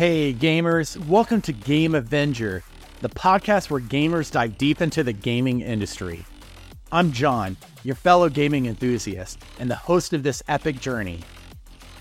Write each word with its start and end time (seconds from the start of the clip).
Hey, 0.00 0.32
gamers, 0.32 0.96
welcome 1.08 1.42
to 1.42 1.52
Game 1.52 1.94
Avenger, 1.94 2.62
the 3.02 3.10
podcast 3.10 3.68
where 3.68 3.82
gamers 3.82 4.32
dive 4.32 4.56
deep 4.56 4.80
into 4.80 5.04
the 5.04 5.12
gaming 5.12 5.60
industry. 5.60 6.24
I'm 6.90 7.12
Jon, 7.12 7.58
your 7.84 7.96
fellow 7.96 8.30
gaming 8.30 8.64
enthusiast, 8.64 9.42
and 9.58 9.70
the 9.70 9.76
host 9.76 10.14
of 10.14 10.22
this 10.22 10.42
epic 10.48 10.80
journey. 10.80 11.20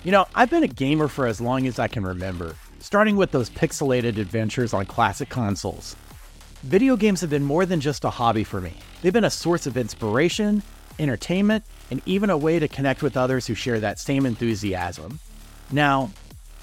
You 0.06 0.14
know, 0.14 0.28
I've 0.34 0.50
been 0.50 0.64
a 0.64 0.70
gamer 0.70 1.10
for 1.10 1.28
as 1.28 1.42
long 1.42 1.68
as 1.68 1.78
I 1.78 1.90
can 1.90 2.06
remember, 2.06 2.56
starting 2.80 3.18
with 3.18 3.32
those 3.32 3.50
pixelated 3.50 4.18
adventures 4.18 4.74
on 4.74 4.86
classic 4.86 5.28
consoles. 5.28 5.98
Video 6.64 6.96
games 6.96 7.20
have 7.20 7.30
been 7.30 7.44
more 7.44 7.66
than 7.66 7.82
just 7.82 8.06
a 8.06 8.10
hobby 8.10 8.46
for 8.46 8.62
me, 8.62 8.76
they've 9.02 9.12
been 9.12 9.26
a 9.26 9.30
source 9.30 9.68
of 9.68 9.76
inspiration, 9.76 10.64
entertainment, 11.00 11.66
and 11.92 12.02
even 12.06 12.30
a 12.30 12.38
way 12.38 12.60
to 12.60 12.70
connect 12.70 13.04
with 13.04 13.18
others 13.18 13.46
who 13.46 13.56
share 13.56 13.82
that 13.82 14.00
same 14.00 14.26
enthusiasm. 14.26 15.20
Now, 15.70 16.12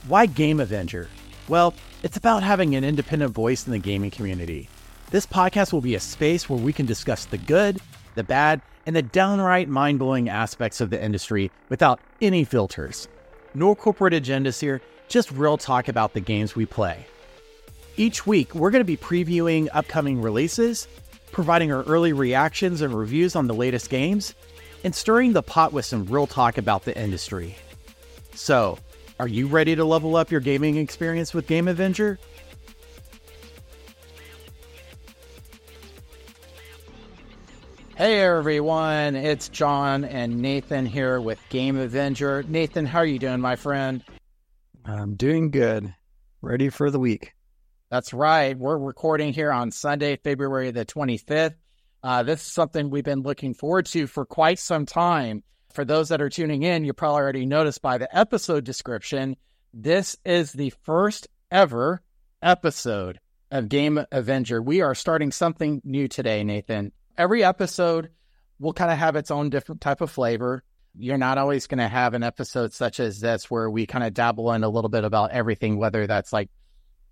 why 0.08 0.24
Game 0.24 0.60
Avenger? 0.60 1.10
Well, 1.48 1.74
it's 2.02 2.16
about 2.16 2.42
having 2.42 2.74
an 2.74 2.82
independent 2.82 3.32
voice 3.32 3.66
in 3.66 3.72
the 3.72 3.78
gaming 3.78 4.10
community. 4.10 4.68
This 5.10 5.26
podcast 5.26 5.72
will 5.72 5.80
be 5.80 5.94
a 5.94 6.00
space 6.00 6.48
where 6.48 6.58
we 6.58 6.72
can 6.72 6.86
discuss 6.86 7.24
the 7.24 7.38
good, 7.38 7.80
the 8.16 8.24
bad, 8.24 8.60
and 8.84 8.96
the 8.96 9.02
downright 9.02 9.68
mind 9.68 10.00
blowing 10.00 10.28
aspects 10.28 10.80
of 10.80 10.90
the 10.90 11.02
industry 11.02 11.52
without 11.68 12.00
any 12.20 12.42
filters. 12.42 13.06
No 13.54 13.76
corporate 13.76 14.14
agendas 14.14 14.60
here, 14.60 14.82
just 15.08 15.30
real 15.30 15.56
talk 15.56 15.86
about 15.86 16.14
the 16.14 16.20
games 16.20 16.56
we 16.56 16.66
play. 16.66 17.06
Each 17.96 18.26
week, 18.26 18.54
we're 18.54 18.72
going 18.72 18.80
to 18.80 18.84
be 18.84 18.96
previewing 18.96 19.68
upcoming 19.72 20.20
releases, 20.20 20.88
providing 21.30 21.72
our 21.72 21.84
early 21.84 22.12
reactions 22.12 22.80
and 22.80 22.92
reviews 22.92 23.36
on 23.36 23.46
the 23.46 23.54
latest 23.54 23.88
games, 23.88 24.34
and 24.82 24.94
stirring 24.94 25.32
the 25.32 25.42
pot 25.42 25.72
with 25.72 25.84
some 25.84 26.06
real 26.06 26.26
talk 26.26 26.58
about 26.58 26.84
the 26.84 26.98
industry. 26.98 27.56
So, 28.34 28.78
are 29.18 29.28
you 29.28 29.46
ready 29.46 29.74
to 29.74 29.84
level 29.84 30.16
up 30.16 30.30
your 30.30 30.40
gaming 30.40 30.76
experience 30.76 31.32
with 31.32 31.46
Game 31.46 31.68
Avenger? 31.68 32.18
Hey 37.96 38.20
everyone, 38.20 39.16
it's 39.16 39.48
Jon 39.48 40.04
and 40.04 40.42
Nathan 40.42 40.84
here 40.84 41.18
with 41.18 41.38
Game 41.48 41.78
Avenger. 41.78 42.44
Nathan, 42.46 42.84
how 42.84 42.98
are 42.98 43.06
you 43.06 43.18
doing, 43.18 43.40
my 43.40 43.56
friend? 43.56 44.04
I'm 44.84 45.14
doing 45.14 45.50
good. 45.50 45.94
Ready 46.42 46.68
for 46.68 46.90
the 46.90 46.98
week. 46.98 47.32
That's 47.90 48.12
right. 48.12 48.56
We're 48.58 48.76
recording 48.76 49.32
here 49.32 49.50
on 49.50 49.70
Sunday, 49.70 50.16
February 50.16 50.72
the 50.72 50.84
25th. 50.84 51.54
Uh, 52.02 52.22
this 52.22 52.40
is 52.42 52.52
something 52.52 52.90
we've 52.90 53.02
been 53.02 53.22
looking 53.22 53.54
forward 53.54 53.86
to 53.86 54.06
for 54.06 54.26
quite 54.26 54.58
some 54.58 54.84
time. 54.84 55.42
For 55.76 55.84
those 55.84 56.08
that 56.08 56.20
are 56.20 56.30
tuning 56.30 56.62
in, 56.64 56.84
you 56.84 56.92
probably 56.92 57.20
already 57.20 57.46
noticed 57.46 57.82
by 57.82 57.98
the 57.98 58.18
episode 58.18 58.64
description, 58.64 59.36
this 59.74 60.16
is 60.24 60.52
the 60.52 60.72
first 60.82 61.28
ever 61.50 62.02
episode 62.42 63.20
of 63.50 63.68
Game 63.68 64.04
Avenger. 64.10 64.60
We 64.60 64.80
are 64.80 64.94
starting 64.94 65.30
something 65.30 65.82
new 65.84 66.08
today, 66.08 66.42
Nathan 66.42 66.92
every 67.18 67.44
episode 67.44 68.10
will 68.58 68.72
kind 68.72 68.90
of 68.90 68.98
have 68.98 69.16
its 69.16 69.30
own 69.30 69.50
different 69.50 69.80
type 69.80 70.00
of 70.00 70.10
flavor. 70.10 70.62
You're 70.98 71.18
not 71.18 71.38
always 71.38 71.66
going 71.66 71.78
to 71.78 71.88
have 71.88 72.14
an 72.14 72.22
episode 72.22 72.72
such 72.72 73.00
as 73.00 73.20
this 73.20 73.50
where 73.50 73.70
we 73.70 73.86
kind 73.86 74.04
of 74.04 74.14
dabble 74.14 74.52
in 74.52 74.64
a 74.64 74.68
little 74.68 74.88
bit 74.88 75.04
about 75.04 75.32
everything, 75.32 75.76
whether 75.76 76.06
that's 76.06 76.32
like 76.32 76.48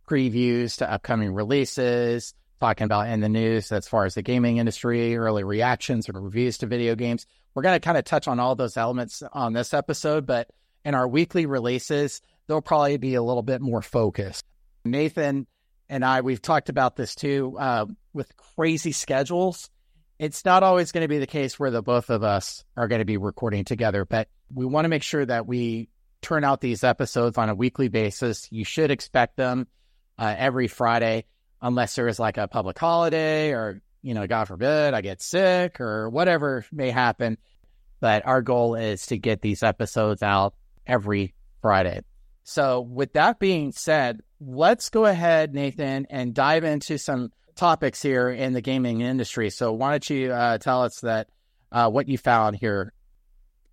previews 0.08 0.78
to 0.78 0.90
upcoming 0.90 1.34
releases, 1.34 2.34
talking 2.60 2.84
about 2.84 3.08
in 3.08 3.20
the 3.20 3.28
news 3.28 3.72
as 3.72 3.88
far 3.88 4.04
as 4.04 4.14
the 4.14 4.22
gaming 4.22 4.58
industry, 4.58 5.16
early 5.16 5.44
reactions 5.44 6.08
or 6.08 6.20
reviews 6.20 6.58
to 6.58 6.66
video 6.66 6.94
games. 6.94 7.26
We're 7.54 7.62
going 7.62 7.76
to 7.76 7.84
kind 7.84 7.98
of 7.98 8.04
touch 8.04 8.26
on 8.28 8.40
all 8.40 8.54
those 8.54 8.76
elements 8.76 9.22
on 9.32 9.52
this 9.52 9.74
episode, 9.74 10.26
but 10.26 10.48
in 10.84 10.94
our 10.94 11.06
weekly 11.06 11.46
releases, 11.46 12.20
they'll 12.46 12.60
probably 12.60 12.96
be 12.96 13.14
a 13.14 13.22
little 13.22 13.42
bit 13.42 13.60
more 13.60 13.82
focused. 13.82 14.44
Nathan 14.84 15.46
and 15.88 16.04
I, 16.04 16.22
we've 16.22 16.42
talked 16.42 16.68
about 16.68 16.96
this 16.96 17.14
too, 17.14 17.56
uh, 17.58 17.86
with 18.12 18.36
crazy 18.36 18.92
schedules 18.92 19.70
it's 20.18 20.44
not 20.44 20.62
always 20.62 20.92
going 20.92 21.02
to 21.02 21.08
be 21.08 21.18
the 21.18 21.26
case 21.26 21.58
where 21.58 21.70
the 21.70 21.82
both 21.82 22.10
of 22.10 22.22
us 22.22 22.64
are 22.76 22.88
going 22.88 23.00
to 23.00 23.04
be 23.04 23.16
recording 23.16 23.64
together, 23.64 24.04
but 24.04 24.28
we 24.52 24.64
want 24.64 24.84
to 24.84 24.88
make 24.88 25.02
sure 25.02 25.24
that 25.24 25.46
we 25.46 25.88
turn 26.22 26.44
out 26.44 26.60
these 26.60 26.84
episodes 26.84 27.36
on 27.36 27.50
a 27.50 27.54
weekly 27.54 27.88
basis. 27.88 28.48
You 28.50 28.64
should 28.64 28.90
expect 28.90 29.36
them 29.36 29.66
uh, 30.18 30.34
every 30.36 30.68
Friday, 30.68 31.24
unless 31.64 31.94
there 31.96 32.08
is 32.08 32.18
like 32.18 32.36
a 32.36 32.46
public 32.46 32.78
holiday 32.78 33.52
or, 33.52 33.80
you 34.02 34.12
know, 34.12 34.26
God 34.26 34.44
forbid 34.44 34.92
I 34.92 35.00
get 35.00 35.22
sick 35.22 35.80
or 35.80 36.10
whatever 36.10 36.64
may 36.70 36.90
happen. 36.90 37.38
But 38.00 38.26
our 38.26 38.42
goal 38.42 38.74
is 38.74 39.06
to 39.06 39.16
get 39.16 39.40
these 39.40 39.62
episodes 39.62 40.22
out 40.22 40.54
every 40.86 41.32
Friday. 41.62 42.02
So, 42.42 42.82
with 42.82 43.14
that 43.14 43.38
being 43.38 43.72
said, 43.72 44.20
let's 44.38 44.90
go 44.90 45.06
ahead, 45.06 45.54
Nathan, 45.54 46.06
and 46.10 46.34
dive 46.34 46.64
into 46.64 46.98
some 46.98 47.32
topics 47.56 48.02
here 48.02 48.28
in 48.28 48.52
the 48.52 48.60
gaming 48.60 49.00
industry. 49.00 49.48
So 49.48 49.72
why 49.72 49.92
don't 49.92 50.10
you 50.10 50.32
uh, 50.32 50.58
tell 50.58 50.82
us 50.82 51.00
that 51.00 51.28
uh, 51.72 51.88
what 51.88 52.08
you 52.08 52.18
found 52.18 52.56
here? 52.56 52.92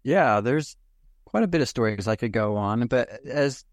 Yeah, 0.03 0.39
there's 0.39 0.77
quite 1.25 1.43
a 1.43 1.47
bit 1.47 1.59
of 1.59 1.67
stories 1.67 2.07
I 2.07 2.15
could 2.15 2.31
go 2.31 2.55
on, 2.55 2.87
but 2.87 3.09
as 3.25 3.65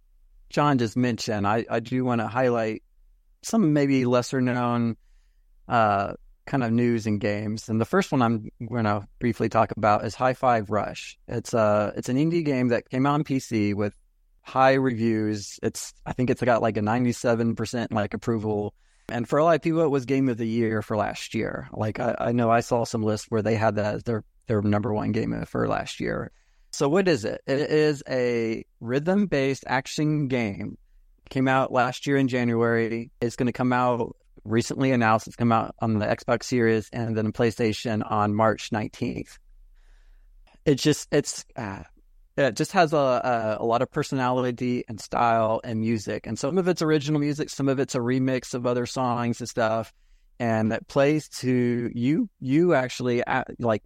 Jon 0.50 0.78
just 0.78 0.96
mentioned, 0.96 1.46
I, 1.46 1.64
I 1.70 1.78
do 1.78 2.04
want 2.04 2.20
to 2.20 2.26
highlight 2.26 2.82
some 3.43 3.72
maybe 3.72 4.04
lesser 4.04 4.41
known 4.41 4.97
uh, 5.69 6.15
kind 6.47 6.65
of 6.65 6.72
news 6.72 7.06
and 7.06 7.21
games. 7.21 7.69
And 7.69 7.81
the 7.81 7.84
first 7.84 8.10
one 8.12 8.22
I'm 8.22 8.50
going 8.66 8.84
to 8.84 9.06
briefly 9.19 9.49
talk 9.49 9.72
about 9.76 10.04
is 10.04 10.15
Hi-Fi 10.15 10.60
Rush. 10.60 11.19
It's 11.28 11.54
a 11.54 11.59
uh, 11.59 11.93
it's 11.97 12.09
an 12.09 12.16
indie 12.16 12.44
game 12.44 12.69
that 12.69 12.88
came 12.88 13.06
out 13.06 13.15
on 13.15 13.25
PC 13.25 13.75
with 13.75 13.94
high 14.43 14.75
reviews. 14.75 15.59
It's 15.62 15.93
I 16.06 16.12
think 16.12 16.31
it's 16.31 16.43
got 16.43 16.62
like 16.62 16.76
a 16.76 16.81
97% 16.81 17.93
like 17.93 18.15
approval 18.15 18.75
and 19.09 19.28
for 19.28 19.38
a 19.38 19.44
lot 19.44 19.56
of 19.56 19.62
people, 19.62 19.81
it 19.81 19.91
was 19.91 20.05
game 20.05 20.28
of 20.28 20.37
the 20.37 20.47
year 20.47 20.82
for 20.82 20.97
last 20.97 21.34
year. 21.34 21.69
Like 21.72 21.99
I, 21.99 22.15
I 22.19 22.32
know 22.32 22.50
I 22.50 22.60
saw 22.60 22.84
some 22.84 23.03
lists 23.03 23.26
where 23.31 23.43
they 23.43 23.55
had 23.55 23.76
that 23.76 23.94
as 23.94 24.03
their 24.05 24.25
their 24.47 24.62
number 24.62 24.93
one 24.93 25.12
game 25.12 25.44
for 25.47 25.66
last 25.66 26.00
year. 26.00 26.31
So 26.72 26.88
what 26.88 27.09
is 27.09 27.25
it? 27.25 27.41
It 27.47 27.59
is 27.59 28.03
a 28.09 28.65
rhythm 28.81 29.26
based 29.26 29.65
action 29.66 30.28
game. 30.28 30.76
Came 31.30 31.48
out 31.48 31.70
last 31.70 32.06
year 32.06 32.16
in 32.16 32.28
January. 32.28 33.10
It's 33.20 33.36
going 33.36 33.46
to 33.46 33.52
come 33.52 33.72
out 33.72 34.16
recently 34.44 34.92
announced. 34.92 35.26
It's 35.26 35.36
come 35.36 35.52
out 35.52 35.74
on 35.78 35.98
the 35.98 36.06
Xbox 36.06 36.44
Series 36.44 36.88
and 36.92 37.16
then 37.16 37.32
PlayStation 37.32 38.02
on 38.10 38.34
March 38.34 38.72
nineteenth. 38.72 39.38
It 40.64 40.76
just 40.76 41.06
it's 41.12 41.44
uh, 41.54 41.82
it 42.36 42.56
just 42.56 42.72
has 42.72 42.92
a, 42.92 42.96
a, 42.96 43.56
a 43.60 43.64
lot 43.64 43.82
of 43.82 43.90
personality 43.90 44.84
and 44.88 45.00
style 45.00 45.60
and 45.64 45.80
music, 45.80 46.26
and 46.26 46.38
some 46.38 46.56
of 46.56 46.66
it's 46.66 46.82
original 46.82 47.20
music, 47.20 47.50
some 47.50 47.68
of 47.68 47.78
it's 47.78 47.94
a 47.94 47.98
remix 47.98 48.54
of 48.54 48.66
other 48.66 48.86
songs 48.86 49.40
and 49.40 49.48
stuff, 49.48 49.92
and 50.38 50.72
that 50.72 50.88
plays 50.88 51.28
to 51.40 51.90
you. 51.94 52.28
You 52.40 52.74
actually 52.74 53.22
like 53.58 53.82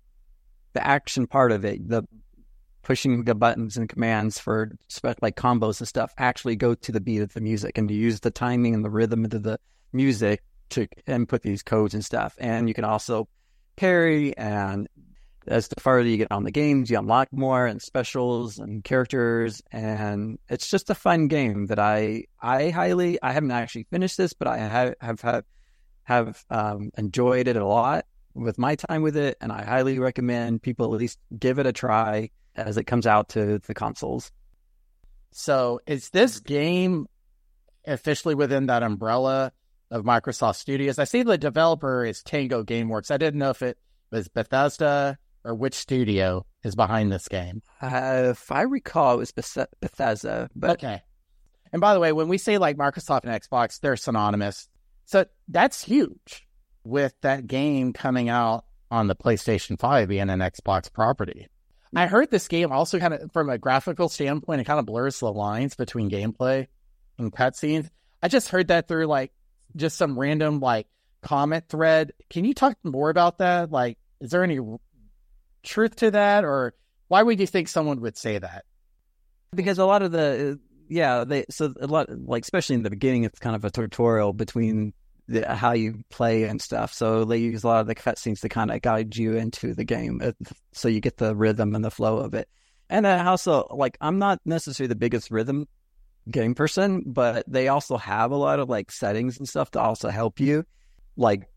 the 0.75 0.87
action 0.87 1.27
part 1.27 1.51
of 1.53 1.65
it, 1.65 1.89
the 1.89 2.05
pushing 2.83 3.25
the 3.25 3.35
buttons 3.35 3.77
and 3.77 3.89
commands 3.89 4.39
for 4.39 4.73
like 5.21 5.37
combos 5.37 5.81
and 5.81 5.89
stuff 5.89 6.13
actually 6.19 6.57
go 6.57 6.75
to 6.75 6.93
the 6.93 7.01
beat 7.01 7.23
of 7.23 7.33
the 7.35 7.41
music 7.41 7.79
and 7.79 7.89
to 7.89 7.95
use 7.95 8.21
the 8.21 8.31
timing 8.31 8.75
and 8.75 8.85
the 8.85 8.91
rhythm 8.91 9.25
of 9.25 9.31
the 9.31 9.59
music 9.93 10.43
to 10.71 10.89
input 11.07 11.43
these 11.43 11.63
codes 11.63 11.95
and 11.95 12.05
stuff. 12.05 12.35
And 12.39 12.69
you 12.69 12.75
can 12.75 12.85
also 12.85 13.29
parry 13.77 14.37
and 14.37 14.89
as 15.47 15.69
the 15.69 15.81
farther 15.81 16.09
you 16.09 16.17
get 16.17 16.31
on 16.31 16.45
the 16.45 16.51
games, 16.51 16.91
you 16.91 16.99
unlock 16.99 17.29
more 17.33 17.67
and 17.67 17.83
specials 17.83 18.59
and 18.59 18.85
characters, 18.85 19.61
and 19.73 20.39
it's 20.49 20.71
just 20.71 20.91
a 20.91 20.95
fun 20.95 21.27
game 21.29 21.67
that 21.67 21.79
I 21.79 22.27
I 22.41 22.71
highly 22.71 23.21
I 23.21 23.33
haven't 23.33 23.51
actually 23.51 23.85
finished 23.91 24.17
this, 24.17 24.33
but 24.33 24.47
I 24.47 24.59
have 24.59 24.95
have 25.01 25.21
have, 25.23 25.45
have 26.05 26.45
um, 26.51 26.91
enjoyed 26.97 27.49
it 27.49 27.57
a 27.57 27.67
lot 27.67 28.07
with 28.35 28.59
my 28.59 28.77
time 28.77 29.03
with 29.03 29.17
it, 29.17 29.37
and 29.41 29.51
I 29.51 29.65
highly 29.65 29.99
recommend 29.99 30.63
people 30.63 30.95
at 30.95 31.01
least 31.01 31.19
give 31.37 31.59
it 31.59 31.67
a 31.67 31.73
try 31.73 32.31
as 32.57 32.77
it 32.77 32.85
comes 32.85 33.07
out 33.07 33.31
to 33.31 33.59
the 33.59 33.75
consoles. 33.75 34.31
So, 35.31 35.81
is 35.87 36.11
this 36.11 36.41
game 36.41 37.07
officially 37.87 38.35
within 38.35 38.67
that 38.67 38.83
umbrella 38.83 39.53
of 39.91 40.05
Microsoft 40.05 40.57
Studios? 40.57 40.99
I 40.99 41.05
see 41.05 41.23
the 41.23 41.39
developer 41.39 42.05
is 42.05 42.23
Tango 42.23 42.63
GameWorks. 42.65 43.11
I 43.11 43.17
didn't 43.17 43.39
know 43.39 43.51
if 43.51 43.63
it 43.63 43.79
was 44.11 44.29
Bethesda 44.29 45.19
or 45.45 45.55
which 45.55 45.75
studio 45.75 46.47
is 46.63 46.75
behind 46.75 47.13
this 47.13 47.29
game? 47.29 47.63
Uh, 47.81 48.31
if 48.31 48.53
I 48.53 48.63
recall, 48.63 49.15
it 49.15 49.19
was 49.19 49.33
Beth- 49.33 49.75
Bethesda. 49.81 50.49
But... 50.55 50.71
Okay. 50.73 51.03
And 51.73 51.81
by 51.81 51.95
the 51.95 52.01
way, 52.01 52.13
when 52.13 52.29
we 52.29 52.39
say 52.39 52.59
like 52.59 52.77
Microsoft 52.77 53.25
and 53.25 53.33
Xbox, 53.33 53.81
they're 53.81 53.97
synonymous. 53.97 54.69
So 55.07 55.25
that's 55.49 55.83
huge 55.83 56.47
with 56.85 57.15
that 57.23 57.47
game 57.47 57.93
coming 57.93 58.29
out 58.29 58.65
on 58.91 59.07
the 59.07 59.17
PlayStation 59.17 59.79
5 59.79 60.09
being 60.09 60.29
an 60.29 60.41
Xbox 60.41 60.93
property. 60.93 61.49
I 61.95 62.07
heard 62.07 62.31
this 62.31 62.49
game 62.49 62.73
also 62.73 62.99
kind 62.99 63.15
of, 63.15 63.33
from 63.33 63.51
a 63.51 63.59
graphical 63.59 64.09
standpoint, 64.09 64.61
it 64.61 64.65
kind 64.65 64.79
of 64.79 64.87
blurs 64.87 65.21
the 65.21 65.33
lines 65.33 65.75
between 65.75 66.11
gameplay 66.11 66.69
and 67.19 67.33
cutscenes. 67.33 67.91
I 68.23 68.29
just 68.29 68.49
heard 68.49 68.69
that 68.69 68.89
through 68.89 69.07
like 69.07 69.33
just 69.77 69.99
some 69.99 70.19
random 70.19 70.61
like 70.61 70.87
comment 71.23 71.69
thread. 71.69 72.13
Can 72.31 72.45
you 72.45 72.55
talk 72.55 72.77
more 72.83 73.11
about 73.11 73.39
that? 73.39 73.71
Like, 73.71 73.99
is 74.21 74.31
there 74.31 74.45
any 74.45 74.61
truth 75.63 75.97
to 75.97 76.13
that, 76.13 76.45
or 76.45 76.75
why 77.09 77.23
would 77.23 77.41
you 77.41 77.47
think 77.47 77.69
someone 77.69 78.01
would 78.01 78.17
say 78.17 78.39
that? 78.39 78.65
Because 79.55 79.79
a 79.79 79.85
lot 79.85 80.03
of 80.03 80.13
the 80.13 80.53
uh, 80.53 80.57
yeah, 80.89 81.25
they 81.25 81.45
so 81.51 81.75
a 81.81 81.87
lot 81.87 82.09
like 82.11 82.43
especially 82.43 82.77
in 82.77 82.83
the 82.83 82.91
beginning, 82.91 83.25
it's 83.25 83.39
kind 83.39 83.57
of 83.57 83.65
a 83.65 83.71
tutorial 83.71 84.33
between 84.33 84.95
the, 85.29 85.55
how 85.55 85.73
you 85.73 86.03
play 86.11 86.45
and 86.45 86.61
stuff. 86.61 86.93
So 86.93 87.25
they 87.25 87.39
use 87.39 87.65
a 87.65 87.69
lot 87.69 87.81
of 87.81 87.87
the 87.87 87.95
cutscenes 87.95 88.41
to 88.41 88.49
kind 88.49 88.71
of 88.71 88.83
guide 88.83 89.17
you 89.17 89.37
into 89.37 89.75
the 89.75 89.85
game, 89.85 90.21
uh, 90.23 90.33
so 90.73 90.89
you 90.89 91.01
get 91.01 91.17
the 91.17 91.35
rhythm 91.35 91.75
and 91.75 91.85
the 91.85 91.91
flow 91.91 92.19
of 92.19 92.35
it. 92.35 92.49
And 92.91 93.07
I 93.07 93.27
also 93.27 93.67
like 93.71 93.97
I'm 94.01 94.19
not 94.19 94.41
necessarily 94.45 94.89
the 94.89 94.97
biggest 94.97 95.31
rhythm 95.31 95.67
game 96.31 96.55
person, 96.55 97.05
but 97.07 97.45
they 97.47 97.69
also 97.69 97.97
have 97.97 98.31
a 98.31 98.37
lot 98.37 98.61
of 98.61 98.69
like 98.69 98.93
settings 98.93 99.39
and 99.39 99.49
stuff 99.49 99.71
to 99.73 99.81
also 99.81 100.09
help 100.11 100.41
you. 100.41 100.65
Like 101.17 101.49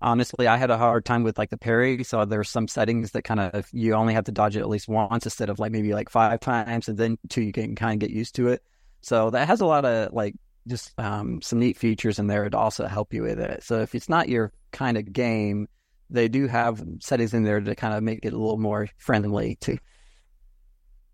honestly, 0.00 0.48
I 0.48 0.56
had 0.56 0.70
a 0.70 0.76
hard 0.78 1.04
time 1.04 1.22
with 1.22 1.38
like 1.38 1.50
the 1.50 1.56
parry. 1.56 2.02
So 2.04 2.24
there's 2.24 2.50
some 2.50 2.68
settings 2.68 3.12
that 3.12 3.22
kind 3.22 3.40
of 3.40 3.68
you 3.72 3.94
only 3.94 4.14
have 4.14 4.24
to 4.24 4.32
dodge 4.32 4.56
it 4.56 4.60
at 4.60 4.68
least 4.68 4.88
once 4.88 5.24
instead 5.24 5.48
of 5.48 5.58
like 5.58 5.72
maybe 5.72 5.94
like 5.94 6.10
five 6.10 6.40
times, 6.40 6.88
and 6.88 6.98
then 6.98 7.18
two 7.28 7.42
you 7.42 7.52
can 7.52 7.76
kind 7.76 7.94
of 8.02 8.08
get 8.08 8.14
used 8.14 8.34
to 8.36 8.48
it. 8.48 8.62
So 9.00 9.30
that 9.30 9.48
has 9.48 9.60
a 9.60 9.66
lot 9.66 9.84
of 9.84 10.12
like 10.12 10.34
just 10.68 10.98
um, 10.98 11.42
some 11.42 11.58
neat 11.58 11.76
features 11.76 12.18
in 12.18 12.26
there 12.26 12.48
to 12.48 12.56
also 12.56 12.86
help 12.86 13.12
you 13.12 13.22
with 13.22 13.40
it. 13.40 13.62
So 13.62 13.80
if 13.80 13.94
it's 13.94 14.08
not 14.08 14.28
your 14.28 14.52
kind 14.70 14.96
of 14.96 15.12
game, 15.12 15.68
they 16.10 16.28
do 16.28 16.46
have 16.46 16.82
settings 17.00 17.34
in 17.34 17.42
there 17.42 17.60
to 17.60 17.74
kind 17.74 17.94
of 17.94 18.02
make 18.02 18.20
it 18.24 18.32
a 18.32 18.38
little 18.38 18.58
more 18.58 18.88
friendly 18.98 19.56
too. 19.56 19.78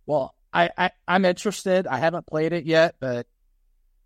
Well, 0.06 0.34
I, 0.52 0.70
I 0.76 0.90
I'm 1.06 1.24
interested. 1.24 1.86
I 1.86 1.98
haven't 1.98 2.26
played 2.26 2.52
it 2.52 2.64
yet, 2.64 2.96
but 3.00 3.26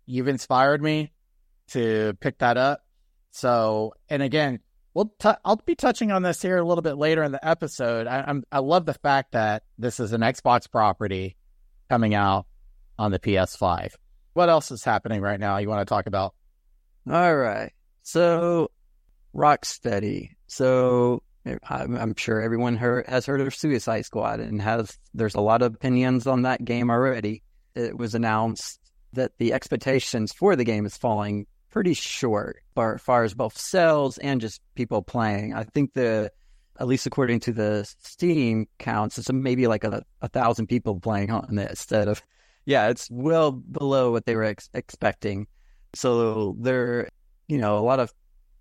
you've 0.05 0.27
inspired 0.27 0.81
me 0.81 1.11
to 1.69 2.13
pick 2.19 2.39
that 2.39 2.57
up. 2.57 2.81
So, 3.31 3.93
and 4.09 4.21
again, 4.21 4.59
we'll 4.93 5.13
t- 5.19 5.29
I'll 5.43 5.55
be 5.55 5.75
touching 5.75 6.11
on 6.11 6.21
this 6.21 6.41
here 6.41 6.57
a 6.57 6.63
little 6.63 6.81
bit 6.81 6.97
later 6.97 7.23
in 7.23 7.31
the 7.31 7.45
episode. 7.45 8.07
I, 8.07 8.23
I'm 8.27 8.43
I 8.51 8.59
love 8.59 8.85
the 8.85 8.93
fact 8.93 9.31
that 9.31 9.63
this 9.77 9.99
is 9.99 10.13
an 10.13 10.21
Xbox 10.21 10.69
property 10.69 11.37
coming 11.89 12.13
out 12.13 12.45
on 12.99 13.11
the 13.11 13.19
PS5. 13.19 13.93
What 14.33 14.49
else 14.49 14.71
is 14.71 14.83
happening 14.83 15.21
right 15.21 15.39
now? 15.39 15.57
You 15.57 15.69
want 15.69 15.81
to 15.81 15.91
talk 15.91 16.07
about? 16.07 16.33
All 17.09 17.35
right, 17.35 17.71
so 18.01 18.71
Rocksteady. 19.35 20.31
So 20.47 21.23
I'm 21.67 22.15
sure 22.15 22.41
everyone 22.41 22.77
heard, 22.77 23.05
has 23.07 23.25
heard 23.25 23.41
of 23.41 23.53
Suicide 23.53 24.05
Squad 24.05 24.39
and 24.39 24.61
has 24.61 24.97
there's 25.13 25.35
a 25.35 25.41
lot 25.41 25.61
of 25.61 25.73
opinions 25.75 26.27
on 26.27 26.43
that 26.43 26.63
game 26.63 26.89
already. 26.89 27.43
It 27.75 27.97
was 27.97 28.15
announced 28.15 28.79
that 29.13 29.31
the 29.37 29.53
expectations 29.53 30.31
for 30.31 30.55
the 30.55 30.63
game 30.63 30.85
is 30.85 30.97
falling 30.97 31.47
pretty 31.69 31.93
short 31.93 32.57
far 32.75 33.23
as 33.23 33.33
both 33.33 33.57
sales 33.57 34.17
and 34.19 34.39
just 34.39 34.61
people 34.75 35.01
playing. 35.01 35.53
I 35.53 35.63
think 35.63 35.93
the 35.93 36.31
at 36.79 36.87
least 36.87 37.05
according 37.05 37.39
to 37.41 37.53
the 37.53 37.83
Steam 38.01 38.67
counts, 38.79 39.17
it's 39.17 39.31
maybe 39.31 39.67
like 39.67 39.83
a, 39.83 40.03
a 40.21 40.27
thousand 40.27 40.67
people 40.67 40.99
playing 40.99 41.31
on 41.31 41.57
it 41.57 41.69
instead 41.69 42.07
of 42.07 42.21
yeah, 42.65 42.89
it's 42.89 43.09
well 43.11 43.51
below 43.51 44.11
what 44.11 44.25
they 44.25 44.35
were 44.35 44.43
ex- 44.43 44.69
expecting. 44.73 45.47
So 45.95 46.55
there, 46.59 47.09
you 47.47 47.57
know, 47.57 47.77
a 47.77 47.81
lot 47.81 47.99
of 47.99 48.11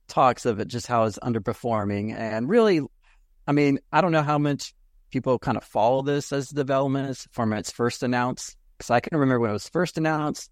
talks 0.08 0.44
of 0.44 0.60
it 0.60 0.68
just 0.68 0.86
how 0.86 1.04
it's 1.04 1.18
underperforming. 1.18 2.14
And 2.14 2.48
really, 2.48 2.80
I 3.46 3.52
mean, 3.52 3.78
I 3.92 4.00
don't 4.00 4.12
know 4.12 4.22
how 4.22 4.38
much 4.38 4.74
people 5.10 5.38
kind 5.38 5.56
of 5.56 5.64
follow 5.64 6.02
this 6.02 6.32
as 6.32 6.48
development 6.48 7.24
from 7.32 7.52
its 7.52 7.70
first 7.70 8.02
announced. 8.02 8.56
Because 8.76 8.90
I 8.90 9.00
can 9.00 9.16
remember 9.18 9.40
when 9.40 9.50
it 9.50 9.54
was 9.54 9.68
first 9.68 9.96
announced, 9.98 10.50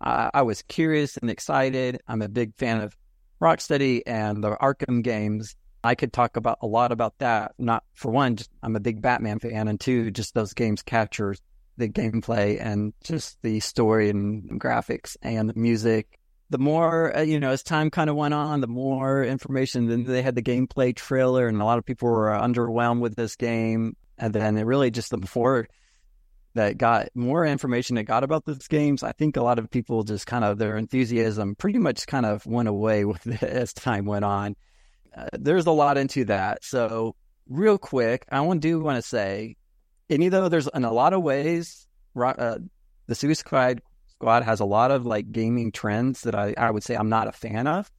uh, 0.00 0.30
I 0.32 0.42
was 0.42 0.62
curious 0.62 1.16
and 1.16 1.30
excited. 1.30 2.00
I'm 2.08 2.22
a 2.22 2.28
big 2.28 2.54
fan 2.56 2.80
of 2.80 2.96
Rocksteady 3.40 4.02
and 4.06 4.42
the 4.42 4.56
Arkham 4.56 5.02
games. 5.02 5.56
I 5.84 5.94
could 5.94 6.12
talk 6.12 6.36
about 6.36 6.58
a 6.62 6.66
lot 6.66 6.90
about 6.90 7.18
that. 7.18 7.52
Not 7.58 7.84
for 7.94 8.10
one, 8.10 8.36
just, 8.36 8.50
I'm 8.62 8.76
a 8.76 8.80
big 8.80 9.02
Batman 9.02 9.38
fan, 9.38 9.68
and 9.68 9.78
two, 9.78 10.10
just 10.10 10.34
those 10.34 10.54
games 10.54 10.82
capture 10.82 11.36
the 11.76 11.88
gameplay 11.88 12.60
and 12.60 12.92
just 13.04 13.40
the 13.42 13.60
story 13.60 14.10
and 14.10 14.60
graphics 14.60 15.16
and 15.22 15.48
the 15.48 15.54
music 15.54 16.18
the 16.50 16.58
more 16.58 17.16
uh, 17.16 17.22
you 17.22 17.40
know 17.40 17.50
as 17.50 17.62
time 17.62 17.90
kind 17.90 18.08
of 18.08 18.16
went 18.16 18.34
on 18.34 18.60
the 18.60 18.66
more 18.66 19.24
information 19.24 19.86
then 19.86 20.04
they 20.04 20.22
had 20.22 20.34
the 20.34 20.42
gameplay 20.42 20.94
trailer 20.94 21.48
and 21.48 21.60
a 21.60 21.64
lot 21.64 21.78
of 21.78 21.84
people 21.84 22.08
were 22.08 22.28
underwhelmed 22.28 23.00
with 23.00 23.16
this 23.16 23.36
game. 23.36 23.96
And 24.18 24.32
then 24.32 24.56
it 24.56 24.62
really 24.62 24.90
just 24.90 25.10
the 25.10 25.18
before 25.18 25.68
that 26.54 26.78
got 26.78 27.08
more 27.14 27.44
information 27.44 27.96
that 27.96 28.04
got 28.04 28.24
about 28.24 28.46
this 28.46 28.66
games 28.66 29.02
i 29.02 29.12
think 29.12 29.36
a 29.36 29.42
lot 29.42 29.58
of 29.58 29.70
people 29.70 30.04
just 30.04 30.26
kind 30.26 30.42
of 30.42 30.56
their 30.56 30.78
enthusiasm 30.78 31.54
pretty 31.54 31.78
much 31.78 32.06
kind 32.06 32.24
of 32.24 32.46
went 32.46 32.68
away 32.68 33.04
with 33.04 33.26
it 33.26 33.42
as 33.42 33.72
time 33.72 34.06
went 34.06 34.24
on. 34.24 34.56
Uh, 35.16 35.26
there's 35.32 35.66
a 35.66 35.70
lot 35.70 35.96
into 35.98 36.26
that. 36.26 36.62
So 36.62 37.16
real 37.48 37.78
quick 37.78 38.24
i 38.30 38.56
do 38.56 38.80
want 38.80 38.96
to 38.96 39.02
say 39.02 39.56
any 40.08 40.28
though 40.28 40.48
there's 40.48 40.68
in 40.74 40.84
a 40.84 40.92
lot 40.92 41.12
of 41.12 41.22
ways 41.22 41.86
uh, 42.16 42.58
the 43.06 43.14
suicide 43.14 43.80
Squad 44.18 44.44
has 44.44 44.60
a 44.60 44.64
lot 44.64 44.90
of 44.90 45.04
like 45.04 45.30
gaming 45.30 45.70
trends 45.72 46.22
that 46.22 46.34
I, 46.34 46.54
I 46.56 46.70
would 46.70 46.82
say 46.82 46.94
I'm 46.96 47.10
not 47.10 47.28
a 47.28 47.32
fan 47.32 47.66
of, 47.66 47.90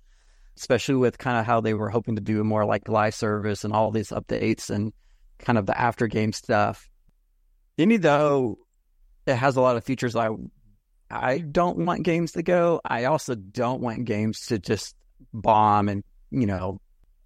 especially 0.58 0.96
with 0.96 1.20
kind 1.20 1.38
of 1.38 1.46
how 1.46 1.62
they 1.62 1.76
were 1.76 1.90
hoping 1.90 2.16
to 2.16 2.22
do 2.22 2.44
more 2.44 2.66
like 2.66 2.90
live 2.90 3.14
service 3.14 3.64
and 3.64 3.72
all 3.72 3.92
these 3.92 4.10
updates 4.10 4.72
and 4.72 4.94
kind 5.38 5.60
of 5.60 5.68
the 5.68 5.80
after 5.80 6.08
game 6.08 6.34
stuff. 6.34 6.90
Any 7.78 7.98
though 7.98 8.58
it 9.28 9.36
has 9.36 9.58
a 9.58 9.62
lot 9.62 9.78
of 9.78 9.84
features 9.84 10.16
I 10.16 10.30
I 11.12 11.38
don't 11.38 11.86
want 11.86 12.04
games 12.04 12.32
to 12.34 12.44
go. 12.44 12.82
I 12.84 13.06
also 13.06 13.36
don't 13.36 13.82
want 13.82 14.06
games 14.06 14.48
to 14.48 14.58
just 14.58 14.96
bomb 15.34 15.88
and 15.88 16.04
you 16.32 16.48
know 16.48 16.82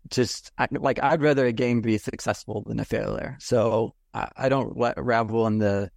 just 0.09 0.51
like 0.69 1.01
I'd 1.01 1.21
rather 1.21 1.45
a 1.45 1.53
game 1.53 1.79
be 1.79 1.97
successful 1.97 2.63
than 2.67 2.81
a 2.81 2.85
failure. 2.85 3.37
So 3.39 3.95
I, 4.13 4.49
don't 4.49 4.77
let 4.77 5.01
ravel 5.01 5.47
in 5.47 5.59
the 5.59 5.91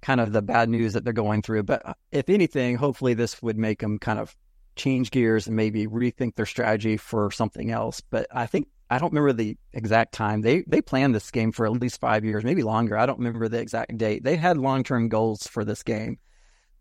kind 0.00 0.20
of 0.20 0.32
the 0.32 0.42
bad 0.42 0.68
news 0.68 0.92
that 0.92 1.04
they're 1.04 1.12
going 1.12 1.42
through. 1.42 1.64
But 1.64 1.84
uh, 1.84 1.94
if 2.12 2.28
anything, 2.28 2.76
hopefully 2.76 3.14
this 3.14 3.42
would 3.42 3.58
make 3.58 3.80
them 3.80 3.98
kind 3.98 4.18
of 4.18 4.34
change 4.76 5.10
gears 5.10 5.46
and 5.46 5.56
maybe 5.56 5.86
rethink 5.86 6.36
their 6.36 6.46
strategy 6.46 6.96
for 6.96 7.30
something 7.30 7.70
else. 7.70 8.00
But 8.00 8.26
I 8.32 8.46
think 8.46 8.68
I 8.88 8.98
don't 8.98 9.12
remember 9.12 9.32
the 9.32 9.56
exact 9.72 10.12
time. 10.12 10.40
They 10.40 10.62
they 10.66 10.80
planned 10.80 11.14
this 11.14 11.30
game 11.30 11.52
for 11.52 11.66
at 11.66 11.72
least 11.72 12.00
five 12.00 12.24
years, 12.24 12.44
maybe 12.44 12.62
longer. 12.62 12.96
I 12.96 13.06
don't 13.06 13.18
remember 13.18 13.48
the 13.48 13.60
exact 13.60 13.96
date. 13.98 14.24
They 14.24 14.36
had 14.36 14.56
long 14.56 14.84
term 14.84 15.08
goals 15.08 15.46
for 15.46 15.64
this 15.64 15.82
game. 15.82 16.18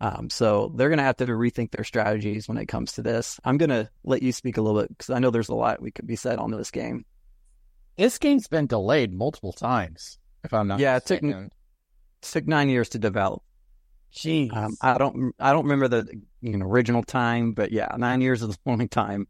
Um, 0.02 0.30
so 0.30 0.72
they're 0.76 0.88
going 0.90 1.00
to 1.00 1.04
have 1.04 1.18
to 1.18 1.26
rethink 1.26 1.72
their 1.72 1.84
strategies 1.84 2.48
when 2.48 2.58
it 2.58 2.68
comes 2.68 2.94
to 2.94 3.02
this. 3.02 3.38
I'm 3.44 3.58
going 3.58 3.70
to 3.70 3.90
let 4.04 4.24
you 4.24 4.32
speak 4.32 4.56
a 4.58 4.62
little 4.62 4.80
bit 4.80 4.90
because 4.90 5.10
I 5.10 5.20
know 5.20 5.30
there's 5.30 5.50
a 5.50 5.56
lot 5.56 5.82
we 5.82 5.92
could 5.92 6.08
be 6.08 6.16
said 6.16 6.40
on 6.40 6.52
this 6.52 6.72
game. 6.72 7.06
This 7.98 8.18
game's 8.18 8.48
been 8.48 8.66
delayed 8.66 9.14
multiple 9.14 9.52
times, 9.52 10.18
if 10.44 10.54
I'm 10.54 10.68
not 10.68 10.80
yeah, 10.80 10.98
it 10.98 11.06
took 11.06 11.22
took 12.22 12.48
nine 12.48 12.70
years 12.70 12.90
to 12.90 13.00
develop. 13.00 13.42
Jeez. 14.14 14.56
Um, 14.56 14.76
I 14.82 14.98
don't 14.98 15.34
I 15.40 15.52
don't 15.52 15.66
remember 15.66 15.88
the 15.88 16.22
you 16.42 16.58
know 16.58 16.66
original 16.66 17.04
time, 17.04 17.54
but 17.54 17.72
yeah, 17.72 17.96
nine 17.98 18.22
years 18.22 18.42
is 18.42 18.56
a 18.66 18.70
long 18.70 18.88
time. 18.88 19.28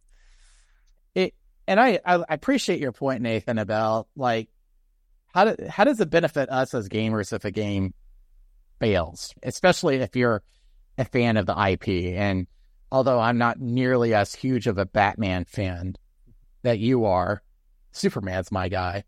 It 1.16 1.34
and 1.68 1.80
I, 1.80 2.00
I 2.06 2.24
appreciate 2.30 2.80
your 2.80 2.92
point, 2.92 3.22
Nathan, 3.22 3.58
about 3.58 4.08
like 4.16 4.50
how 5.34 5.46
do, 5.46 5.68
how 5.68 5.84
does 5.84 6.00
it 6.00 6.10
benefit 6.10 6.50
us 6.50 6.74
as 6.74 6.90
gamers 6.90 7.34
if 7.34 7.46
a 7.46 7.52
game 7.52 7.94
fails, 8.80 9.34
especially 9.44 9.98
if 9.98 10.16
you're 10.16 10.42
a 10.98 11.06
fan 11.06 11.38
of 11.38 11.46
the 11.46 11.70
IP. 11.72 12.16
And 12.18 12.48
although 12.92 13.20
I'm 13.20 13.38
not 13.38 13.60
nearly 13.60 14.14
as 14.14 14.34
huge 14.34 14.68
of 14.68 14.78
a 14.78 14.86
Batman 14.86 15.46
fan 15.46 15.96
that 16.64 16.80
you 16.80 17.06
are, 17.06 17.42
Superman's 17.92 18.52
my 18.52 18.70
guy. 18.70 19.04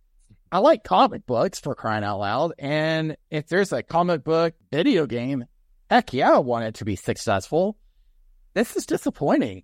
I 0.51 0.59
like 0.59 0.83
comic 0.83 1.25
books 1.25 1.59
for 1.59 1.75
crying 1.75 2.03
out 2.03 2.19
loud. 2.19 2.53
And 2.59 3.15
if 3.29 3.47
there's 3.47 3.71
a 3.71 3.83
comic 3.83 4.23
book 4.23 4.53
video 4.69 5.05
game, 5.05 5.45
heck 5.89 6.13
yeah, 6.13 6.31
I 6.31 6.39
want 6.39 6.65
it 6.65 6.75
to 6.75 6.85
be 6.85 6.97
successful. 6.97 7.77
This 8.53 8.75
is 8.75 8.85
disappointing. 8.85 9.63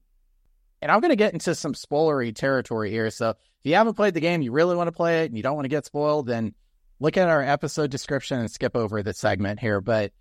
And 0.81 0.89
I'm 0.89 1.01
going 1.01 1.09
to 1.09 1.17
get 1.17 1.33
into 1.33 1.55
some 1.55 1.73
spoilery 1.73 2.33
territory 2.33 2.89
here. 2.89 3.09
So 3.09 3.31
if 3.31 3.37
you 3.63 3.73
haven't 3.73 3.95
played 3.95 4.13
the 4.13 4.21
game, 4.21 4.41
you 4.41 4.51
really 4.51 4.75
want 4.75 4.87
to 4.87 4.93
play 4.93 5.23
it, 5.23 5.25
and 5.25 5.35
you 5.35 5.43
don't 5.43 5.55
want 5.55 5.65
to 5.65 5.69
get 5.69 5.85
spoiled, 5.85 6.27
then 6.27 6.53
look 6.99 7.17
at 7.17 7.27
our 7.27 7.41
episode 7.41 7.91
description 7.91 8.39
and 8.39 8.49
skip 8.49 8.75
over 8.75 9.03
the 9.03 9.13
segment 9.13 9.59
here. 9.59 9.81
But 9.81 10.13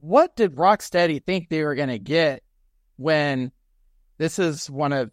what 0.00 0.34
did 0.34 0.54
Rocksteady 0.54 1.22
think 1.22 1.48
they 1.48 1.64
were 1.64 1.74
going 1.74 1.88
to 1.88 1.98
get 1.98 2.42
when 2.96 3.52
this 4.16 4.38
is 4.38 4.70
one 4.70 4.92
of 4.92 5.10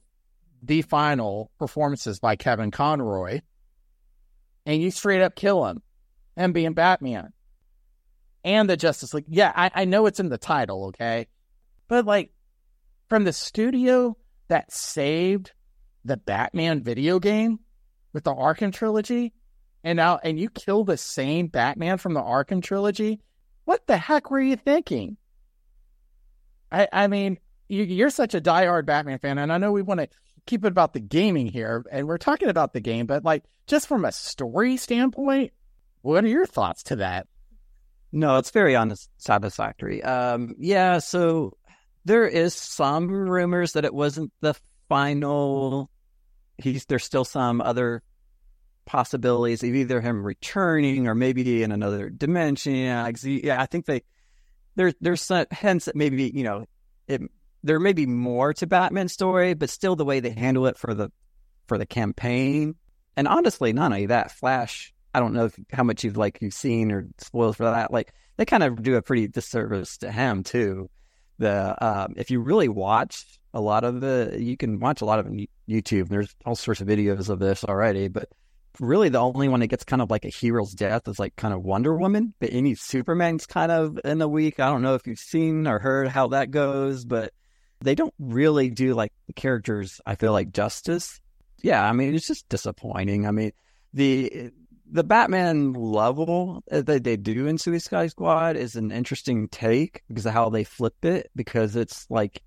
the 0.63 0.83
final 0.83 1.51
performances 1.57 2.19
by 2.19 2.35
Kevin 2.35 2.71
Conroy? 2.71 3.41
And 4.65 4.81
you 4.81 4.91
straight 4.91 5.21
up 5.21 5.35
kill 5.35 5.65
him 5.65 5.81
and 6.35 6.53
being 6.53 6.73
Batman 6.73 7.33
and 8.43 8.69
the 8.69 8.77
Justice 8.77 9.13
League. 9.13 9.25
Yeah, 9.27 9.51
I, 9.55 9.71
I 9.73 9.85
know 9.85 10.05
it's 10.05 10.19
in 10.19 10.29
the 10.29 10.37
title, 10.37 10.85
okay? 10.87 11.27
But 11.87 12.05
like 12.05 12.31
from 13.09 13.23
the 13.23 13.33
studio 13.33 14.17
that 14.47 14.71
saved 14.71 15.51
the 16.03 16.17
Batman 16.17 16.83
video 16.83 17.19
game 17.19 17.59
with 18.13 18.23
the 18.23 18.33
Arkham 18.33 18.71
trilogy, 18.71 19.33
and 19.83 19.97
now 19.97 20.19
and 20.23 20.39
you 20.39 20.49
kill 20.49 20.83
the 20.83 20.97
same 20.97 21.47
Batman 21.47 21.97
from 21.97 22.13
the 22.13 22.21
Arkham 22.21 22.61
trilogy, 22.61 23.19
what 23.65 23.85
the 23.87 23.97
heck 23.97 24.31
were 24.31 24.39
you 24.39 24.55
thinking? 24.55 25.17
I 26.71 26.87
I 26.91 27.07
mean, 27.07 27.39
you, 27.67 27.83
you're 27.83 28.09
such 28.09 28.35
a 28.35 28.41
diehard 28.41 28.85
Batman 28.85 29.19
fan, 29.19 29.37
and 29.37 29.51
I 29.51 29.57
know 29.57 29.71
we 29.71 29.81
want 29.81 30.01
to 30.01 30.07
keep 30.45 30.63
it 30.63 30.69
about 30.69 30.93
the 30.93 30.99
gaming 30.99 31.47
here, 31.47 31.85
and 31.91 32.07
we're 32.07 32.17
talking 32.17 32.49
about 32.49 32.73
the 32.73 32.79
game, 32.79 33.05
but 33.05 33.23
like 33.23 33.43
just 33.67 33.87
from 33.87 34.05
a 34.05 34.11
story 34.11 34.77
standpoint, 34.77 35.51
what 36.01 36.23
are 36.23 36.29
your 36.29 36.45
thoughts 36.45 36.83
to 36.83 36.97
that? 36.97 37.27
No, 38.11 38.37
it's 38.37 38.51
very 38.51 38.75
unsatisfactory. 38.75 40.03
Um, 40.03 40.55
yeah, 40.57 40.99
so 40.99 41.57
there 42.05 42.27
is 42.27 42.53
some 42.53 43.09
rumors 43.09 43.73
that 43.73 43.85
it 43.85 43.93
wasn't 43.93 44.31
the 44.41 44.55
final. 44.87 45.89
He's 46.57 46.85
there's 46.85 47.03
still 47.03 47.25
some 47.25 47.59
other 47.59 48.03
possibilities 48.85 49.63
of 49.63 49.73
either 49.73 49.99
him 49.99 50.23
returning 50.23 51.07
or 51.07 51.15
maybe 51.15 51.63
in 51.63 51.71
another 51.71 52.09
dimension. 52.09 52.75
Yeah, 52.75 53.61
I 53.61 53.65
think 53.65 53.85
they 53.85 54.03
there's 54.75 54.93
there's 55.01 55.21
some 55.21 55.45
hence 55.51 55.85
that 55.85 55.95
maybe 55.95 56.31
you 56.33 56.43
know 56.43 56.65
it 57.07 57.21
there 57.65 57.79
may 57.79 57.93
be 57.93 58.05
more 58.05 58.53
to 58.53 58.67
Batman's 58.67 59.13
story, 59.13 59.55
but 59.55 59.69
still 59.69 59.95
the 59.95 60.05
way 60.05 60.19
they 60.19 60.29
handle 60.29 60.67
it 60.67 60.77
for 60.77 60.93
the 60.93 61.11
for 61.67 61.77
the 61.77 61.85
campaign. 61.85 62.75
And 63.17 63.27
honestly, 63.27 63.73
not 63.73 63.91
only 63.91 64.05
that, 64.07 64.31
Flash. 64.31 64.93
I 65.13 65.19
don't 65.19 65.33
know 65.33 65.49
how 65.71 65.83
much 65.83 66.03
you've 66.03 66.17
like 66.17 66.39
you've 66.41 66.53
seen 66.53 66.91
or 66.91 67.07
spoiled 67.17 67.57
for 67.57 67.63
that. 67.63 67.91
Like 67.91 68.13
they 68.37 68.45
kind 68.45 68.63
of 68.63 68.83
do 68.83 68.95
a 68.95 69.01
pretty 69.01 69.27
disservice 69.27 69.97
to 69.99 70.11
him 70.11 70.43
too. 70.43 70.89
The 71.39 71.75
um, 71.83 72.13
if 72.17 72.29
you 72.29 72.41
really 72.41 72.69
watch 72.69 73.25
a 73.53 73.61
lot 73.61 73.83
of 73.83 74.01
the, 74.01 74.35
you 74.37 74.57
can 74.57 74.79
watch 74.79 75.01
a 75.01 75.05
lot 75.05 75.19
of 75.19 75.27
YouTube. 75.67 76.09
There's 76.09 76.35
all 76.45 76.55
sorts 76.55 76.81
of 76.81 76.87
videos 76.87 77.29
of 77.29 77.39
this 77.39 77.63
already, 77.63 78.09
but 78.09 78.29
really 78.79 79.09
the 79.09 79.19
only 79.19 79.47
one 79.47 79.61
that 79.61 79.67
gets 79.67 79.85
kind 79.85 80.01
of 80.01 80.11
like 80.11 80.25
a 80.25 80.29
hero's 80.29 80.73
death 80.73 81.07
is 81.07 81.17
like 81.17 81.35
kind 81.37 81.53
of 81.53 81.63
Wonder 81.63 81.95
Woman. 81.95 82.33
But 82.39 82.49
any 82.51 82.75
Superman's 82.75 83.45
kind 83.45 83.71
of 83.71 83.99
in 84.03 84.19
the 84.19 84.27
week. 84.27 84.59
I 84.59 84.69
don't 84.69 84.81
know 84.81 84.95
if 84.95 85.07
you've 85.07 85.17
seen 85.17 85.65
or 85.65 85.79
heard 85.79 86.09
how 86.09 86.27
that 86.27 86.51
goes, 86.51 87.05
but 87.05 87.31
they 87.85 87.95
don't 87.95 88.13
really 88.19 88.69
do 88.69 88.93
like 88.93 89.13
the 89.27 89.33
characters. 89.33 90.01
I 90.05 90.15
feel 90.15 90.31
like 90.31 90.51
justice. 90.51 91.21
Yeah, 91.61 91.83
I 91.83 91.93
mean 91.93 92.13
it's 92.15 92.27
just 92.27 92.49
disappointing. 92.49 93.25
I 93.25 93.31
mean 93.31 93.51
the 93.93 94.51
the 94.91 95.03
Batman 95.03 95.73
level 95.73 96.63
that 96.67 97.03
they 97.03 97.17
do 97.17 97.47
in 97.47 97.57
Suicide 97.57 98.11
Squad 98.11 98.55
is 98.55 98.75
an 98.75 98.91
interesting 98.91 99.47
take 99.47 100.03
because 100.07 100.25
of 100.25 100.33
how 100.33 100.49
they 100.49 100.63
flip 100.63 101.05
it. 101.05 101.31
Because 101.35 101.75
it's 101.75 102.05
like 102.09 102.41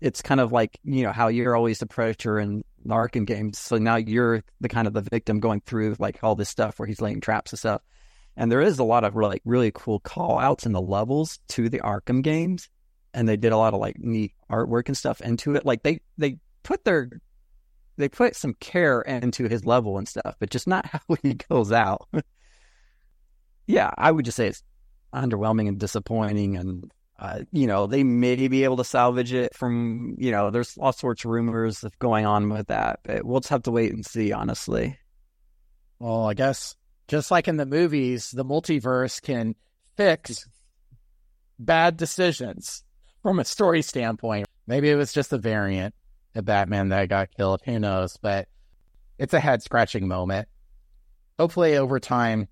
it's 0.00 0.22
kind 0.22 0.40
of 0.40 0.52
like 0.52 0.78
you 0.82 1.04
know 1.04 1.12
how 1.12 1.28
you're 1.28 1.56
always 1.56 1.78
the 1.78 1.86
predator 1.86 2.38
in 2.38 2.64
Arkham 2.86 3.26
games, 3.26 3.58
so 3.58 3.78
now 3.78 3.96
you're 3.96 4.42
the 4.60 4.68
kind 4.68 4.86
of 4.86 4.94
the 4.94 5.02
victim 5.02 5.40
going 5.40 5.60
through 5.60 5.96
like 5.98 6.22
all 6.22 6.34
this 6.34 6.50
stuff 6.50 6.78
where 6.78 6.88
he's 6.88 7.00
laying 7.00 7.20
traps 7.20 7.52
and 7.52 7.58
stuff. 7.58 7.82
And 8.36 8.50
there 8.50 8.60
is 8.60 8.78
a 8.78 8.84
lot 8.84 9.04
of 9.04 9.14
like 9.14 9.42
really 9.44 9.70
cool 9.72 10.00
call 10.00 10.38
outs 10.38 10.66
in 10.66 10.72
the 10.72 10.80
levels 10.80 11.38
to 11.50 11.68
the 11.68 11.80
Arkham 11.80 12.22
games 12.22 12.68
and 13.14 13.28
they 13.28 13.36
did 13.36 13.52
a 13.52 13.56
lot 13.56 13.72
of 13.72 13.80
like 13.80 13.98
neat 13.98 14.32
artwork 14.50 14.88
and 14.88 14.96
stuff 14.96 15.20
into 15.20 15.54
it. 15.54 15.64
Like 15.64 15.82
they 15.82 16.00
they 16.18 16.38
put 16.62 16.84
their 16.84 17.08
they 17.96 18.08
put 18.08 18.34
some 18.36 18.54
care 18.54 19.00
into 19.02 19.48
his 19.48 19.64
level 19.64 19.98
and 19.98 20.08
stuff, 20.08 20.34
but 20.38 20.50
just 20.50 20.66
not 20.66 20.86
how 20.92 21.00
he 21.22 21.34
goes 21.34 21.72
out. 21.72 22.08
yeah, 23.66 23.90
I 23.96 24.10
would 24.10 24.24
just 24.24 24.36
say 24.36 24.48
it's 24.48 24.62
underwhelming 25.14 25.68
and 25.68 25.78
disappointing, 25.78 26.56
and 26.56 26.90
uh, 27.18 27.40
you 27.52 27.66
know 27.66 27.86
they 27.86 28.02
may 28.02 28.48
be 28.48 28.64
able 28.64 28.76
to 28.78 28.84
salvage 28.84 29.32
it 29.32 29.54
from 29.54 30.16
you 30.18 30.32
know 30.32 30.50
there's 30.50 30.76
all 30.78 30.92
sorts 30.92 31.24
of 31.24 31.30
rumors 31.30 31.84
of 31.84 31.98
going 31.98 32.26
on 32.26 32.48
with 32.50 32.66
that, 32.66 33.00
but 33.04 33.24
we'll 33.24 33.40
just 33.40 33.50
have 33.50 33.62
to 33.62 33.70
wait 33.70 33.92
and 33.92 34.04
see. 34.04 34.32
Honestly, 34.32 34.98
well, 35.98 36.26
I 36.26 36.34
guess 36.34 36.74
just 37.06 37.30
like 37.30 37.48
in 37.48 37.56
the 37.56 37.66
movies, 37.66 38.30
the 38.30 38.44
multiverse 38.44 39.22
can 39.22 39.54
fix 39.96 40.48
bad 41.56 41.96
decisions 41.96 42.82
from 43.24 43.40
a 43.40 43.44
story 43.44 43.80
standpoint. 43.80 44.46
Maybe 44.66 44.90
it 44.90 44.96
was 44.96 45.12
just 45.12 45.32
a 45.32 45.38
variant 45.38 45.94
of 46.34 46.44
Batman 46.44 46.90
that 46.90 47.08
got 47.08 47.34
killed. 47.34 47.62
Who 47.64 47.78
knows? 47.78 48.18
But 48.20 48.48
it's 49.18 49.32
a 49.32 49.40
head 49.40 49.62
scratching 49.62 50.06
moment. 50.06 50.46
Hopefully, 51.38 51.78
over 51.78 51.98
time, 51.98 52.48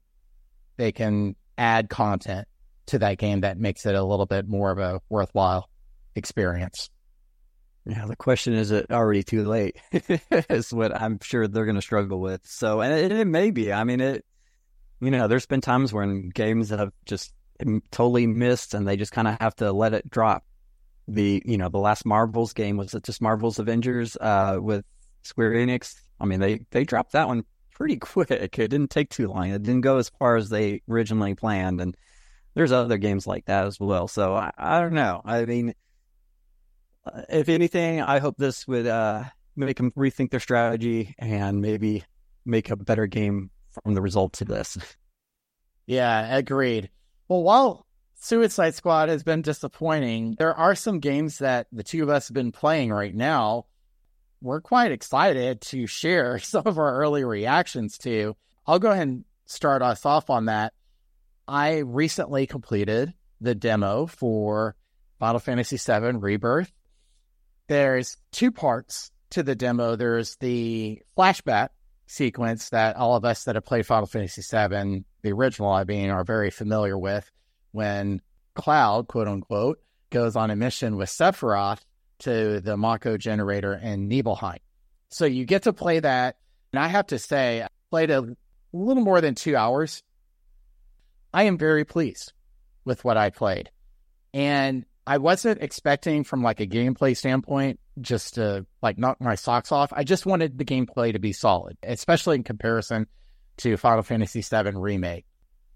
they 0.78 0.90
can 0.90 1.36
add 1.58 1.90
content 1.90 2.48
to 2.86 2.98
that 3.00 3.18
game 3.18 3.42
that 3.42 3.58
makes 3.58 3.84
it 3.84 3.94
a 3.94 4.02
little 4.02 4.24
bit 4.24 4.48
more 4.48 4.70
of 4.70 4.78
a 4.78 5.00
worthwhile 5.10 5.68
experience. 6.16 6.88
Yeah, 7.84 8.06
the 8.06 8.16
question 8.16 8.54
is 8.54 8.70
it 8.70 8.86
already 8.90 9.22
too 9.22 9.44
late? 9.44 9.76
is 10.48 10.72
what 10.72 10.98
I'm 10.98 11.18
sure 11.20 11.48
they're 11.48 11.66
going 11.66 11.76
to 11.76 11.82
struggle 11.82 12.18
with. 12.18 12.46
So, 12.46 12.80
and 12.80 12.94
it, 12.94 13.12
it 13.12 13.26
may 13.26 13.50
be. 13.50 13.72
I 13.72 13.84
mean, 13.84 14.00
it. 14.00 14.24
You 15.00 15.10
know, 15.10 15.28
there's 15.28 15.46
been 15.46 15.60
times 15.60 15.92
when 15.92 16.30
games 16.30 16.70
that 16.70 16.78
have 16.78 16.92
just 17.04 17.34
mm, 17.62 17.82
totally 17.90 18.26
missed, 18.26 18.72
and 18.72 18.88
they 18.88 18.96
just 18.96 19.12
kind 19.12 19.28
of 19.28 19.36
have 19.38 19.56
to 19.56 19.70
let 19.72 19.92
it 19.92 20.08
drop 20.08 20.44
the 21.14 21.42
you 21.44 21.58
know 21.58 21.68
the 21.68 21.78
last 21.78 22.04
Marvels 22.04 22.52
game 22.52 22.76
was 22.76 22.94
it 22.94 23.04
just 23.04 23.20
Marvels 23.20 23.58
Avengers 23.58 24.16
uh, 24.20 24.58
with 24.60 24.84
Square 25.22 25.52
Enix. 25.52 25.94
I 26.20 26.26
mean 26.26 26.40
they 26.40 26.60
they 26.70 26.84
dropped 26.84 27.12
that 27.12 27.28
one 27.28 27.44
pretty 27.72 27.96
quick. 28.00 28.30
It 28.30 28.52
didn't 28.52 28.90
take 28.90 29.10
too 29.10 29.28
long. 29.28 29.50
It 29.50 29.62
didn't 29.62 29.82
go 29.82 29.98
as 29.98 30.10
far 30.18 30.36
as 30.36 30.48
they 30.48 30.82
originally 30.88 31.34
planned, 31.34 31.80
and 31.80 31.96
there's 32.54 32.72
other 32.72 32.98
games 32.98 33.26
like 33.26 33.46
that 33.46 33.66
as 33.66 33.80
well. 33.80 34.08
So 34.08 34.34
I, 34.34 34.50
I 34.56 34.80
don't 34.80 34.94
know. 34.94 35.22
I 35.24 35.44
mean, 35.44 35.74
uh, 37.04 37.22
if 37.28 37.48
anything, 37.48 38.00
I 38.00 38.18
hope 38.18 38.36
this 38.36 38.66
would 38.68 38.86
uh, 38.86 39.24
make 39.56 39.76
them 39.76 39.90
rethink 39.92 40.30
their 40.30 40.40
strategy 40.40 41.14
and 41.18 41.60
maybe 41.60 42.04
make 42.44 42.70
a 42.70 42.76
better 42.76 43.06
game 43.06 43.50
from 43.82 43.94
the 43.94 44.02
results 44.02 44.40
of 44.40 44.48
this. 44.48 44.76
Yeah, 45.86 46.36
agreed. 46.36 46.90
Well, 47.28 47.42
while 47.42 47.86
Suicide 48.24 48.76
Squad 48.76 49.08
has 49.08 49.24
been 49.24 49.42
disappointing. 49.42 50.36
There 50.38 50.54
are 50.54 50.76
some 50.76 51.00
games 51.00 51.38
that 51.38 51.66
the 51.72 51.82
two 51.82 52.04
of 52.04 52.08
us 52.08 52.28
have 52.28 52.36
been 52.36 52.52
playing 52.52 52.92
right 52.92 53.12
now. 53.12 53.66
We're 54.40 54.60
quite 54.60 54.92
excited 54.92 55.60
to 55.62 55.88
share 55.88 56.38
some 56.38 56.62
of 56.66 56.78
our 56.78 56.98
early 56.98 57.24
reactions 57.24 57.98
to. 57.98 58.36
I'll 58.64 58.78
go 58.78 58.92
ahead 58.92 59.08
and 59.08 59.24
start 59.46 59.82
us 59.82 60.06
off 60.06 60.30
on 60.30 60.44
that. 60.44 60.72
I 61.48 61.78
recently 61.78 62.46
completed 62.46 63.12
the 63.40 63.56
demo 63.56 64.06
for 64.06 64.76
Final 65.18 65.40
Fantasy 65.40 65.76
VII 65.76 66.18
Rebirth. 66.18 66.72
There's 67.66 68.18
two 68.30 68.52
parts 68.52 69.10
to 69.30 69.42
the 69.42 69.56
demo. 69.56 69.96
There's 69.96 70.36
the 70.36 71.02
flashback 71.18 71.70
sequence 72.06 72.68
that 72.68 72.94
all 72.94 73.16
of 73.16 73.24
us 73.24 73.42
that 73.44 73.56
have 73.56 73.64
played 73.64 73.84
Final 73.84 74.06
Fantasy 74.06 74.42
VII, 74.42 75.04
the 75.22 75.32
original, 75.32 75.72
I 75.72 75.82
mean, 75.82 76.10
are 76.10 76.22
very 76.22 76.52
familiar 76.52 76.96
with 76.96 77.28
when 77.72 78.20
Cloud, 78.54 79.08
quote 79.08 79.28
unquote, 79.28 79.80
goes 80.10 80.36
on 80.36 80.50
a 80.50 80.56
mission 80.56 80.96
with 80.96 81.08
Sephiroth 81.08 81.80
to 82.20 82.60
the 82.60 82.76
Mako 82.76 83.16
generator 83.16 83.74
in 83.74 84.08
Nibelheim. 84.08 84.60
So 85.08 85.24
you 85.24 85.44
get 85.44 85.64
to 85.64 85.72
play 85.72 86.00
that. 86.00 86.36
And 86.72 86.80
I 86.80 86.88
have 86.88 87.08
to 87.08 87.18
say, 87.18 87.62
I 87.62 87.68
played 87.90 88.10
a 88.10 88.36
little 88.72 89.02
more 89.02 89.20
than 89.20 89.34
two 89.34 89.56
hours. 89.56 90.02
I 91.34 91.44
am 91.44 91.58
very 91.58 91.84
pleased 91.84 92.32
with 92.84 93.04
what 93.04 93.16
I 93.16 93.30
played. 93.30 93.70
And 94.32 94.84
I 95.06 95.18
wasn't 95.18 95.62
expecting 95.62 96.24
from 96.24 96.42
like 96.42 96.60
a 96.60 96.66
gameplay 96.66 97.16
standpoint 97.16 97.80
just 98.00 98.34
to 98.34 98.66
like 98.80 98.98
knock 98.98 99.20
my 99.20 99.34
socks 99.34 99.72
off. 99.72 99.92
I 99.92 100.04
just 100.04 100.26
wanted 100.26 100.58
the 100.58 100.64
gameplay 100.64 101.12
to 101.12 101.18
be 101.18 101.32
solid, 101.32 101.76
especially 101.82 102.36
in 102.36 102.44
comparison 102.44 103.06
to 103.58 103.76
Final 103.76 104.02
Fantasy 104.02 104.42
VII 104.42 104.70
Remake. 104.76 105.26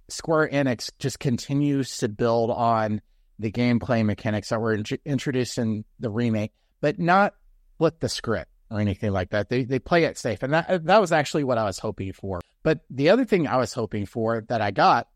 Square 0.09 0.51
Enix 0.51 0.91
just 0.99 1.19
continues 1.19 1.99
to 1.99 2.09
build 2.09 2.51
on 2.51 3.01
the 3.39 3.51
gameplay 3.51 4.05
mechanics 4.05 4.51
that 4.51 4.61
were 4.61 4.73
in- 4.73 4.85
introduced 5.05 5.59
in 5.59 5.85
the 6.01 6.11
remake, 6.11 6.53
but 6.81 6.99
not 6.99 7.35
flip 7.79 8.01
the 8.01 8.09
script 8.09 8.51
or 8.71 8.81
anything 8.81 9.13
like 9.13 9.31
that. 9.31 9.49
They 9.49 9.65
they 9.65 9.79
play 9.79 10.05
it 10.05 10.19
safe, 10.19 10.43
and 10.43 10.53
that 10.53 10.87
that 10.87 11.01
was 11.01 11.13
actually 11.13 11.45
what 11.45 11.59
I 11.59 11.65
was 11.65 11.79
hoping 11.79 12.13
for. 12.13 12.41
But 12.63 12.81
the 12.91 13.11
other 13.11 13.25
thing 13.25 13.47
I 13.47 13.57
was 13.57 13.73
hoping 13.73 14.07
for 14.07 14.43
that 14.49 14.61
I 14.61 14.71
got 14.71 15.09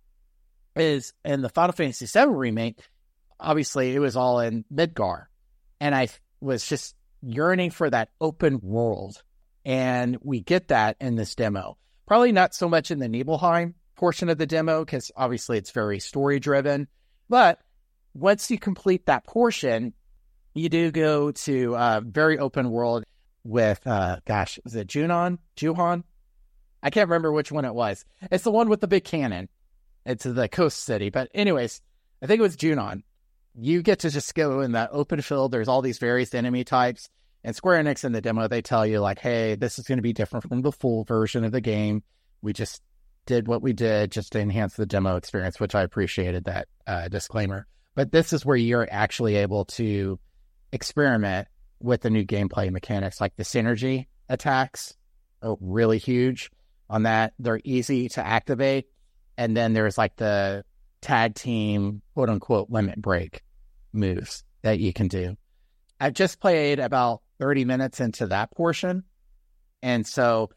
is 0.76 1.12
in 1.24 1.40
the 1.42 1.48
Final 1.48 1.72
Fantasy 1.72 2.06
VII 2.06 2.26
remake. 2.26 2.78
Obviously, 3.38 3.94
it 3.94 3.98
was 3.98 4.16
all 4.16 4.40
in 4.40 4.64
Midgar, 4.72 5.26
and 5.80 5.94
I 5.94 6.08
was 6.40 6.66
just 6.66 6.94
yearning 7.22 7.70
for 7.70 7.88
that 7.88 8.10
open 8.20 8.60
world, 8.60 9.22
and 9.64 10.18
we 10.22 10.40
get 10.40 10.68
that 10.68 10.96
in 11.00 11.16
this 11.16 11.34
demo. 11.34 11.76
Probably 12.06 12.32
not 12.32 12.54
so 12.54 12.68
much 12.68 12.90
in 12.90 12.98
the 12.98 13.08
Nibelheim 13.08 13.74
portion 14.00 14.30
of 14.30 14.38
the 14.38 14.46
demo 14.46 14.82
because 14.82 15.12
obviously 15.14 15.58
it's 15.58 15.70
very 15.70 16.00
story 16.00 16.40
driven. 16.40 16.88
But 17.28 17.60
once 18.14 18.50
you 18.50 18.58
complete 18.58 19.06
that 19.06 19.26
portion, 19.26 19.92
you 20.54 20.70
do 20.70 20.90
go 20.90 21.30
to 21.30 21.74
a 21.74 22.02
very 22.04 22.38
open 22.38 22.70
world 22.70 23.04
with, 23.44 23.86
uh, 23.86 24.16
gosh, 24.24 24.58
is 24.64 24.74
it 24.74 24.88
Junon? 24.88 25.38
Juhon? 25.56 26.02
I 26.82 26.88
can't 26.88 27.08
remember 27.10 27.30
which 27.30 27.52
one 27.52 27.66
it 27.66 27.74
was. 27.74 28.06
It's 28.32 28.42
the 28.44 28.50
one 28.50 28.70
with 28.70 28.80
the 28.80 28.88
big 28.88 29.04
cannon. 29.04 29.50
It's 30.06 30.24
the 30.24 30.48
coast 30.48 30.82
city. 30.82 31.10
But, 31.10 31.28
anyways, 31.34 31.82
I 32.22 32.26
think 32.26 32.40
it 32.40 32.42
was 32.42 32.56
Junon. 32.56 33.02
You 33.54 33.82
get 33.82 34.00
to 34.00 34.10
just 34.10 34.34
go 34.34 34.62
in 34.62 34.72
that 34.72 34.90
open 34.92 35.20
field. 35.20 35.52
There's 35.52 35.68
all 35.68 35.82
these 35.82 35.98
various 35.98 36.34
enemy 36.34 36.64
types. 36.64 37.10
And 37.44 37.54
Square 37.54 37.84
Enix 37.84 38.04
in 38.04 38.12
the 38.12 38.22
demo, 38.22 38.48
they 38.48 38.62
tell 38.62 38.86
you, 38.86 39.00
like, 39.00 39.18
hey, 39.18 39.56
this 39.56 39.78
is 39.78 39.86
going 39.86 39.98
to 39.98 40.02
be 40.02 40.14
different 40.14 40.48
from 40.48 40.62
the 40.62 40.72
full 40.72 41.04
version 41.04 41.44
of 41.44 41.52
the 41.52 41.60
game. 41.60 42.02
We 42.42 42.54
just 42.54 42.82
did 43.30 43.46
what 43.46 43.62
we 43.62 43.72
did 43.72 44.10
just 44.10 44.32
to 44.32 44.40
enhance 44.40 44.74
the 44.74 44.84
demo 44.84 45.14
experience, 45.14 45.60
which 45.60 45.76
I 45.76 45.82
appreciated 45.82 46.46
that 46.46 46.66
uh, 46.88 47.06
disclaimer. 47.06 47.64
But 47.94 48.10
this 48.10 48.32
is 48.32 48.44
where 48.44 48.56
you're 48.56 48.88
actually 48.90 49.36
able 49.36 49.66
to 49.66 50.18
experiment 50.72 51.46
with 51.80 52.00
the 52.00 52.10
new 52.10 52.24
gameplay 52.24 52.72
mechanics, 52.72 53.20
like 53.20 53.36
the 53.36 53.44
synergy 53.44 54.08
attacks 54.28 54.96
are 55.42 55.56
really 55.60 55.98
huge 55.98 56.50
on 56.88 57.04
that. 57.04 57.32
They're 57.38 57.60
easy 57.62 58.08
to 58.10 58.26
activate. 58.26 58.86
And 59.38 59.56
then 59.56 59.74
there's 59.74 59.96
like 59.96 60.16
the 60.16 60.64
tag 61.00 61.36
team, 61.36 62.02
quote 62.14 62.30
unquote, 62.30 62.68
limit 62.68 63.00
break 63.00 63.42
moves 63.92 64.42
that 64.62 64.80
you 64.80 64.92
can 64.92 65.06
do. 65.06 65.36
I've 66.00 66.14
just 66.14 66.40
played 66.40 66.80
about 66.80 67.22
30 67.38 67.64
minutes 67.64 68.00
into 68.00 68.26
that 68.26 68.50
portion. 68.50 69.04
And 69.84 70.04
so 70.04 70.50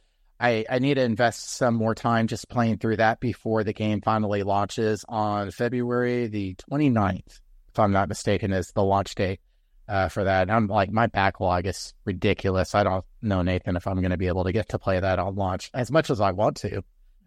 I, 0.44 0.66
I 0.70 0.80
need 0.80 0.96
to 0.96 1.02
invest 1.02 1.52
some 1.52 1.74
more 1.74 1.96
time 1.96 2.28
just 2.28 2.50
playing 2.50 2.80
through 2.80 2.98
that 2.98 3.22
before 3.22 3.64
the 3.64 3.72
game 3.72 4.02
finally 4.02 4.44
launches 4.44 5.06
on 5.08 5.52
February 5.52 6.28
the 6.28 6.56
29th, 6.70 7.40
if 7.70 7.80
I'm 7.80 7.94
not 7.94 8.10
mistaken, 8.10 8.52
is 8.52 8.74
the 8.74 8.84
launch 8.84 9.16
date 9.16 9.40
uh, 9.88 10.10
for 10.10 10.26
that. 10.26 10.52
I'm 10.52 10.68
like, 10.68 10.92
my 10.92 11.08
backlog 11.08 11.66
is 11.66 11.94
ridiculous. 12.04 12.76
I 12.76 12.84
don't 12.84 13.06
know, 13.22 13.42
Nathan, 13.42 13.78
if 13.78 13.88
I'm 13.88 14.02
going 14.02 14.12
to 14.12 14.18
be 14.18 14.28
able 14.28 14.44
to 14.44 14.52
get 14.52 14.68
to 14.70 14.80
play 14.80 15.00
that 15.00 15.18
on 15.18 15.36
launch 15.36 15.72
as 15.74 15.90
much 15.90 16.10
as 16.10 16.20
I 16.20 16.32
want 16.32 16.58
to. 16.58 16.84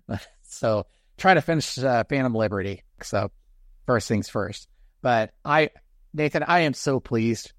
so 0.42 0.84
trying 1.16 1.36
to 1.36 1.42
finish 1.42 1.78
uh, 1.78 2.04
Phantom 2.06 2.34
Liberty. 2.34 2.82
So 3.02 3.30
first 3.86 4.08
things 4.08 4.28
first. 4.28 4.68
But 5.00 5.32
I, 5.42 5.70
Nathan, 6.12 6.42
I 6.42 6.60
am 6.60 6.74
so 6.74 7.00
pleased, 7.00 7.52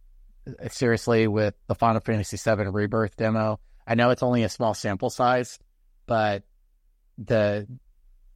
uh, 0.48 0.70
seriously, 0.70 1.28
with 1.28 1.56
the 1.66 1.74
Final 1.74 2.02
Fantasy 2.02 2.38
VII 2.38 2.68
Rebirth 2.68 3.16
demo. 3.18 3.60
I 3.88 3.96
know 3.96 4.10
it's 4.10 4.24
only 4.24 4.44
a 4.44 4.50
small 4.50 4.74
sample 4.74 5.10
size, 5.10 5.58
but 6.06 6.44
the 7.18 7.68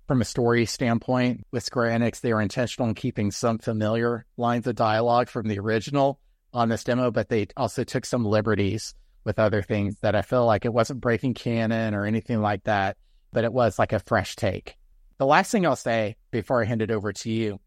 from 0.07 0.21
a 0.21 0.25
story 0.25 0.65
standpoint 0.65 1.45
with 1.51 1.63
Square 1.63 1.97
Enix, 1.97 2.21
they 2.21 2.33
were 2.33 2.41
intentional 2.41 2.89
in 2.89 2.95
keeping 2.95 3.31
some 3.31 3.59
familiar 3.59 4.25
lines 4.37 4.67
of 4.67 4.75
dialogue 4.75 5.29
from 5.29 5.47
the 5.47 5.59
original 5.59 6.19
on 6.53 6.69
this 6.69 6.83
demo, 6.83 7.11
but 7.11 7.29
they 7.29 7.47
also 7.55 7.83
took 7.83 8.05
some 8.05 8.25
liberties 8.25 8.93
with 9.23 9.39
other 9.39 9.61
things 9.61 9.97
that 10.01 10.15
I 10.15 10.21
feel 10.21 10.45
like 10.45 10.65
it 10.65 10.73
wasn't 10.73 11.01
breaking 11.01 11.35
canon 11.35 11.93
or 11.93 12.05
anything 12.05 12.41
like 12.41 12.63
that, 12.63 12.97
but 13.31 13.43
it 13.43 13.53
was 13.53 13.77
like 13.77 13.93
a 13.93 13.99
fresh 13.99 14.35
take. 14.35 14.75
The 15.17 15.25
last 15.25 15.51
thing 15.51 15.65
I'll 15.65 15.75
say 15.75 16.15
before 16.31 16.61
I 16.61 16.65
hand 16.65 16.81
it 16.81 16.91
over 16.91 17.13
to 17.13 17.31
you, 17.31 17.59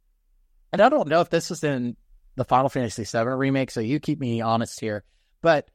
and 0.72 0.82
I 0.82 0.88
don't 0.88 1.08
know 1.08 1.20
if 1.20 1.30
this 1.30 1.50
was 1.50 1.62
in 1.62 1.96
the 2.36 2.44
Final 2.44 2.68
Fantasy 2.68 3.04
VII 3.04 3.24
remake, 3.24 3.70
so 3.70 3.80
you 3.80 4.00
keep 4.00 4.18
me 4.18 4.40
honest 4.40 4.80
here, 4.80 5.04
but 5.40 5.68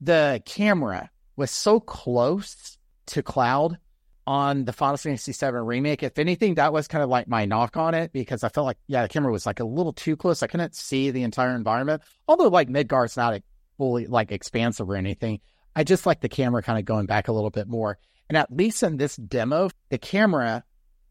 the 0.00 0.42
camera 0.44 1.10
was 1.36 1.50
so 1.50 1.80
close 1.80 2.78
to 3.06 3.22
Cloud 3.22 3.78
on 4.26 4.64
the 4.64 4.72
Final 4.72 4.96
Fantasy 4.96 5.32
VII 5.32 5.52
remake. 5.52 6.02
If 6.02 6.18
anything, 6.18 6.54
that 6.54 6.72
was 6.72 6.88
kind 6.88 7.04
of 7.04 7.10
like 7.10 7.28
my 7.28 7.44
knock 7.44 7.76
on 7.76 7.94
it 7.94 8.12
because 8.12 8.42
I 8.42 8.48
felt 8.48 8.66
like, 8.66 8.78
yeah, 8.86 9.02
the 9.02 9.08
camera 9.08 9.32
was 9.32 9.46
like 9.46 9.60
a 9.60 9.64
little 9.64 9.92
too 9.92 10.16
close. 10.16 10.42
I 10.42 10.46
couldn't 10.46 10.74
see 10.74 11.10
the 11.10 11.22
entire 11.22 11.54
environment. 11.54 12.02
Although 12.26 12.48
like 12.48 12.68
Midgar's 12.68 13.16
not 13.16 13.42
fully 13.76 14.06
like 14.06 14.32
expansive 14.32 14.88
or 14.88 14.96
anything. 14.96 15.40
I 15.76 15.84
just 15.84 16.06
like 16.06 16.20
the 16.20 16.28
camera 16.28 16.62
kind 16.62 16.78
of 16.78 16.84
going 16.84 17.06
back 17.06 17.28
a 17.28 17.32
little 17.32 17.50
bit 17.50 17.68
more. 17.68 17.98
And 18.28 18.38
at 18.38 18.54
least 18.54 18.82
in 18.82 18.96
this 18.96 19.16
demo, 19.16 19.70
the 19.90 19.98
camera 19.98 20.64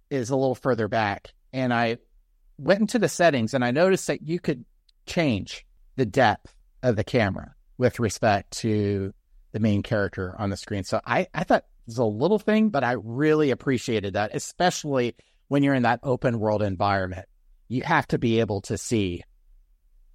is 0.09 0.29
a 0.29 0.35
little 0.35 0.55
further 0.55 0.87
back. 0.87 1.33
And 1.51 1.73
I 1.73 1.97
went 2.57 2.81
into 2.81 2.99
the 2.99 3.09
settings 3.09 3.53
and 3.53 3.63
I 3.63 3.71
noticed 3.71 4.07
that 4.07 4.21
you 4.21 4.39
could 4.39 4.65
change 5.05 5.65
the 5.95 6.05
depth 6.05 6.55
of 6.81 6.95
the 6.95 7.03
camera 7.03 7.53
with 7.77 7.99
respect 7.99 8.51
to 8.59 9.13
the 9.53 9.60
main 9.60 9.81
character 9.83 10.36
on 10.38 10.50
the 10.50 10.57
screen. 10.57 10.83
So 10.83 11.00
I, 11.05 11.27
I 11.33 11.45
thought 11.45 11.63
it's 11.88 11.98
a 11.98 12.03
little 12.03 12.39
thing, 12.39 12.69
but 12.69 12.83
I 12.83 12.93
really 12.93 13.51
appreciated 13.51 14.13
that, 14.13 14.31
especially 14.33 15.15
when 15.48 15.63
you're 15.63 15.75
in 15.75 15.83
that 15.83 16.01
open 16.03 16.39
world 16.39 16.62
environment. 16.62 17.27
You 17.69 17.83
have 17.83 18.07
to 18.07 18.17
be 18.17 18.39
able 18.39 18.62
to 18.62 18.77
see 18.77 19.24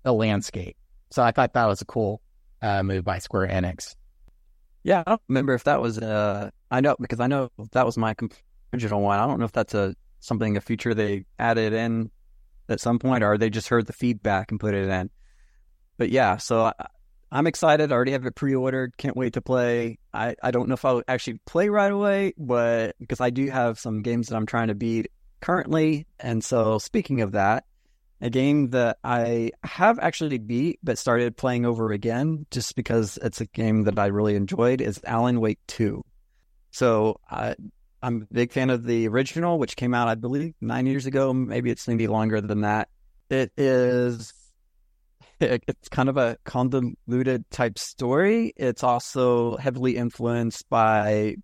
the 0.02 0.12
landscape. 0.12 0.76
So 1.10 1.22
I 1.22 1.30
thought 1.30 1.54
that 1.54 1.66
was 1.66 1.80
a 1.80 1.86
cool 1.86 2.20
uh, 2.60 2.82
move 2.82 3.04
by 3.04 3.18
Square 3.18 3.48
Enix. 3.48 3.94
Yeah, 4.82 5.02
I 5.06 5.10
don't 5.10 5.22
remember 5.28 5.54
if 5.54 5.64
that 5.64 5.80
was 5.80 5.98
uh 5.98 6.50
I 6.70 6.80
know 6.80 6.96
because 7.00 7.20
I 7.20 7.26
know 7.26 7.50
that 7.72 7.86
was 7.86 7.96
my 7.96 8.14
original 8.72 9.02
one. 9.02 9.18
I 9.18 9.26
don't 9.26 9.38
know 9.38 9.44
if 9.44 9.52
that's 9.52 9.74
a 9.74 9.94
something 10.20 10.56
a 10.56 10.60
feature 10.60 10.94
they 10.94 11.24
added 11.38 11.72
in 11.72 12.10
at 12.68 12.80
some 12.80 12.98
point 12.98 13.22
or 13.24 13.38
they 13.38 13.50
just 13.50 13.68
heard 13.68 13.86
the 13.86 13.92
feedback 13.92 14.50
and 14.50 14.60
put 14.60 14.74
it 14.74 14.88
in. 14.88 15.10
But 15.96 16.10
yeah, 16.10 16.36
so 16.36 16.66
I, 16.66 16.72
I'm 17.30 17.46
excited. 17.46 17.92
I 17.92 17.94
already 17.94 18.12
have 18.12 18.24
it 18.24 18.34
pre-ordered. 18.34 18.96
Can't 18.96 19.16
wait 19.16 19.34
to 19.34 19.42
play. 19.42 19.98
I, 20.14 20.34
I 20.42 20.50
don't 20.50 20.68
know 20.68 20.74
if 20.74 20.84
I'll 20.84 21.02
actually 21.06 21.40
play 21.44 21.68
right 21.68 21.92
away, 21.92 22.32
but 22.38 22.96
because 22.98 23.20
I 23.20 23.30
do 23.30 23.48
have 23.50 23.78
some 23.78 24.02
games 24.02 24.28
that 24.28 24.36
I'm 24.36 24.46
trying 24.46 24.68
to 24.68 24.74
beat 24.74 25.10
currently. 25.40 26.06
And 26.18 26.42
so 26.42 26.78
speaking 26.78 27.20
of 27.20 27.32
that, 27.32 27.64
a 28.20 28.30
game 28.30 28.70
that 28.70 28.98
I 29.04 29.52
have 29.62 29.98
actually 29.98 30.38
beat 30.38 30.80
but 30.82 30.98
started 30.98 31.36
playing 31.36 31.66
over 31.66 31.92
again 31.92 32.46
just 32.50 32.74
because 32.74 33.18
it's 33.22 33.40
a 33.40 33.46
game 33.46 33.84
that 33.84 33.98
I 33.98 34.06
really 34.06 34.34
enjoyed 34.34 34.80
is 34.80 35.00
Alan 35.04 35.40
Wake 35.40 35.60
2. 35.68 36.02
So 36.70 37.20
I, 37.30 37.54
I'm 38.02 38.22
a 38.22 38.34
big 38.34 38.52
fan 38.52 38.70
of 38.70 38.84
the 38.84 39.06
original, 39.08 39.58
which 39.58 39.76
came 39.76 39.94
out, 39.94 40.08
I 40.08 40.14
believe, 40.14 40.54
nine 40.60 40.86
years 40.86 41.06
ago. 41.06 41.32
Maybe 41.32 41.70
it's 41.70 41.86
maybe 41.86 42.06
longer 42.06 42.40
than 42.40 42.62
that. 42.62 42.88
It 43.30 43.52
is 43.56 44.32
it's 45.40 45.88
kind 45.88 46.08
of 46.08 46.16
a 46.16 46.36
convoluted 46.44 47.48
type 47.50 47.78
story. 47.78 48.52
It's 48.56 48.82
also 48.82 49.56
heavily 49.56 49.96
influenced 49.96 50.68
by 50.68 51.36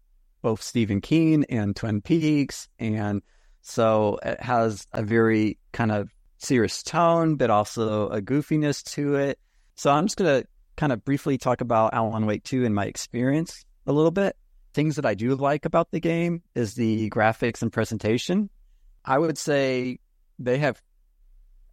both 0.43 0.63
Stephen 0.63 1.01
King 1.01 1.45
and 1.49 1.75
Twin 1.75 2.03
Peaks. 2.03 2.69
And 2.79 3.23
so 3.63 4.19
it 4.23 4.41
has 4.41 4.87
a 4.93 5.03
very 5.03 5.59
kind 5.73 5.91
of 5.91 6.11
serious 6.39 6.83
tone, 6.83 7.37
but 7.37 7.51
also 7.51 8.09
a 8.09 8.21
goofiness 8.21 8.83
to 8.95 9.15
it. 9.17 9.39
So 9.77 9.91
I'm 9.91 10.07
just 10.07 10.17
going 10.17 10.43
to 10.43 10.49
kind 10.77 10.93
of 10.93 11.05
briefly 11.05 11.39
talk 11.39 11.61
about 11.61 11.95
Alan 11.95 12.27
Wake 12.27 12.45
2 12.45 12.65
and 12.65 12.75
my 12.75 12.87
experience 12.87 13.65
a 13.87 13.93
little 13.93 14.11
bit. 14.11 14.37
Things 14.75 14.97
that 14.97 15.07
I 15.07 15.15
do 15.15 15.35
like 15.37 15.65
about 15.65 15.91
the 15.93 16.01
game 16.01 16.43
is 16.55 16.75
the 16.75 17.09
graphics 17.11 17.63
and 17.63 17.73
presentation. 17.73 18.51
I 19.05 19.19
would 19.19 19.39
say 19.39 19.99
they 20.39 20.59
have 20.59 20.83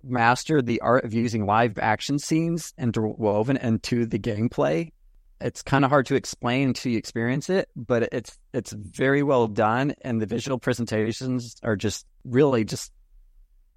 mastered 0.04 0.66
the 0.66 0.82
art 0.82 1.04
of 1.06 1.14
using 1.14 1.46
live 1.46 1.78
action 1.78 2.20
scenes 2.20 2.74
interwoven 2.78 3.58
into 3.58 4.06
the 4.06 4.20
gameplay. 4.20 4.92
It's 5.40 5.62
kind 5.62 5.84
of 5.84 5.90
hard 5.90 6.06
to 6.08 6.16
explain 6.16 6.70
until 6.70 6.92
you 6.92 6.98
experience 6.98 7.50
it, 7.50 7.70
but 7.76 8.10
it's 8.12 8.38
it's 8.54 8.72
very 8.72 9.24
well 9.24 9.48
done, 9.48 9.96
and 10.02 10.22
the 10.22 10.28
visual 10.28 10.60
presentations 10.60 11.56
are 11.64 11.76
just 11.76 12.06
really 12.24 12.64
just. 12.64 12.92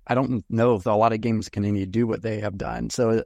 I 0.07 0.15
don't 0.15 0.45
know 0.51 0.75
if 0.75 0.85
a 0.85 0.91
lot 0.91 1.15
of 1.15 1.23
games 1.23 1.49
can 1.49 1.65
even 1.65 1.91
do 1.91 2.07
what 2.07 2.21
they 2.21 2.41
have 2.41 2.59
done. 2.59 2.91
So 2.91 3.23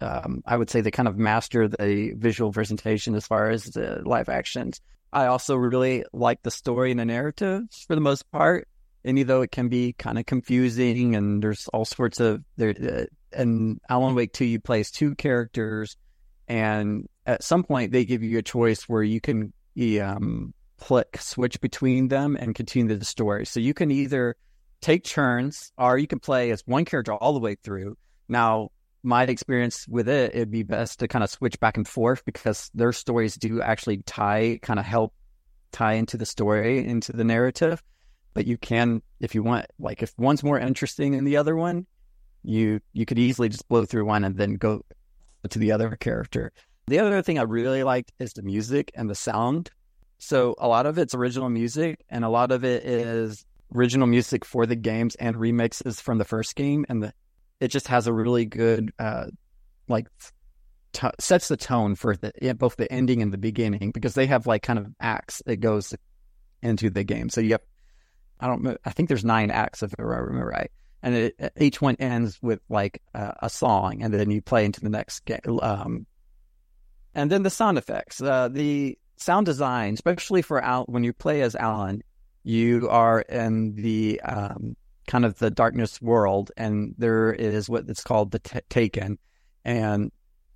um, 0.00 0.42
I 0.44 0.56
would 0.56 0.68
say 0.68 0.80
they 0.80 0.90
kind 0.90 1.06
of 1.06 1.16
master 1.16 1.68
the 1.68 2.14
visual 2.16 2.50
presentation 2.50 3.14
as 3.14 3.24
far 3.24 3.48
as 3.48 3.62
the 3.62 4.02
live 4.04 4.28
actions. 4.28 4.80
I 5.12 5.26
also 5.26 5.54
really 5.54 6.04
like 6.12 6.42
the 6.42 6.50
story 6.50 6.90
and 6.90 6.98
the 6.98 7.04
narrative 7.04 7.62
for 7.86 7.94
the 7.94 8.00
most 8.00 8.28
part 8.32 8.66
and 9.06 9.18
though 9.26 9.42
it 9.42 9.52
can 9.52 9.68
be 9.68 9.92
kind 9.92 10.18
of 10.18 10.26
confusing 10.26 11.14
and 11.14 11.42
there's 11.42 11.68
all 11.68 11.84
sorts 11.84 12.20
of 12.20 12.42
there 12.56 12.74
uh, 12.82 13.04
and 13.32 13.80
Alan 13.88 14.14
Wake 14.14 14.32
2 14.32 14.44
you 14.44 14.60
play 14.60 14.80
as 14.80 14.90
two 14.90 15.14
characters 15.14 15.96
and 16.48 17.08
at 17.24 17.42
some 17.42 17.62
point 17.62 17.92
they 17.92 18.04
give 18.04 18.22
you 18.22 18.38
a 18.38 18.42
choice 18.42 18.82
where 18.82 19.02
you 19.02 19.20
can 19.20 19.52
um 20.02 20.52
click 20.78 21.16
switch 21.20 21.60
between 21.60 22.08
them 22.08 22.36
and 22.38 22.54
continue 22.54 22.96
the 22.96 23.04
story. 23.04 23.46
So 23.46 23.60
you 23.60 23.72
can 23.72 23.90
either 23.90 24.36
take 24.82 25.04
turns 25.04 25.72
or 25.78 25.96
you 25.96 26.06
can 26.06 26.20
play 26.20 26.50
as 26.50 26.62
one 26.66 26.84
character 26.84 27.14
all 27.14 27.32
the 27.32 27.40
way 27.40 27.54
through. 27.54 27.96
Now 28.28 28.70
my 29.02 29.22
experience 29.22 29.86
with 29.88 30.08
it 30.08 30.34
it'd 30.34 30.50
be 30.50 30.64
best 30.64 30.98
to 30.98 31.08
kind 31.08 31.22
of 31.22 31.30
switch 31.30 31.60
back 31.60 31.76
and 31.76 31.86
forth 31.86 32.24
because 32.24 32.70
their 32.74 32.92
stories 32.92 33.36
do 33.36 33.62
actually 33.62 33.98
tie 33.98 34.58
kind 34.62 34.80
of 34.80 34.84
help 34.84 35.14
tie 35.70 35.92
into 35.92 36.16
the 36.16 36.26
story 36.26 36.84
into 36.84 37.12
the 37.12 37.24
narrative 37.24 37.82
but 38.36 38.46
you 38.46 38.58
can 38.58 39.00
if 39.18 39.34
you 39.34 39.42
want 39.42 39.64
like 39.78 40.02
if 40.02 40.12
one's 40.18 40.44
more 40.44 40.60
interesting 40.60 41.12
than 41.12 41.24
the 41.24 41.38
other 41.38 41.56
one 41.56 41.86
you 42.44 42.80
you 42.92 43.06
could 43.06 43.18
easily 43.18 43.48
just 43.48 43.66
blow 43.66 43.86
through 43.86 44.04
one 44.04 44.24
and 44.24 44.36
then 44.36 44.54
go 44.54 44.82
to 45.48 45.58
the 45.58 45.72
other 45.72 45.96
character. 45.96 46.52
The 46.86 46.98
other 46.98 47.22
thing 47.22 47.38
i 47.38 47.42
really 47.42 47.82
liked 47.82 48.12
is 48.18 48.34
the 48.34 48.42
music 48.42 48.92
and 48.94 49.08
the 49.08 49.14
sound. 49.14 49.70
So 50.18 50.54
a 50.58 50.68
lot 50.68 50.84
of 50.84 50.98
it's 50.98 51.14
original 51.14 51.48
music 51.48 52.04
and 52.10 52.24
a 52.24 52.28
lot 52.28 52.52
of 52.52 52.62
it 52.62 52.84
is 52.84 53.46
original 53.74 54.06
music 54.06 54.44
for 54.44 54.66
the 54.66 54.76
games 54.76 55.14
and 55.16 55.34
remixes 55.36 55.98
from 56.00 56.18
the 56.18 56.24
first 56.24 56.54
game 56.56 56.84
and 56.90 57.02
the 57.02 57.14
it 57.58 57.68
just 57.68 57.88
has 57.88 58.06
a 58.06 58.12
really 58.12 58.44
good 58.44 58.92
uh 58.98 59.26
like 59.88 60.08
t- 60.92 61.08
sets 61.18 61.48
the 61.48 61.56
tone 61.56 61.94
for 61.94 62.14
the 62.16 62.32
both 62.58 62.76
the 62.76 62.92
ending 62.92 63.22
and 63.22 63.32
the 63.32 63.38
beginning 63.38 63.92
because 63.92 64.12
they 64.14 64.26
have 64.26 64.46
like 64.46 64.62
kind 64.62 64.78
of 64.78 64.86
acts 65.00 65.42
that 65.46 65.56
goes 65.56 65.94
into 66.62 66.90
the 66.90 67.04
game. 67.04 67.28
So 67.28 67.40
you 67.40 67.52
have 67.52 67.62
I 68.40 68.46
don't. 68.46 68.78
I 68.84 68.90
think 68.90 69.08
there's 69.08 69.24
nine 69.24 69.50
acts 69.50 69.82
if 69.82 69.94
I 69.98 70.02
remember 70.02 70.46
right, 70.46 70.70
and 71.02 71.14
it, 71.14 71.52
each 71.58 71.80
one 71.80 71.96
ends 71.96 72.38
with 72.42 72.60
like 72.68 73.02
a 73.14 73.48
song, 73.48 74.02
and 74.02 74.12
then 74.12 74.30
you 74.30 74.42
play 74.42 74.64
into 74.64 74.80
the 74.80 74.90
next 74.90 75.20
game. 75.24 75.40
Um, 75.62 76.06
and 77.14 77.30
then 77.30 77.42
the 77.42 77.50
sound 77.50 77.78
effects, 77.78 78.20
uh, 78.20 78.48
the 78.48 78.98
sound 79.16 79.46
design, 79.46 79.94
especially 79.94 80.42
for 80.42 80.62
Al, 80.62 80.84
when 80.84 81.02
you 81.02 81.12
play 81.12 81.40
as 81.40 81.56
Alan, 81.56 82.02
you 82.44 82.88
are 82.90 83.20
in 83.22 83.74
the 83.74 84.20
um, 84.20 84.76
kind 85.06 85.24
of 85.24 85.38
the 85.38 85.50
darkness 85.50 86.00
world, 86.02 86.52
and 86.56 86.94
there 86.98 87.32
is 87.32 87.68
what 87.68 87.88
it's 87.88 88.02
called 88.02 88.32
the 88.32 88.38
t- 88.38 88.60
Taken, 88.68 89.18
and 89.64 90.12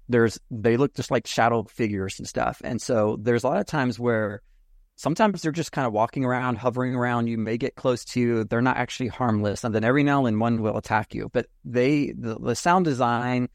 there's 0.09 0.39
they 0.51 0.77
look 0.77 0.95
just 0.95 1.11
like 1.11 1.27
shadow 1.27 1.65
figures 1.65 2.19
and 2.19 2.29
stuff, 2.29 2.61
and 2.63 2.81
so 2.81 3.17
there's 3.21 3.45
a 3.45 3.49
lot 3.49 3.61
of 3.61 3.67
times 3.67 3.99
where 3.99 4.43
sometimes 5.01 5.41
they're 5.41 5.51
just 5.51 5.73
kind 5.73 5.87
of 5.87 5.95
walking 5.95 6.27
around, 6.27 6.59
hovering 6.59 6.95
around. 6.95 7.27
You 7.27 7.39
may 7.39 7.57
get 7.57 7.75
close 7.75 8.05
to 8.07 8.21
you. 8.21 8.45
They're 8.45 8.61
not 8.61 8.77
actually 8.77 9.09
harmless. 9.09 9.65
And 9.65 9.75
then 9.75 9.83
every 9.83 10.03
now 10.03 10.19
and 10.19 10.27
then 10.27 10.39
one 10.39 10.61
will 10.61 10.77
attack 10.77 11.15
you. 11.15 11.31
But 11.33 11.47
they, 11.65 12.13
the, 12.13 12.39
the 12.39 12.55
sound 12.55 12.85
design 12.85 13.49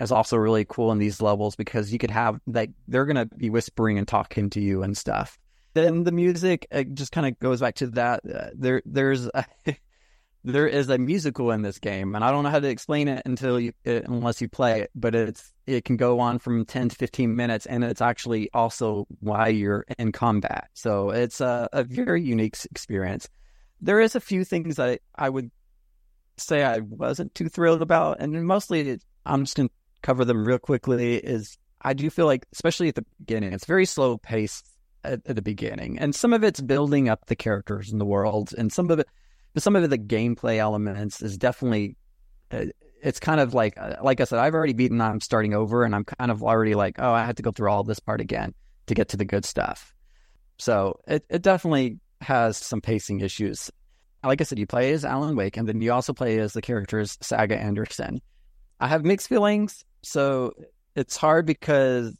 is 0.00 0.10
also 0.10 0.38
really 0.38 0.64
cool 0.64 0.90
in 0.90 0.98
these 0.98 1.20
levels 1.20 1.56
because 1.56 1.92
you 1.92 1.98
could 1.98 2.10
have 2.10 2.40
like, 2.46 2.70
they're 2.86 3.04
going 3.04 3.16
to 3.16 3.26
be 3.36 3.50
whispering 3.50 3.98
and 3.98 4.08
talking 4.08 4.48
to 4.50 4.60
you 4.60 4.82
and 4.82 4.96
stuff. 4.96 5.38
Then 5.74 6.04
the 6.04 6.12
music 6.12 6.66
just 6.94 7.12
kind 7.12 7.26
of 7.26 7.38
goes 7.38 7.60
back 7.60 7.74
to 7.76 7.88
that. 7.88 8.20
Uh, 8.24 8.48
there, 8.54 8.80
there's, 8.86 9.26
a, 9.26 9.44
there 10.44 10.66
is 10.66 10.88
a 10.88 10.98
musical 10.98 11.50
in 11.50 11.62
this 11.62 11.78
game, 11.78 12.14
and 12.14 12.24
I 12.24 12.30
don't 12.30 12.44
know 12.44 12.50
how 12.50 12.60
to 12.60 12.68
explain 12.68 13.08
it 13.08 13.22
until 13.26 13.58
you, 13.58 13.72
uh, 13.86 14.02
unless 14.04 14.40
you 14.40 14.48
play 14.48 14.82
it. 14.82 14.90
But 14.94 15.14
it's 15.14 15.52
it 15.66 15.84
can 15.84 15.96
go 15.96 16.20
on 16.20 16.38
from 16.38 16.64
ten 16.64 16.88
to 16.88 16.96
fifteen 16.96 17.34
minutes, 17.36 17.66
and 17.66 17.84
it's 17.84 18.00
actually 18.00 18.48
also 18.54 19.06
why 19.20 19.48
you're 19.48 19.84
in 19.98 20.12
combat. 20.12 20.68
So 20.74 21.10
it's 21.10 21.40
a, 21.40 21.68
a 21.72 21.84
very 21.84 22.22
unique 22.22 22.56
experience. 22.70 23.28
There 23.80 24.00
is 24.00 24.14
a 24.14 24.20
few 24.20 24.44
things 24.44 24.76
that 24.76 25.00
I 25.14 25.28
would 25.28 25.50
say 26.36 26.62
I 26.62 26.78
wasn't 26.78 27.34
too 27.34 27.48
thrilled 27.48 27.82
about, 27.82 28.20
and 28.20 28.46
mostly 28.46 28.88
it, 28.88 29.04
I'm 29.26 29.44
just 29.44 29.56
gonna 29.56 29.70
cover 30.02 30.24
them 30.24 30.44
real 30.44 30.58
quickly. 30.58 31.16
Is 31.16 31.58
I 31.82 31.94
do 31.94 32.10
feel 32.10 32.26
like, 32.26 32.46
especially 32.52 32.88
at 32.88 32.94
the 32.94 33.04
beginning, 33.18 33.52
it's 33.52 33.66
very 33.66 33.86
slow 33.86 34.18
paced 34.18 34.66
at, 35.04 35.20
at 35.26 35.36
the 35.36 35.42
beginning, 35.42 35.98
and 35.98 36.14
some 36.14 36.32
of 36.32 36.44
it's 36.44 36.60
building 36.60 37.08
up 37.08 37.26
the 37.26 37.36
characters 37.36 37.92
in 37.92 37.98
the 37.98 38.06
world, 38.06 38.54
and 38.56 38.72
some 38.72 38.90
of 38.90 39.00
it 39.00 39.08
but 39.58 39.62
some 39.64 39.74
of 39.74 39.90
the 39.90 39.98
gameplay 39.98 40.58
elements 40.58 41.20
is 41.20 41.36
definitely 41.36 41.96
uh, 42.52 42.66
it's 43.02 43.18
kind 43.18 43.40
of 43.40 43.54
like 43.54 43.76
uh, 43.76 43.96
like 44.00 44.20
I 44.20 44.24
said, 44.24 44.38
I've 44.38 44.54
already 44.54 44.72
beaten. 44.72 45.00
I'm 45.00 45.20
starting 45.20 45.52
over, 45.52 45.82
and 45.82 45.96
I'm 45.96 46.04
kind 46.04 46.30
of 46.30 46.44
already 46.44 46.76
like, 46.76 47.00
oh, 47.00 47.10
I 47.10 47.24
had 47.24 47.38
to 47.38 47.42
go 47.42 47.50
through 47.50 47.68
all 47.68 47.82
this 47.82 47.98
part 47.98 48.20
again 48.20 48.54
to 48.86 48.94
get 48.94 49.08
to 49.08 49.16
the 49.16 49.24
good 49.24 49.44
stuff. 49.44 49.92
So 50.58 51.00
it 51.08 51.24
it 51.28 51.42
definitely 51.42 51.98
has 52.20 52.56
some 52.56 52.80
pacing 52.80 53.18
issues. 53.18 53.68
Like 54.22 54.40
I 54.40 54.44
said, 54.44 54.60
you 54.60 54.66
play 54.68 54.92
as 54.92 55.04
Alan 55.04 55.34
Wake, 55.34 55.56
and 55.56 55.68
then 55.68 55.80
you 55.80 55.92
also 55.92 56.12
play 56.12 56.38
as 56.38 56.52
the 56.52 56.62
characters 56.62 57.18
Saga 57.20 57.58
Anderson. 57.58 58.20
I 58.78 58.86
have 58.86 59.04
mixed 59.04 59.28
feelings, 59.28 59.84
so 60.02 60.52
it's 60.94 61.16
hard 61.16 61.46
because 61.46 62.16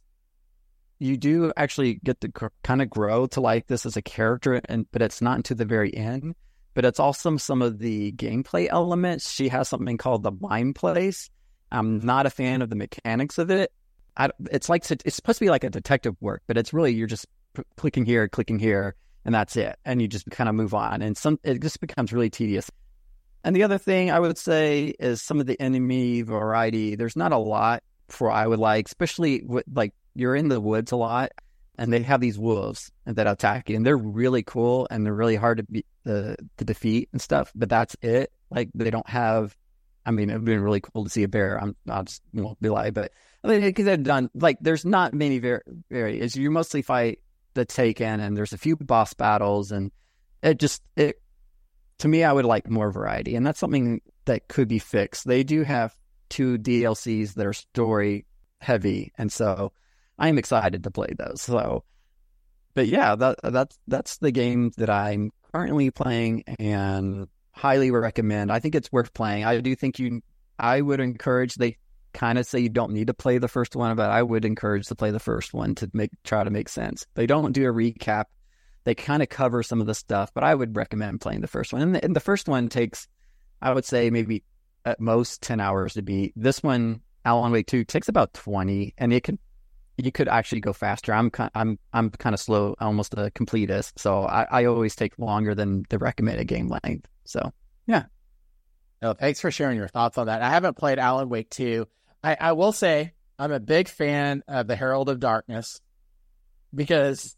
you 0.98 1.16
do 1.16 1.53
actually 1.57 2.01
get 2.03 2.20
to 2.22 2.33
kind 2.64 2.83
of 2.83 2.90
grow 2.90 3.29
to 3.29 3.40
like 3.40 3.68
this 3.68 3.87
as 3.87 3.96
a 3.96 4.03
character, 4.03 4.61
and 4.64 4.90
but 4.90 5.03
it's 5.03 5.22
not 5.22 5.37
until 5.37 5.57
the 5.57 5.64
very 5.64 5.96
end 5.96 6.35
but 6.78 6.84
it's 6.84 7.00
also 7.00 7.36
some 7.38 7.60
of 7.60 7.80
the 7.80 8.12
gameplay 8.12 8.68
elements. 8.70 9.32
She 9.32 9.48
has 9.48 9.68
something 9.68 9.96
called 9.96 10.22
the 10.22 10.30
mind 10.30 10.76
place. 10.76 11.28
I'm 11.72 11.98
not 11.98 12.24
a 12.24 12.30
fan 12.30 12.62
of 12.62 12.70
the 12.70 12.76
mechanics 12.76 13.36
of 13.36 13.50
it. 13.50 13.72
I, 14.16 14.30
it's 14.52 14.68
like 14.68 14.88
it's 14.88 15.16
supposed 15.16 15.40
to 15.40 15.44
be 15.44 15.50
like 15.50 15.64
a 15.64 15.70
detective 15.70 16.14
work, 16.20 16.44
but 16.46 16.56
it's 16.56 16.72
really 16.72 16.94
you're 16.94 17.08
just 17.08 17.26
p- 17.54 17.64
clicking 17.76 18.04
here, 18.04 18.28
clicking 18.28 18.60
here, 18.60 18.94
and 19.24 19.34
that's 19.34 19.56
it, 19.56 19.76
and 19.84 20.00
you 20.00 20.06
just 20.06 20.30
kind 20.30 20.48
of 20.48 20.54
move 20.54 20.72
on, 20.72 21.02
and 21.02 21.16
some 21.16 21.40
it 21.42 21.60
just 21.60 21.80
becomes 21.80 22.12
really 22.12 22.30
tedious. 22.30 22.70
And 23.42 23.56
the 23.56 23.64
other 23.64 23.78
thing 23.78 24.12
I 24.12 24.20
would 24.20 24.38
say 24.38 24.94
is 25.00 25.20
some 25.20 25.40
of 25.40 25.46
the 25.46 25.60
enemy 25.60 26.22
variety. 26.22 26.94
There's 26.94 27.16
not 27.16 27.32
a 27.32 27.38
lot 27.38 27.82
for 28.08 28.30
I 28.30 28.46
would 28.46 28.60
like, 28.60 28.86
especially 28.86 29.42
with 29.42 29.64
like 29.74 29.94
you're 30.14 30.36
in 30.36 30.46
the 30.46 30.60
woods 30.60 30.92
a 30.92 30.96
lot 30.96 31.32
and 31.78 31.92
they 31.92 32.02
have 32.02 32.20
these 32.20 32.38
wolves 32.38 32.90
that 33.06 33.26
attack 33.26 33.70
you, 33.70 33.76
and 33.76 33.86
they're 33.86 33.96
really 33.96 34.42
cool 34.42 34.88
and 34.90 35.06
they're 35.06 35.14
really 35.14 35.36
hard 35.36 35.58
to 35.58 35.62
be 35.64 35.84
uh, 36.04 36.34
to 36.56 36.64
defeat 36.64 37.08
and 37.12 37.22
stuff. 37.22 37.52
But 37.54 37.68
that's 37.68 37.96
it. 38.02 38.32
Like 38.50 38.70
they 38.74 38.90
don't 38.90 39.08
have. 39.08 39.56
I 40.04 40.10
mean, 40.10 40.30
it'd 40.30 40.44
been 40.44 40.62
really 40.62 40.80
cool 40.80 41.04
to 41.04 41.10
see 41.10 41.22
a 41.22 41.28
bear. 41.28 41.60
I'm 41.60 41.76
not 41.84 42.06
just 42.06 42.22
won't 42.32 42.60
be 42.60 42.68
lie, 42.68 42.90
but 42.90 43.12
I 43.44 43.48
mean, 43.48 43.60
because 43.60 43.84
they've 43.84 44.02
done 44.02 44.28
like 44.34 44.58
there's 44.60 44.84
not 44.84 45.14
many 45.14 45.38
var- 45.38 45.64
areas. 45.90 46.34
You 46.34 46.50
mostly 46.50 46.82
fight 46.82 47.20
the 47.54 47.64
Taken, 47.64 48.20
and 48.20 48.36
there's 48.36 48.52
a 48.52 48.58
few 48.58 48.76
boss 48.76 49.14
battles, 49.14 49.70
and 49.70 49.92
it 50.42 50.58
just 50.58 50.82
it 50.96 51.20
to 51.98 52.08
me, 52.08 52.24
I 52.24 52.32
would 52.32 52.44
like 52.44 52.68
more 52.68 52.90
variety, 52.90 53.36
and 53.36 53.46
that's 53.46 53.60
something 53.60 54.00
that 54.24 54.48
could 54.48 54.68
be 54.68 54.78
fixed. 54.78 55.26
They 55.26 55.44
do 55.44 55.62
have 55.62 55.96
two 56.28 56.58
DLCs 56.58 57.34
that 57.34 57.46
are 57.46 57.52
story 57.52 58.26
heavy, 58.60 59.12
and 59.16 59.30
so 59.30 59.72
I'm 60.18 60.38
excited 60.38 60.85
to 60.85 60.90
play 60.90 61.09
those. 61.16 61.42
So, 61.42 61.85
but 62.74 62.88
yeah, 62.88 63.14
that 63.16 63.38
that's 63.42 63.78
that's 63.87 64.18
the 64.18 64.33
game 64.33 64.72
that 64.76 64.90
I'm 64.90 65.31
currently 65.52 65.90
playing 65.90 66.44
and 66.59 67.28
highly 67.52 67.90
recommend. 67.90 68.52
I 68.52 68.61
think 68.61 68.74
it's 68.74 68.92
worth 68.92 69.12
playing. 69.14 69.44
I 69.44 69.61
do 69.61 69.74
think 69.74 69.98
you. 69.98 70.20
I 70.59 70.81
would 70.81 71.00
encourage. 71.00 71.54
They 71.54 71.76
kind 72.12 72.38
of 72.38 72.46
say 72.46 72.59
you 72.59 72.68
don't 72.68 72.92
need 72.92 73.07
to 73.07 73.14
play 73.14 73.38
the 73.38 73.48
first 73.48 73.76
one, 73.76 73.94
but 73.94 74.11
I 74.11 74.22
would 74.22 74.44
encourage 74.44 74.87
to 74.88 74.94
play 74.94 75.11
the 75.11 75.20
first 75.20 75.54
one 75.54 75.74
to 75.76 75.90
make 75.92 76.11
try 76.24 76.42
to 76.42 76.50
make 76.50 76.68
sense. 76.68 77.07
They 77.14 77.26
don't 77.26 77.52
do 77.52 77.68
a 77.68 77.72
recap. 77.72 78.24
They 78.85 78.94
kind 78.94 79.22
of 79.22 79.28
cover 79.28 79.62
some 79.62 79.81
of 79.81 79.87
the 79.87 79.94
stuff, 79.94 80.33
but 80.35 80.44
I 80.44 80.54
would 80.54 80.76
recommend 80.76 81.20
playing 81.20 81.42
the 81.42 81.46
first 81.46 81.72
one. 81.72 81.83
And 81.83 81.94
the, 81.94 82.04
and 82.04 82.16
the 82.16 82.20
first 82.20 82.48
one 82.48 82.68
takes, 82.68 83.07
I 83.61 83.72
would 83.72 83.85
say, 83.85 84.11
maybe 84.11 84.42
at 84.85 84.98
most 84.98 85.42
ten 85.42 85.61
hours 85.61 85.94
to 85.94 86.02
beat. 86.02 86.33
This 86.35 86.62
one, 86.62 87.02
Alan 87.24 87.52
Wake 87.52 87.66
Two, 87.66 87.85
takes 87.85 88.09
about 88.09 88.33
twenty, 88.35 88.94
and 88.96 89.12
it 89.12 89.24
can 89.24 89.38
you 89.98 90.12
could 90.12 90.28
actually 90.28 90.61
go 90.61 90.72
faster. 90.72 91.12
I'm 91.12 91.30
I'm 91.54 91.78
I'm 91.92 92.11
kind 92.11 92.34
of 92.34 92.40
slow, 92.40 92.74
almost 92.80 93.14
a 93.14 93.30
completist, 93.30 93.98
so 93.98 94.24
I, 94.24 94.46
I 94.50 94.64
always 94.66 94.94
take 94.94 95.18
longer 95.18 95.54
than 95.54 95.84
the 95.88 95.98
recommended 95.98 96.46
game 96.46 96.68
length. 96.68 97.08
So 97.24 97.52
yeah. 97.87 98.04
No, 99.02 99.12
thanks 99.12 99.40
for 99.40 99.50
sharing 99.50 99.76
your 99.76 99.88
thoughts 99.88 100.18
on 100.18 100.26
that. 100.26 100.42
I 100.42 100.50
haven't 100.50 100.76
played 100.76 100.98
Alan 100.98 101.28
Wake 101.28 101.50
2. 101.50 101.87
I, 102.24 102.37
I 102.40 102.52
will 102.52 102.72
say 102.72 103.12
I'm 103.38 103.52
a 103.52 103.61
big 103.61 103.88
fan 103.88 104.42
of 104.48 104.66
the 104.66 104.74
Herald 104.74 105.08
of 105.08 105.20
Darkness 105.20 105.80
because 106.74 107.37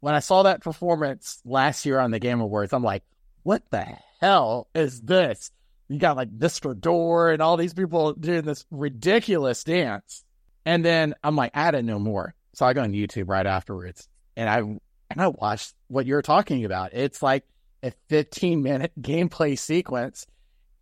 when 0.00 0.14
I 0.14 0.20
saw 0.20 0.44
that 0.44 0.62
performance 0.62 1.40
last 1.44 1.86
year 1.86 1.98
on 1.98 2.10
the 2.10 2.18
Game 2.18 2.40
Awards, 2.40 2.72
I'm 2.72 2.84
like, 2.84 3.02
what 3.42 3.62
the 3.70 3.86
hell 4.20 4.68
is 4.74 5.00
this? 5.00 5.50
You 5.88 5.98
got 5.98 6.16
like 6.16 6.30
Mr. 6.30 6.78
Door 6.78 7.32
and 7.32 7.42
all 7.42 7.56
these 7.56 7.74
people 7.74 8.12
doing 8.14 8.42
this 8.42 8.64
ridiculous 8.70 9.64
dance. 9.64 10.24
And 10.64 10.84
then 10.84 11.14
I'm 11.22 11.36
like, 11.36 11.52
I 11.54 11.70
didn't 11.70 11.86
know 11.86 11.98
more. 11.98 12.34
So 12.54 12.66
I 12.66 12.72
go 12.72 12.82
on 12.82 12.92
YouTube 12.92 13.28
right 13.28 13.46
afterwards 13.46 14.08
and 14.36 14.48
I 14.48 14.58
and 14.58 15.20
I 15.20 15.28
watched 15.28 15.74
what 15.88 16.06
you're 16.06 16.22
talking 16.22 16.64
about. 16.64 16.92
It's 16.92 17.22
like 17.22 17.44
a 17.82 17.92
15 18.08 18.62
minute 18.62 18.92
gameplay 19.00 19.58
sequence 19.58 20.26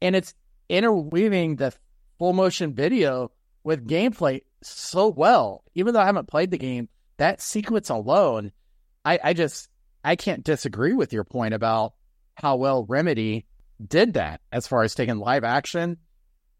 and 0.03 0.16
it's 0.16 0.35
interweaving 0.69 1.57
the 1.57 1.73
full 2.19 2.33
motion 2.33 2.75
video 2.75 3.31
with 3.64 3.87
gameplay 3.87 4.43
so 4.62 5.09
well. 5.09 5.64
Even 5.75 5.95
though 5.95 6.01
I 6.01 6.07
haven't 6.07 6.29
played 6.29 6.51
the 6.51 6.59
game, 6.59 6.88
that 7.19 7.40
sequence 7.40 7.88
alone, 7.90 8.53
I, 9.05 9.19
I 9.23 9.33
just 9.33 9.69
I 10.05 10.16
can't 10.16 10.45
disagree 10.45 10.93
with 10.93 11.12
your 11.12 11.25
point 11.25 11.55
about 11.55 11.95
how 12.35 12.57
well 12.57 12.85
Remedy 12.88 13.47
did 13.87 14.14
that 14.14 14.40
as 14.53 14.66
far 14.66 14.83
as 14.83 14.95
taking 14.95 15.19
live 15.19 15.45
action 15.45 15.99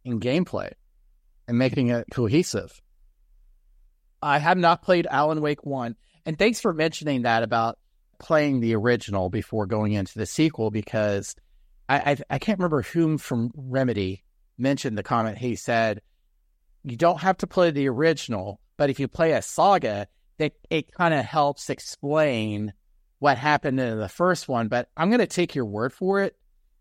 and 0.05 0.21
gameplay 0.21 0.73
and 1.49 1.59
making 1.59 1.89
it 1.89 2.07
cohesive. 2.11 2.81
I 4.23 4.39
have 4.39 4.59
not 4.59 4.83
played 4.83 5.07
Alan 5.11 5.41
Wake 5.41 5.65
1. 5.65 5.97
And 6.27 6.39
thanks 6.39 6.61
for 6.61 6.73
mentioning 6.73 7.23
that 7.23 7.43
about 7.43 7.79
playing 8.19 8.61
the 8.61 8.77
original 8.77 9.31
before 9.31 9.67
going 9.67 9.93
into 9.93 10.19
the 10.19 10.27
sequel 10.27 10.71
because 10.71 11.35
I, 11.89 12.13
I, 12.13 12.17
I 12.31 12.39
can't 12.39 12.59
remember 12.59 12.83
whom 12.83 13.19
from 13.19 13.51
Remedy 13.57 14.23
mentioned 14.59 14.97
the 14.97 15.03
comment. 15.03 15.39
He 15.39 15.57
said, 15.57 16.03
You 16.85 16.97
don't 16.97 17.21
have 17.21 17.39
to 17.39 17.47
play 17.47 17.71
the 17.71 17.89
original, 17.89 18.61
but 18.77 18.91
if 18.91 19.01
you 19.01 19.09
play 19.09 19.33
a 19.33 19.43
saga, 19.43 20.07
it, 20.39 20.55
it 20.69 20.93
kind 20.93 21.15
of 21.15 21.25
helps 21.25 21.71
explain 21.71 22.73
what 23.19 23.39
happened 23.39 23.81
in 23.81 23.99
the 23.99 24.09
first 24.09 24.49
one. 24.49 24.69
But 24.69 24.89
I'm 24.97 25.09
going 25.09 25.21
to 25.21 25.27
take 25.27 25.55
your 25.55 25.67
word 25.67 25.93
for 25.93 26.23
it 26.23 26.37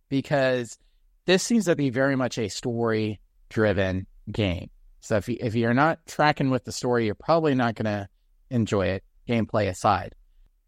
because 0.09 0.77
this 1.25 1.43
seems 1.43 1.65
to 1.65 1.75
be 1.75 1.89
very 1.89 2.15
much 2.15 2.37
a 2.37 2.49
story 2.49 3.19
driven 3.49 4.07
game. 4.31 4.69
So 5.01 5.17
if 5.17 5.29
you, 5.29 5.37
if 5.39 5.55
you're 5.55 5.73
not 5.73 6.05
tracking 6.05 6.49
with 6.49 6.65
the 6.65 6.71
story, 6.71 7.05
you're 7.05 7.15
probably 7.15 7.55
not 7.55 7.75
going 7.75 7.85
to 7.85 8.09
enjoy 8.49 8.87
it, 8.87 9.03
gameplay 9.27 9.69
aside. 9.69 10.15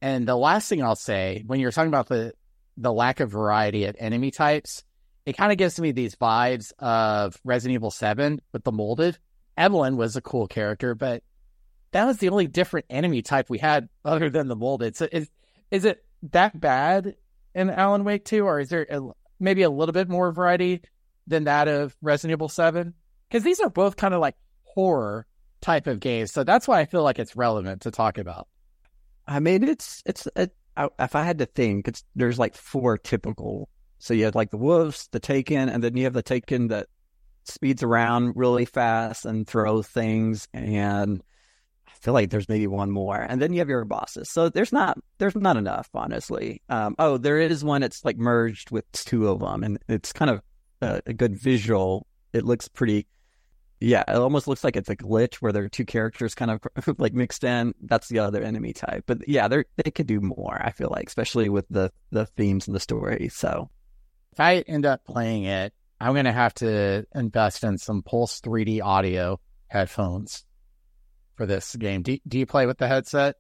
And 0.02 0.28
the 0.28 0.36
last 0.36 0.68
thing 0.68 0.82
I'll 0.82 0.96
say, 0.96 1.44
when 1.46 1.60
you're 1.60 1.72
talking 1.72 1.90
about 1.90 2.08
the 2.08 2.34
the 2.78 2.92
lack 2.92 3.20
of 3.20 3.30
variety 3.30 3.86
of 3.86 3.96
enemy 4.00 4.32
types, 4.32 4.84
it 5.26 5.38
kind 5.38 5.52
of 5.52 5.58
gives 5.58 5.80
me 5.80 5.92
these 5.92 6.16
vibes 6.16 6.72
of 6.80 7.40
Resident 7.44 7.76
Evil 7.76 7.92
7 7.92 8.42
with 8.54 8.64
the 8.64 8.72
molded. 8.72 9.20
Evelyn 9.58 9.98
was 9.98 10.16
a 10.16 10.22
cool 10.22 10.48
character, 10.48 10.96
but 10.96 11.22
that 11.92 12.06
was 12.06 12.18
the 12.18 12.30
only 12.30 12.48
different 12.48 12.86
enemy 12.90 13.22
type 13.22 13.50
we 13.50 13.60
had 13.60 13.90
other 14.04 14.30
than 14.30 14.48
the 14.48 14.56
molded. 14.56 14.96
So 14.96 15.08
is 15.12 15.30
is 15.70 15.86
it 15.86 16.04
that 16.32 16.60
bad 16.60 17.16
in 17.54 17.70
Alan 17.70 18.04
Wake 18.04 18.26
2, 18.26 18.46
or 18.46 18.60
is 18.60 18.70
there 18.70 18.88
a, 18.90 19.02
maybe 19.40 19.62
a 19.64 19.70
little 19.70 19.94
bit 19.94 20.10
more 20.10 20.32
variety 20.32 20.82
than 21.28 21.44
that 21.46 21.68
of 21.68 21.96
Resident 22.02 22.38
Evil 22.38 22.50
7? 22.50 22.94
Because 23.32 23.44
these 23.44 23.62
are 23.62 23.70
both 23.70 23.96
kind 23.96 24.14
of 24.14 24.20
like 24.20 24.36
horror 24.64 25.26
type 25.62 25.88
of 25.88 26.02
games. 26.02 26.34
So 26.34 26.44
that's 26.44 26.68
why 26.68 26.82
I 26.82 26.86
feel 26.86 27.04
like 27.04 27.18
it's 27.18 27.36
relevant 27.36 27.84
to 27.84 27.92
talk 27.92 28.18
about. 28.18 28.48
I 29.26 29.40
mean, 29.40 29.64
it's 29.64 30.04
it's 30.06 30.28
it, 30.36 30.54
if 31.00 31.16
I 31.16 31.24
had 31.24 31.38
to 31.40 31.46
think, 31.46 31.88
it's 31.88 32.04
there's 32.16 32.38
like 32.38 32.56
four 32.56 32.98
typical. 32.98 33.70
So 34.00 34.14
you 34.14 34.26
have 34.26 34.36
like 34.36 34.52
the 34.52 34.58
wolves, 34.58 35.08
the 35.12 35.20
Taken, 35.20 35.70
and 35.70 35.84
then 35.84 35.96
you 35.96 36.04
have 36.04 36.14
the 36.14 36.24
Taken 36.24 36.68
that 36.70 36.88
speeds 37.44 37.84
around 37.84 38.34
really 38.36 38.66
fast 38.66 39.26
and 39.26 39.48
throws 39.48 39.88
things. 39.88 40.48
And 40.54 41.22
I 41.88 41.92
feel 42.02 42.14
like 42.14 42.32
there's 42.32 42.50
maybe 42.50 42.68
one 42.68 42.92
more, 42.92 43.18
and 43.18 43.42
then 43.42 43.54
you 43.54 43.60
have 43.60 43.70
your 43.70 43.86
bosses. 43.86 44.30
So 44.30 44.50
there's 44.50 44.74
not 44.74 44.98
there's 45.20 45.36
not 45.36 45.56
enough, 45.56 45.90
honestly. 45.94 46.62
Um, 46.68 46.96
oh, 47.00 47.18
there 47.18 47.40
is 47.40 47.64
one. 47.64 47.82
that's 47.82 48.04
like 48.04 48.18
merged 48.18 48.72
with 48.72 48.92
two 48.92 49.30
of 49.30 49.40
them, 49.40 49.64
and 49.64 49.80
it's 49.88 50.12
kind 50.12 50.32
of 50.32 50.42
a, 50.82 51.02
a 51.06 51.14
good 51.14 51.40
visual. 51.40 52.08
It 52.34 52.44
looks 52.44 52.68
pretty. 52.68 53.08
Yeah, 53.84 54.04
it 54.08 54.16
almost 54.16 54.48
looks 54.48 54.64
like 54.64 54.76
it's 54.76 54.90
a 54.90 54.96
glitch 54.96 55.36
where 55.36 55.52
there 55.52 55.64
are 55.64 55.70
two 55.70 55.86
characters 55.86 56.36
kind 56.36 56.52
of 56.52 56.62
like 57.00 57.14
mixed 57.14 57.44
in. 57.44 57.74
That's 57.82 58.08
the 58.10 58.20
other 58.20 58.44
enemy 58.44 58.74
type. 58.74 59.06
But 59.08 59.28
yeah, 59.28 59.48
they 59.48 59.64
they 59.76 59.90
could 59.90 60.06
do 60.06 60.22
more. 60.22 60.62
I 60.64 60.72
feel 60.72 60.90
like, 60.92 61.08
especially 61.08 61.50
with 61.50 61.66
the 61.70 61.92
the 62.12 62.28
themes 62.28 62.68
and 62.68 62.76
the 62.76 62.80
story. 62.80 63.30
So 63.30 63.72
if 64.34 64.40
I 64.40 64.58
end 64.60 64.86
up 64.86 65.04
playing 65.04 65.46
it, 65.46 65.74
I'm 66.00 66.14
gonna 66.14 66.32
have 66.32 66.54
to 66.56 67.08
invest 67.16 67.64
in 67.64 67.80
some 67.80 68.04
Pulse 68.04 68.40
3D 68.42 68.84
audio 68.84 69.40
headphones 69.68 70.46
for 71.36 71.48
this 71.48 71.76
game. 71.76 72.04
Do, 72.04 72.20
do 72.28 72.38
you 72.38 72.46
play 72.46 72.68
with 72.68 72.78
the 72.78 72.88
headset? 72.88 73.38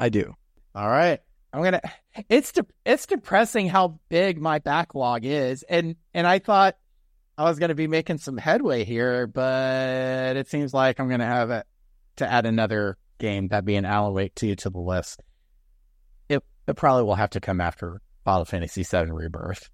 I 0.00 0.08
do. 0.08 0.34
All 0.74 0.88
right. 0.88 1.20
I'm 1.52 1.62
gonna. 1.62 1.80
It's 2.28 2.50
de- 2.50 2.66
it's 2.84 3.06
depressing 3.06 3.68
how 3.68 4.00
big 4.08 4.40
my 4.40 4.58
backlog 4.58 5.24
is, 5.24 5.62
and 5.62 5.94
and 6.12 6.26
I 6.26 6.40
thought 6.40 6.76
I 7.38 7.44
was 7.44 7.58
gonna 7.58 7.74
be 7.74 7.86
making 7.86 8.18
some 8.18 8.36
headway 8.36 8.84
here, 8.84 9.26
but 9.26 10.36
it 10.36 10.48
seems 10.48 10.72
like 10.72 10.98
I'm 10.98 11.08
gonna 11.08 11.26
have 11.26 11.50
it 11.50 11.66
to 12.16 12.30
add 12.30 12.46
another 12.46 12.96
game 13.18 13.48
that 13.48 13.64
being 13.64 13.84
Alan 13.84 14.14
Wake 14.14 14.34
2 14.34 14.56
to 14.56 14.70
the 14.70 14.78
list. 14.78 15.20
It 16.28 16.42
it 16.66 16.76
probably 16.76 17.04
will 17.04 17.14
have 17.14 17.30
to 17.30 17.40
come 17.40 17.60
after 17.60 18.00
Final 18.24 18.44
Fantasy 18.44 18.82
VII 18.82 19.10
Rebirth, 19.10 19.68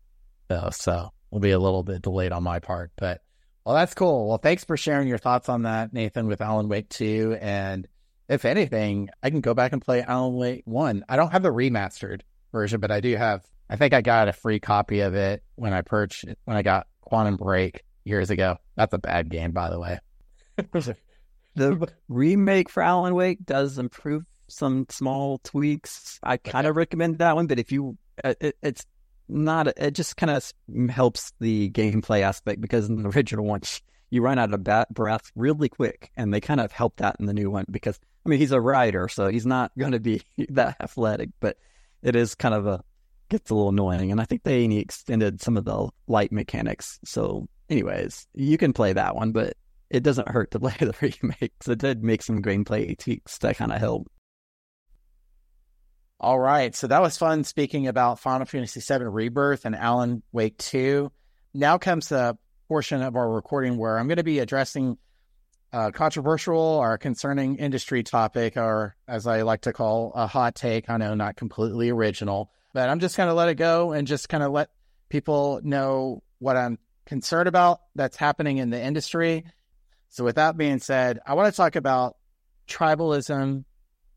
though, 0.49 0.71
so 0.71 1.11
will 1.31 1.41
be 1.41 1.53
a 1.53 1.59
little 1.59 1.83
bit 1.83 2.03
delayed 2.03 2.33
on 2.33 2.43
my 2.43 2.59
part, 2.59 2.91
but 2.97 3.23
well, 3.65 3.77
that's 3.77 3.95
cool. 3.95 4.29
Well, 4.29 4.39
thanks 4.39 4.65
for 4.65 4.77
sharing 4.77 5.07
your 5.07 5.19
thoughts 5.19 5.49
on 5.49 5.63
that, 5.63 5.93
Nathan, 5.93 6.27
with 6.27 6.41
Alan 6.41 6.69
Wake 6.69 6.89
2. 6.89 7.39
And 7.41 7.87
if 8.29 8.45
anything, 8.45 9.09
I 9.23 9.31
can 9.31 9.41
go 9.41 9.55
back 9.55 9.73
and 9.73 9.81
play 9.81 10.03
Alan 10.03 10.35
Wake 10.35 10.63
1. 10.65 11.05
I 11.09 11.17
don't 11.17 11.31
have 11.31 11.45
the 11.45 11.53
remastered 11.53 12.23
version, 12.51 12.81
but 12.81 12.91
I 12.91 13.01
do 13.01 13.15
have, 13.17 13.45
I 13.71 13.77
think 13.77 13.95
I 13.95 14.01
got 14.01 14.27
a 14.27 14.33
free 14.33 14.59
copy 14.59 15.01
of 15.01 15.15
it 15.15 15.45
when 15.55 15.73
I 15.73 15.83
purchased, 15.83 16.35
when 16.45 16.57
I 16.57 16.63
got 16.63 16.89
Quantum 17.03 17.37
Break 17.37 17.83
years 18.05 18.31
ago. 18.31 18.59
That's 18.77 18.95
a 18.95 18.99
bad 18.99 19.29
game, 19.29 19.53
by 19.53 19.71
the 19.71 19.79
way. 19.79 19.99
the 21.55 21.89
remake 22.09 22.69
for 22.69 22.83
Alan 22.83 23.15
Wake 23.15 23.45
does 23.45 23.79
improve 23.79 24.25
some 24.49 24.87
small 24.89 25.39
tweaks. 25.39 26.19
I 26.23 26.37
kind 26.37 26.67
of 26.67 26.77
recommend 26.77 27.19
that 27.19 27.37
one, 27.37 27.47
but 27.47 27.59
if 27.59 27.71
you, 27.71 27.97
uh, 28.23 28.35
it, 28.41 28.57
it's 28.63 28.87
not 29.29 29.67
it 29.79 29.93
just 29.93 30.17
kind 30.17 30.31
of 30.31 30.53
helps 30.91 31.33
the 31.41 31.71
gameplay 31.71 32.21
aspect 32.21 32.61
because 32.61 32.89
in 32.89 33.03
the 33.03 33.09
original 33.17 33.45
one 33.45 33.61
you 34.11 34.21
run 34.21 34.39
out 34.39 34.53
of 34.53 34.63
bat 34.63 34.93
breath 34.93 35.31
really 35.35 35.69
quick 35.69 36.11
and 36.17 36.33
they 36.33 36.41
kind 36.41 36.61
of 36.61 36.71
help 36.73 36.97
that 36.97 37.17
in 37.19 37.27
the 37.27 37.33
new 37.33 37.51
one 37.51 37.65
because 37.71 37.99
i 38.25 38.29
mean 38.29 38.39
he's 38.39 38.53
a 38.53 38.61
rider 38.61 39.09
so 39.09 39.29
he's 39.29 39.47
not 39.47 39.73
going 39.79 39.93
to 39.93 40.01
be 40.01 40.23
that 40.51 40.77
athletic 40.81 41.31
but 41.41 41.57
it 42.03 42.15
is 42.15 42.35
kind 42.35 42.55
of 42.55 42.67
a 42.67 42.83
gets 43.33 43.51
a 43.51 43.55
little 43.55 43.71
annoying 43.71 44.11
and 44.11 44.21
i 44.21 44.25
think 44.25 44.43
they 44.43 44.65
extended 44.65 45.41
some 45.41 45.57
of 45.57 45.65
the 45.65 45.89
light 46.07 46.33
mechanics 46.33 46.99
so 47.05 47.49
anyways 47.69 48.27
you 48.35 48.57
can 48.57 48.73
play 48.73 48.93
that 48.93 49.17
one 49.17 49.33
but 49.33 49.55
it 49.91 50.03
doesn't 50.03 50.29
hurt 50.29 50.51
to 50.51 50.61
play 50.61 50.75
the 50.79 50.95
remake 51.01 51.21
remakes 51.23 51.69
it 51.69 51.79
did 51.79 52.03
make 52.03 52.23
some 52.23 52.43
gameplay 52.43 52.97
tweaks 52.97 53.39
that 53.39 53.57
kind 53.57 53.73
of 53.73 53.79
help 53.79 54.07
all 56.23 56.39
right. 56.39 56.73
So 56.73 56.87
that 56.87 57.03
was 57.03 57.19
fun 57.19 57.43
speaking 57.43 57.89
about 57.89 58.21
Final 58.21 58.47
Fantasy 58.47 58.79
VII 58.81 59.07
Rebirth 59.07 59.65
and 59.65 59.75
Alan 59.75 60.23
Wake 60.31 60.57
2. 60.59 61.11
Now 61.53 61.79
comes 61.79 62.11
the 62.11 62.39
portion 62.69 63.03
of 63.03 63.17
our 63.17 63.29
recording 63.29 63.77
where 63.77 63.99
I'm 63.99 64.07
going 64.07 64.19
to 64.19 64.23
be 64.23 64.39
addressing 64.39 64.99
a 65.73 65.91
controversial 65.91 66.57
or 66.57 66.97
concerning 66.97 67.57
industry 67.57 68.05
topic, 68.05 68.57
or 68.57 68.95
as 69.09 69.27
I 69.27 69.43
like 69.43 69.63
to 69.63 69.73
call 69.73 70.13
a 70.15 70.29
hot 70.29 70.55
take. 70.55 70.89
I 70.89 70.97
know 70.97 71.15
not 71.15 71.35
completely 71.35 71.91
original, 71.91 72.53
but 72.73 72.89
I'm 72.89 73.01
just 73.01 73.17
going 73.17 73.29
to 73.29 73.35
let 73.35 73.49
it 73.49 73.55
go 73.55 73.93
and 73.93 74.07
just 74.07 74.29
kind 74.29 74.43
of 74.43 74.53
let 74.53 74.71
people 75.09 75.61
know 75.63 76.23
what 76.39 76.57
I'm 76.57 76.79
concerned 77.07 77.49
about 77.49 77.81
that's 77.95 78.17
happening 78.17 78.59
in 78.59 78.71
the 78.71 78.83
industry. 78.83 79.45
So, 80.09 80.25
with 80.25 80.37
that 80.37 80.57
being 80.57 80.79
said, 80.79 81.21
I 81.27 81.35
want 81.35 81.53
to 81.53 81.57
talk 81.57 81.77
about 81.77 82.17
tribalism 82.69 83.65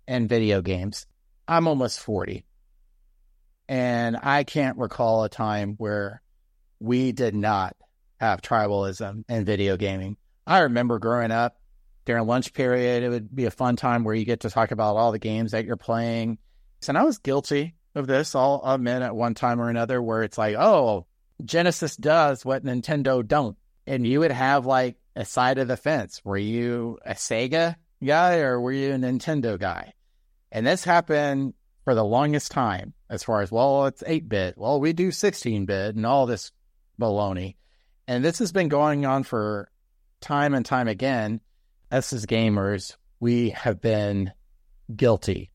and 0.08 0.30
video 0.30 0.62
games. 0.62 1.06
I'm 1.48 1.68
almost 1.68 2.00
40. 2.00 2.46
And 3.68 4.18
I 4.22 4.44
can't 4.44 4.78
recall 4.78 5.24
a 5.24 5.30
time 5.30 5.76
where 5.78 6.22
we 6.80 7.12
did 7.12 7.36
not 7.36 7.76
have 8.20 8.42
tribalism 8.42 9.24
in 9.28 9.46
video 9.46 9.78
gaming. 9.78 10.18
I 10.46 10.60
remember 10.60 11.00
growing 11.00 11.32
up 11.32 11.58
during 12.06 12.28
lunch 12.28 12.54
period, 12.54 13.04
it 13.04 13.10
would 13.10 13.36
be 13.36 13.46
a 13.46 13.52
fun 13.52 13.76
time 13.76 14.04
where 14.04 14.14
you 14.14 14.26
get 14.26 14.42
to 14.42 14.50
talk 14.50 14.72
about 14.72 14.96
all 14.96 15.12
the 15.12 15.20
games 15.20 15.52
that 15.52 15.66
you're 15.66 15.76
playing. 15.76 16.38
And 16.88 16.98
I 16.98 17.04
was 17.04 17.18
guilty 17.18 17.74
of 17.96 18.08
this, 18.08 18.36
I'll 18.36 18.62
admit 18.64 19.02
at 19.02 19.16
one 19.16 19.34
time 19.34 19.60
or 19.60 19.70
another, 19.70 20.02
where 20.02 20.24
it's 20.24 20.38
like, 20.38 20.56
oh, 20.56 21.08
Genesis 21.44 21.96
does 21.96 22.46
what 22.46 22.64
Nintendo 22.64 23.26
don't. 23.26 23.58
And 23.88 24.06
you 24.06 24.20
would 24.20 24.32
have 24.32 24.66
like 24.66 24.98
a 25.16 25.26
side 25.26 25.58
of 25.58 25.68
the 25.68 25.78
fence. 25.78 26.22
Were 26.24 26.38
you 26.38 27.00
a 27.06 27.14
Sega 27.14 27.76
guy 28.04 28.38
or 28.40 28.60
were 28.60 28.72
you 28.72 28.94
a 28.94 28.98
Nintendo 28.98 29.60
guy? 29.60 29.94
And 30.52 30.66
this 30.66 30.84
happened 30.84 31.54
for 31.84 31.96
the 31.96 32.04
longest 32.04 32.52
time 32.52 32.94
as 33.10 33.24
far 33.24 33.42
as, 33.42 33.52
well, 33.52 33.86
it's 33.86 34.04
8 34.06 34.28
bit. 34.28 34.58
Well, 34.58 34.80
we 34.80 34.94
do 34.94 35.12
16 35.12 35.66
bit 35.66 35.96
and 35.96 36.06
all 36.06 36.26
this 36.26 36.52
baloney. 37.00 37.56
And 38.08 38.24
this 38.24 38.40
has 38.40 38.52
been 38.52 38.70
going 38.70 39.06
on 39.06 39.24
for 39.24 39.70
time 40.22 40.54
and 40.54 40.66
time 40.66 40.88
again. 40.88 41.42
Us 41.92 42.14
as 42.14 42.26
gamers, 42.26 42.96
we 43.20 43.52
have 43.52 43.80
been 43.80 44.32
guilty 44.94 45.52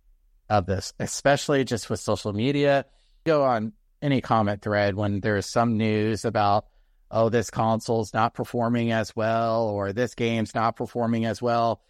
of 0.51 0.67
this, 0.67 0.93
especially 0.99 1.65
just 1.65 1.89
with 1.89 2.01
social 2.01 2.33
media. 2.33 2.85
Go 3.25 3.45
on 3.45 3.73
any 4.03 4.21
comment 4.21 4.61
thread 4.61 4.95
when 4.95 5.21
there's 5.21 5.47
some 5.47 5.79
news 5.79 6.25
about, 6.25 6.67
oh, 7.11 7.29
this 7.29 7.51
console's 7.51 8.13
not 8.13 8.35
performing 8.35 8.93
as 8.93 9.15
well, 9.15 9.69
or 9.69 9.93
this 9.93 10.15
game's 10.15 10.55
not 10.55 10.77
performing 10.77 11.25
as 11.25 11.41
well. 11.41 11.81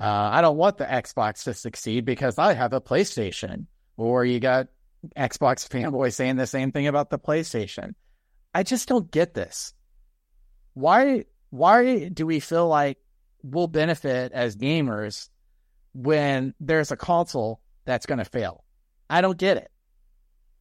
Uh, 0.00 0.30
I 0.32 0.40
don't 0.40 0.56
want 0.56 0.78
the 0.78 0.84
Xbox 0.84 1.44
to 1.44 1.54
succeed 1.54 2.04
because 2.04 2.38
I 2.38 2.54
have 2.54 2.72
a 2.72 2.80
PlayStation. 2.80 3.66
Or 3.96 4.24
you 4.24 4.40
got 4.40 4.68
Xbox 5.16 5.66
fanboys 5.68 6.14
saying 6.14 6.36
the 6.36 6.46
same 6.46 6.70
thing 6.70 6.86
about 6.86 7.10
the 7.10 7.18
PlayStation. 7.18 7.94
I 8.54 8.62
just 8.62 8.88
don't 8.88 9.10
get 9.10 9.34
this. 9.34 9.74
Why 10.74 11.24
why 11.50 12.08
do 12.08 12.26
we 12.26 12.40
feel 12.40 12.68
like 12.68 12.98
we'll 13.42 13.68
benefit 13.68 14.32
as 14.32 14.56
gamers 14.56 15.28
when 15.94 16.52
there's 16.60 16.90
a 16.90 16.96
console 16.96 17.60
that's 17.86 18.04
going 18.04 18.18
to 18.18 18.24
fail? 18.24 18.62
I 19.08 19.22
don't 19.22 19.38
get 19.38 19.56
it. 19.56 19.70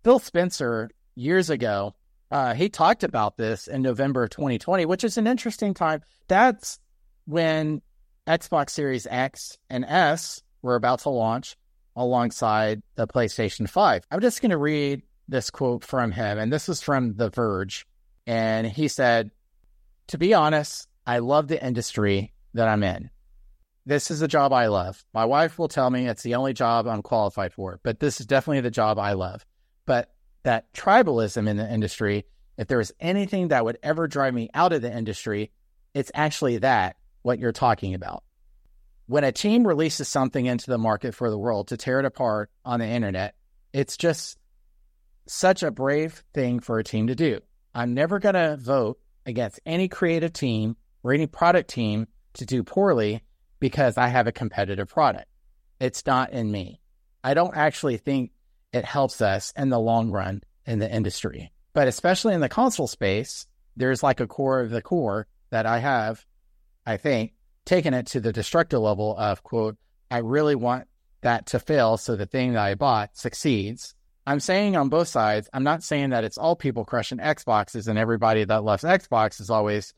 Phil 0.04 0.20
Spencer 0.20 0.90
years 1.16 1.50
ago, 1.50 1.96
uh, 2.32 2.54
he 2.54 2.70
talked 2.70 3.04
about 3.04 3.38
this 3.38 3.68
in 3.68 3.82
November 3.82 4.24
of 4.24 4.30
2020, 4.30 4.86
which 4.86 5.04
is 5.04 5.18
an 5.18 5.28
interesting 5.28 5.74
time. 5.74 6.02
That's 6.28 6.80
when 7.26 7.82
Xbox 8.28 8.72
Series 8.72 9.08
X 9.10 9.58
and 9.70 9.86
S 9.86 10.42
were 10.62 10.76
about 10.76 11.00
to 11.00 11.10
launch 11.10 11.56
alongside 11.96 12.82
the 12.96 13.08
PlayStation 13.08 13.70
5. 13.70 14.06
I'm 14.12 14.22
just 14.22 14.42
going 14.42 14.52
to 14.52 14.58
read 14.58 15.04
this 15.28 15.50
quote 15.50 15.84
from 15.84 16.12
him, 16.12 16.38
and 16.38 16.52
this 16.52 16.70
is 16.70 16.82
from 16.82 17.16
The 17.16 17.30
Verge. 17.30 17.86
And 18.28 18.68
he 18.68 18.88
said, 18.88 19.32
To 20.08 20.18
be 20.18 20.34
honest, 20.34 20.88
I 21.06 21.20
love 21.20 21.48
the 21.48 21.64
industry 21.64 22.34
that 22.54 22.68
I'm 22.68 22.84
in. 22.84 23.10
This 23.88 24.10
is 24.10 24.24
a 24.24 24.28
job 24.28 24.52
I 24.52 24.67
love. 24.67 25.06
My 25.13 25.26
wife 25.26 25.60
will 25.60 25.67
tell 25.67 25.89
me 25.91 26.08
it's 26.08 26.24
the 26.24 26.36
only 26.36 26.54
job 26.54 26.88
I'm 26.88 27.04
qualified 27.04 27.54
for, 27.54 27.80
but 27.84 28.00
this 28.00 28.19
is 28.19 28.26
definitely 28.26 28.62
the 28.62 28.71
job 28.71 28.98
I 28.98 29.13
love. 29.13 29.45
But 29.86 30.12
that 30.41 30.74
tribalism 30.74 31.48
in 31.48 31.58
the 31.58 31.71
industry, 31.71 32.26
if 32.58 32.67
there 32.67 32.80
is 32.80 32.93
anything 33.00 33.50
that 33.50 33.63
would 33.63 33.78
ever 33.84 34.08
drive 34.08 34.34
me 34.34 34.50
out 34.56 34.74
of 34.74 34.82
the 34.82 34.95
industry, 34.95 35.52
it's 35.93 36.12
actually 36.15 36.58
that 36.60 36.95
what 37.21 37.38
you're 37.38 37.52
talking 37.52 37.93
about. 37.93 38.24
When 39.06 39.24
a 39.24 39.32
team 39.32 39.67
releases 39.67 40.08
something 40.08 40.48
into 40.48 40.71
the 40.71 40.80
market 40.80 41.13
for 41.13 41.30
the 41.30 41.38
world 41.38 41.67
to 41.67 41.78
tear 41.78 42.00
it 42.00 42.06
apart 42.06 42.50
on 42.63 42.80
the 42.80 42.88
internet, 42.88 43.36
it's 43.71 43.98
just 43.98 44.39
such 45.28 45.62
a 45.62 45.69
brave 45.69 46.24
thing 46.34 46.60
for 46.60 46.80
a 46.80 46.84
team 46.84 47.08
to 47.08 47.15
do. 47.15 47.39
I'm 47.76 47.93
never 47.93 48.17
going 48.17 48.36
to 48.36 48.58
vote 48.58 49.00
against 49.28 49.60
any 49.63 49.89
creative 49.89 50.34
team 50.34 50.76
or 51.04 51.13
any 51.13 51.28
product 51.28 51.69
team 51.69 52.08
to 52.34 52.45
do 52.45 52.63
poorly 52.63 53.21
because 53.60 53.98
I 53.98 54.08
have 54.08 54.28
a 54.28 54.32
competitive 54.32 54.89
product. 54.89 55.28
It's 55.80 56.06
not 56.06 56.32
in 56.32 56.52
me. 56.52 56.82
I 57.24 57.34
don't 57.34 57.56
actually 57.56 57.98
think 57.98 58.32
it 58.72 58.86
helps 58.86 59.22
us 59.22 59.54
in 59.56 59.70
the 59.70 59.80
long 59.80 60.12
run 60.12 60.41
in 60.65 60.80
the 60.80 60.94
industry. 60.94 61.52
But 61.74 61.88
especially 61.88 62.34
in 62.34 62.41
the 62.41 62.50
console 62.50 62.88
space, 62.88 63.48
there's 63.76 64.04
like 64.04 64.20
a 64.20 64.28
core 64.28 64.62
of 64.62 64.70
the 64.70 64.82
core 64.82 65.28
that 65.50 65.65
I 65.65 65.80
have 65.80 66.26
I 66.86 66.98
think, 66.98 67.34
taken 67.65 67.94
it 67.94 68.08
to 68.08 68.20
the 68.20 68.32
destructive 68.32 68.80
level 68.80 69.15
of, 69.18 69.44
quote, 69.44 69.78
I 70.12 70.20
really 70.20 70.56
want 70.56 70.88
that 71.22 71.48
to 71.48 71.60
fail 71.60 71.98
so 71.98 72.15
the 72.15 72.28
thing 72.28 72.54
that 72.54 72.63
I 72.63 72.76
bought 72.76 73.18
succeeds. 73.18 73.96
I'm 74.28 74.39
saying 74.39 74.76
on 74.76 74.89
both 74.89 75.08
sides, 75.08 75.50
I'm 75.54 75.63
not 75.63 75.84
saying 75.84 76.12
that 76.12 76.24
it's 76.24 76.38
all 76.38 76.56
people 76.56 76.86
crushing 76.86 77.18
Xboxes 77.18 77.88
and 77.88 77.98
everybody 77.98 78.44
that 78.44 78.63
loves 78.63 78.84
Xbox 78.84 79.41
is 79.41 79.50
always 79.50 79.94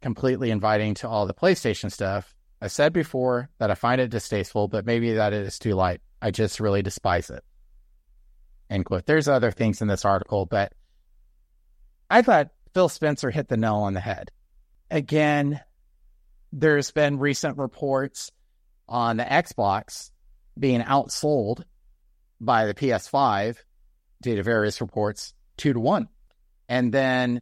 completely 0.00 0.50
inviting 0.50 0.94
to 0.94 1.08
all 1.08 1.26
the 1.26 1.34
PlayStation 1.34 1.92
stuff. 1.92 2.34
I 2.60 2.68
said 2.68 2.92
before 2.92 3.48
that 3.58 3.70
I 3.70 3.74
find 3.74 4.00
it 4.00 4.10
distasteful, 4.10 4.68
but 4.68 4.84
maybe 4.84 5.14
that 5.14 5.32
it 5.32 5.46
is 5.46 5.58
too 5.58 5.74
light. 5.74 6.00
I 6.20 6.30
just 6.30 6.60
really 6.60 6.82
despise 6.82 7.30
it. 7.30 7.42
End 8.68 8.84
quote. 8.84 9.06
There's 9.06 9.28
other 9.28 9.50
things 9.50 9.80
in 9.80 9.88
this 9.88 10.04
article, 10.04 10.46
but 10.46 10.72
I 12.10 12.22
thought 12.22 12.50
Phil 12.74 12.88
Spencer 12.88 13.30
hit 13.30 13.48
the 13.48 13.56
nail 13.56 13.76
on 13.76 13.94
the 13.94 14.00
head. 14.00 14.30
Again, 14.90 15.60
there's 16.52 16.90
been 16.90 17.18
recent 17.18 17.58
reports 17.58 18.30
on 18.88 19.16
the 19.16 19.24
Xbox 19.24 20.10
being 20.58 20.82
outsold 20.82 21.62
by 22.40 22.66
the 22.66 22.74
PS5 22.74 23.56
due 24.22 24.36
to 24.36 24.42
various 24.42 24.80
reports 24.80 25.34
two 25.56 25.72
to 25.72 25.80
one. 25.80 26.08
And 26.68 26.92
then 26.92 27.40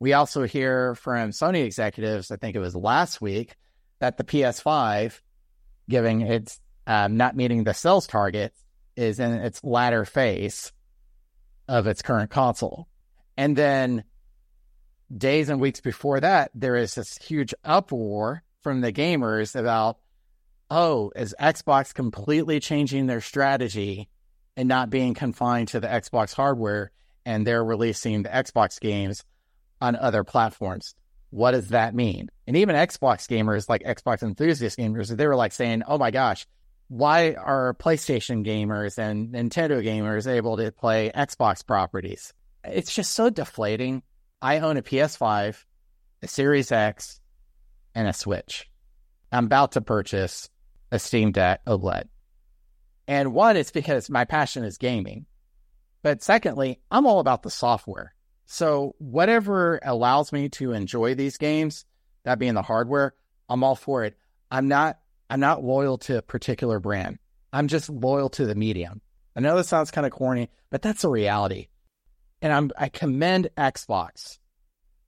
we 0.00 0.12
also 0.12 0.44
hear 0.44 0.94
from 0.94 1.30
Sony 1.30 1.64
executives, 1.64 2.30
I 2.30 2.36
think 2.36 2.56
it 2.56 2.60
was 2.60 2.74
last 2.74 3.20
week, 3.20 3.54
that 4.00 4.16
the 4.16 4.24
PS5, 4.24 5.20
giving 5.88 6.22
its 6.22 6.60
um, 6.86 7.16
not 7.16 7.36
meeting 7.36 7.64
the 7.64 7.74
sales 7.74 8.06
target, 8.06 8.54
is 8.96 9.20
in 9.20 9.32
its 9.32 9.62
latter 9.62 10.04
phase 10.04 10.72
of 11.68 11.86
its 11.86 12.02
current 12.02 12.30
console. 12.30 12.88
And 13.36 13.54
then 13.54 14.04
days 15.16 15.48
and 15.48 15.60
weeks 15.60 15.80
before 15.80 16.20
that, 16.20 16.50
there 16.54 16.76
is 16.76 16.94
this 16.94 17.16
huge 17.18 17.54
uproar 17.64 18.42
from 18.62 18.80
the 18.80 18.92
gamers 18.92 19.54
about, 19.54 19.98
oh, 20.70 21.12
is 21.14 21.34
Xbox 21.40 21.94
completely 21.94 22.60
changing 22.60 23.06
their 23.06 23.20
strategy 23.20 24.08
and 24.56 24.68
not 24.68 24.90
being 24.90 25.14
confined 25.14 25.68
to 25.68 25.80
the 25.80 25.86
Xbox 25.86 26.34
hardware 26.34 26.90
and 27.24 27.46
they're 27.46 27.64
releasing 27.64 28.22
the 28.22 28.28
Xbox 28.28 28.80
games 28.80 29.24
on 29.80 29.94
other 29.94 30.24
platforms? 30.24 30.94
What 31.30 31.50
does 31.50 31.68
that 31.68 31.94
mean? 31.94 32.28
And 32.46 32.56
even 32.56 32.74
Xbox 32.74 33.28
gamers, 33.28 33.68
like 33.68 33.82
Xbox 33.82 34.22
enthusiast 34.22 34.78
gamers, 34.78 35.14
they 35.14 35.26
were 35.26 35.36
like 35.36 35.52
saying, 35.52 35.82
oh 35.86 35.98
my 35.98 36.10
gosh, 36.10 36.46
why 36.88 37.34
are 37.34 37.74
PlayStation 37.74 38.46
gamers 38.46 38.98
and 38.98 39.34
Nintendo 39.34 39.84
gamers 39.84 40.26
able 40.26 40.56
to 40.56 40.72
play 40.72 41.10
Xbox 41.14 41.66
properties? 41.66 42.32
It's 42.64 42.94
just 42.94 43.12
so 43.12 43.28
deflating. 43.28 44.02
I 44.40 44.60
own 44.60 44.78
a 44.78 44.82
PS5, 44.82 45.64
a 46.22 46.28
Series 46.28 46.72
X, 46.72 47.20
and 47.94 48.08
a 48.08 48.12
Switch. 48.12 48.70
I'm 49.30 49.44
about 49.46 49.72
to 49.72 49.82
purchase 49.82 50.48
a 50.90 50.98
Steam 50.98 51.32
Deck 51.32 51.64
OLED. 51.66 52.04
And 53.06 53.34
one, 53.34 53.56
it's 53.56 53.70
because 53.70 54.08
my 54.08 54.24
passion 54.24 54.64
is 54.64 54.78
gaming. 54.78 55.26
But 56.02 56.22
secondly, 56.22 56.80
I'm 56.90 57.06
all 57.06 57.20
about 57.20 57.42
the 57.42 57.50
software. 57.50 58.14
So 58.50 58.94
whatever 58.98 59.78
allows 59.82 60.32
me 60.32 60.48
to 60.50 60.72
enjoy 60.72 61.14
these 61.14 61.36
games, 61.36 61.84
that 62.24 62.38
being 62.38 62.54
the 62.54 62.62
hardware, 62.62 63.14
I'm 63.46 63.62
all 63.62 63.76
for 63.76 64.04
it. 64.04 64.16
I'm 64.50 64.68
not 64.68 64.98
I'm 65.28 65.38
not 65.40 65.62
loyal 65.62 65.98
to 65.98 66.16
a 66.16 66.22
particular 66.22 66.80
brand. 66.80 67.18
I'm 67.52 67.68
just 67.68 67.90
loyal 67.90 68.30
to 68.30 68.46
the 68.46 68.54
medium. 68.54 69.02
I 69.36 69.40
know 69.40 69.54
this 69.54 69.68
sounds 69.68 69.90
kind 69.90 70.06
of 70.06 70.12
corny, 70.12 70.48
but 70.70 70.80
that's 70.80 71.04
a 71.04 71.10
reality. 71.10 71.68
And 72.40 72.50
I'm 72.50 72.70
I 72.78 72.88
commend 72.88 73.50
Xbox 73.58 74.38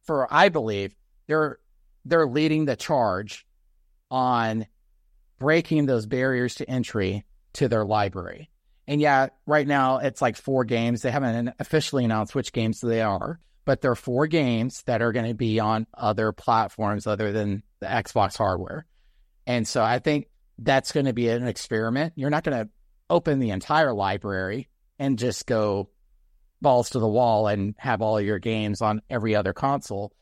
for 0.02 0.28
I 0.30 0.50
believe 0.50 0.94
they're 1.26 1.58
they're 2.04 2.28
leading 2.28 2.66
the 2.66 2.76
charge 2.76 3.46
on 4.10 4.66
breaking 5.38 5.86
those 5.86 6.04
barriers 6.04 6.56
to 6.56 6.68
entry 6.68 7.24
to 7.54 7.68
their 7.68 7.86
library. 7.86 8.50
And 8.90 9.00
yeah, 9.00 9.28
right 9.46 9.68
now 9.68 9.98
it's 9.98 10.20
like 10.20 10.36
four 10.36 10.64
games. 10.64 11.02
They 11.02 11.12
haven't 11.12 11.54
officially 11.60 12.04
announced 12.04 12.34
which 12.34 12.52
games 12.52 12.80
they 12.80 13.02
are, 13.02 13.38
but 13.64 13.80
there 13.80 13.92
are 13.92 13.96
four 13.96 14.26
games 14.26 14.82
that 14.86 15.00
are 15.00 15.12
going 15.12 15.28
to 15.28 15.34
be 15.34 15.60
on 15.60 15.86
other 15.96 16.32
platforms 16.32 17.06
other 17.06 17.30
than 17.30 17.62
the 17.78 17.86
Xbox 17.86 18.36
hardware. 18.36 18.84
And 19.46 19.66
so 19.66 19.80
I 19.80 20.00
think 20.00 20.26
that's 20.58 20.90
going 20.90 21.06
to 21.06 21.12
be 21.12 21.28
an 21.28 21.46
experiment. 21.46 22.14
You're 22.16 22.30
not 22.30 22.42
going 22.42 22.64
to 22.64 22.70
open 23.08 23.38
the 23.38 23.50
entire 23.50 23.92
library 23.92 24.68
and 24.98 25.20
just 25.20 25.46
go 25.46 25.88
balls 26.60 26.90
to 26.90 26.98
the 26.98 27.06
wall 27.06 27.46
and 27.46 27.76
have 27.78 28.02
all 28.02 28.20
your 28.20 28.40
games 28.40 28.82
on 28.82 29.02
every 29.08 29.36
other 29.36 29.52
console. 29.52 30.12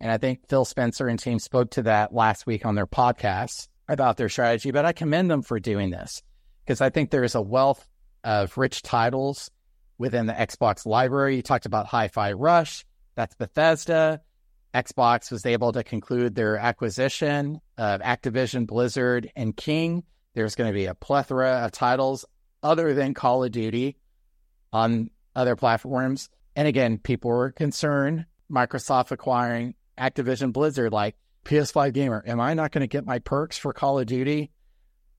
And 0.00 0.12
I 0.12 0.18
think 0.18 0.46
Phil 0.50 0.66
Spencer 0.66 1.08
and 1.08 1.18
team 1.18 1.38
spoke 1.38 1.70
to 1.70 1.82
that 1.84 2.12
last 2.12 2.46
week 2.46 2.66
on 2.66 2.74
their 2.74 2.86
podcast 2.86 3.68
about 3.88 4.18
their 4.18 4.28
strategy, 4.28 4.70
but 4.70 4.84
I 4.84 4.92
commend 4.92 5.30
them 5.30 5.40
for 5.40 5.58
doing 5.58 5.88
this 5.88 6.22
because 6.66 6.82
I 6.82 6.90
think 6.90 7.10
there's 7.10 7.34
a 7.34 7.40
wealth 7.40 7.88
of 8.24 8.56
rich 8.58 8.82
titles 8.82 9.50
within 9.98 10.26
the 10.26 10.32
Xbox 10.32 10.86
library. 10.86 11.36
You 11.36 11.42
talked 11.42 11.66
about 11.66 11.86
Hi-Fi 11.86 12.32
Rush, 12.32 12.84
that's 13.14 13.34
Bethesda. 13.34 14.20
Xbox 14.74 15.32
was 15.32 15.46
able 15.46 15.72
to 15.72 15.82
conclude 15.82 16.34
their 16.34 16.56
acquisition 16.56 17.60
of 17.76 18.00
Activision, 18.00 18.66
Blizzard, 18.66 19.30
and 19.34 19.56
King. 19.56 20.04
There's 20.34 20.54
going 20.54 20.70
to 20.70 20.74
be 20.74 20.86
a 20.86 20.94
plethora 20.94 21.64
of 21.64 21.72
titles 21.72 22.24
other 22.62 22.94
than 22.94 23.14
Call 23.14 23.44
of 23.44 23.50
Duty 23.50 23.96
on 24.72 25.10
other 25.34 25.56
platforms. 25.56 26.28
And 26.54 26.68
again, 26.68 26.98
people 26.98 27.30
were 27.30 27.50
concerned 27.50 28.26
Microsoft 28.50 29.10
acquiring 29.10 29.74
Activision 29.98 30.52
Blizzard, 30.52 30.92
like 30.92 31.16
PS5 31.44 31.92
gamer, 31.92 32.22
am 32.26 32.40
I 32.40 32.54
not 32.54 32.72
going 32.72 32.82
to 32.82 32.86
get 32.86 33.06
my 33.06 33.18
perks 33.18 33.56
for 33.56 33.72
Call 33.72 33.98
of 33.98 34.06
Duty? 34.06 34.50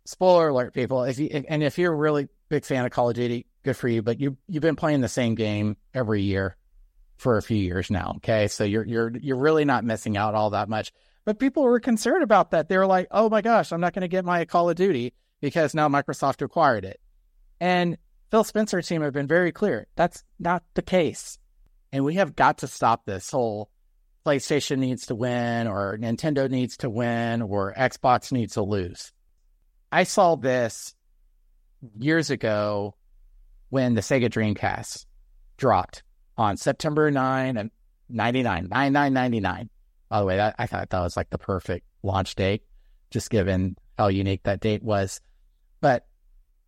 Spoiler 0.06 0.50
alert, 0.50 0.74
people. 0.74 1.04
If 1.04 1.20
you 1.20 1.28
and 1.48 1.62
if 1.64 1.78
you're 1.78 1.96
really 1.96 2.28
big 2.50 2.66
fan 2.66 2.86
of 2.86 2.92
Call 2.92 3.10
of 3.10 3.16
Duty, 3.16 3.46
good 3.64 3.76
for 3.76 3.88
you. 3.88 4.02
But 4.02 4.20
you 4.20 4.38
you've 4.48 4.64
been 4.64 4.76
playing 4.76 5.02
the 5.02 5.08
same 5.08 5.36
game 5.36 5.78
every 5.94 6.22
year 6.22 6.56
for 7.18 7.38
a 7.38 7.42
few 7.42 7.58
years 7.58 7.92
now. 7.92 8.14
Okay, 8.18 8.48
so 8.48 8.64
you're 8.64 8.86
you're 8.86 9.12
you're 9.18 9.38
really 9.38 9.66
not 9.66 9.84
missing 9.84 10.18
out 10.18 10.36
all 10.36 10.52
that 10.52 10.70
much. 10.70 10.92
But 11.26 11.38
people 11.38 11.64
were 11.64 11.80
concerned 11.80 12.24
about 12.24 12.52
that. 12.52 12.70
They 12.70 12.78
were 12.78 12.88
like, 12.88 13.08
"Oh 13.12 13.30
my 13.30 13.42
gosh, 13.42 13.72
I'm 13.72 13.82
not 13.82 13.94
going 13.94 14.02
to 14.02 14.08
get 14.08 14.26
my 14.26 14.46
Call 14.46 14.70
of 14.70 14.76
Duty 14.76 15.14
because 15.42 15.76
now 15.76 15.88
Microsoft 15.90 16.42
acquired 16.42 16.86
it." 16.86 17.00
And 17.60 17.98
Phil 18.32 18.44
Spencer 18.44 18.82
team 18.82 19.02
have 19.02 19.14
been 19.14 19.28
very 19.28 19.52
clear 19.52 19.88
that's 19.96 20.24
not 20.40 20.64
the 20.74 20.82
case, 20.82 21.38
and 21.92 22.04
we 22.04 22.16
have 22.16 22.36
got 22.36 22.60
to 22.60 22.68
stop 22.68 23.06
this 23.06 23.30
whole 23.30 23.70
PlayStation 24.26 24.80
needs 24.80 25.08
to 25.08 25.16
win 25.16 25.68
or 25.68 25.98
Nintendo 25.98 26.50
needs 26.50 26.78
to 26.78 26.90
win 26.90 27.42
or 27.42 27.74
Xbox 27.74 28.32
needs 28.32 28.54
to 28.54 28.62
lose. 28.64 29.12
I 29.92 30.04
saw 30.04 30.36
this 30.36 30.94
years 31.98 32.30
ago 32.30 32.96
when 33.70 33.96
the 33.96 34.02
Sega 34.02 34.30
Dreamcast 34.30 35.06
dropped 35.58 36.04
on 36.38 36.58
September 36.58 37.10
9 37.10 37.58
and 37.58 37.72
99, 38.10 38.68
9999. 38.70 39.70
By 40.10 40.20
the 40.20 40.26
way, 40.26 40.38
that, 40.38 40.56
I 40.58 40.68
thought 40.68 40.90
that 40.90 41.00
was 41.02 41.18
like 41.18 41.30
the 41.30 41.38
perfect 41.38 41.86
launch 42.04 42.36
date, 42.36 42.64
just 43.12 43.30
given 43.30 43.76
how 43.98 44.08
unique 44.08 44.44
that 44.44 44.60
date 44.60 44.84
was. 44.84 45.22
But 45.82 46.06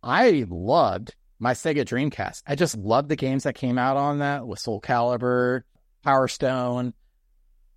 I 0.02 0.44
loved 0.48 1.14
my 1.38 1.52
Sega 1.54 1.84
Dreamcast. 1.84 2.42
I 2.46 2.54
just 2.54 2.76
loved 2.76 3.08
the 3.08 3.16
games 3.16 3.44
that 3.44 3.54
came 3.54 3.78
out 3.78 3.96
on 3.96 4.18
that 4.18 4.46
with 4.46 4.58
Soul 4.58 4.80
Calibur, 4.80 5.62
Power 6.04 6.28
Stone. 6.28 6.94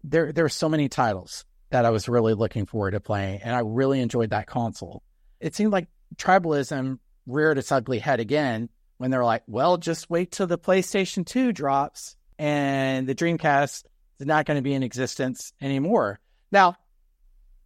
There, 0.03 0.31
there 0.31 0.45
were 0.45 0.49
so 0.49 0.69
many 0.69 0.87
titles 0.89 1.45
that 1.71 1.85
I 1.85 1.89
was 1.89 2.07
really 2.07 2.35
looking 2.35 2.65
forward 2.65 2.91
to 2.91 2.99
playing, 2.99 3.41
and 3.41 3.55
I 3.55 3.59
really 3.59 4.01
enjoyed 4.01 4.29
that 4.29 4.47
console. 4.47 5.01
It 5.45 5.53
seemed 5.53 5.71
like 5.71 5.87
tribalism 6.15 6.97
reared 7.27 7.59
its 7.59 7.71
ugly 7.71 7.99
head 7.99 8.19
again 8.19 8.67
when 8.97 9.11
they're 9.11 9.23
like, 9.23 9.43
well, 9.45 9.77
just 9.77 10.09
wait 10.09 10.31
till 10.31 10.47
the 10.47 10.57
PlayStation 10.57 11.23
2 11.23 11.53
drops 11.53 12.17
and 12.39 13.05
the 13.05 13.13
Dreamcast 13.13 13.83
is 14.19 14.25
not 14.25 14.47
going 14.47 14.57
to 14.57 14.63
be 14.63 14.73
in 14.73 14.81
existence 14.81 15.53
anymore. 15.61 16.19
Now, 16.51 16.77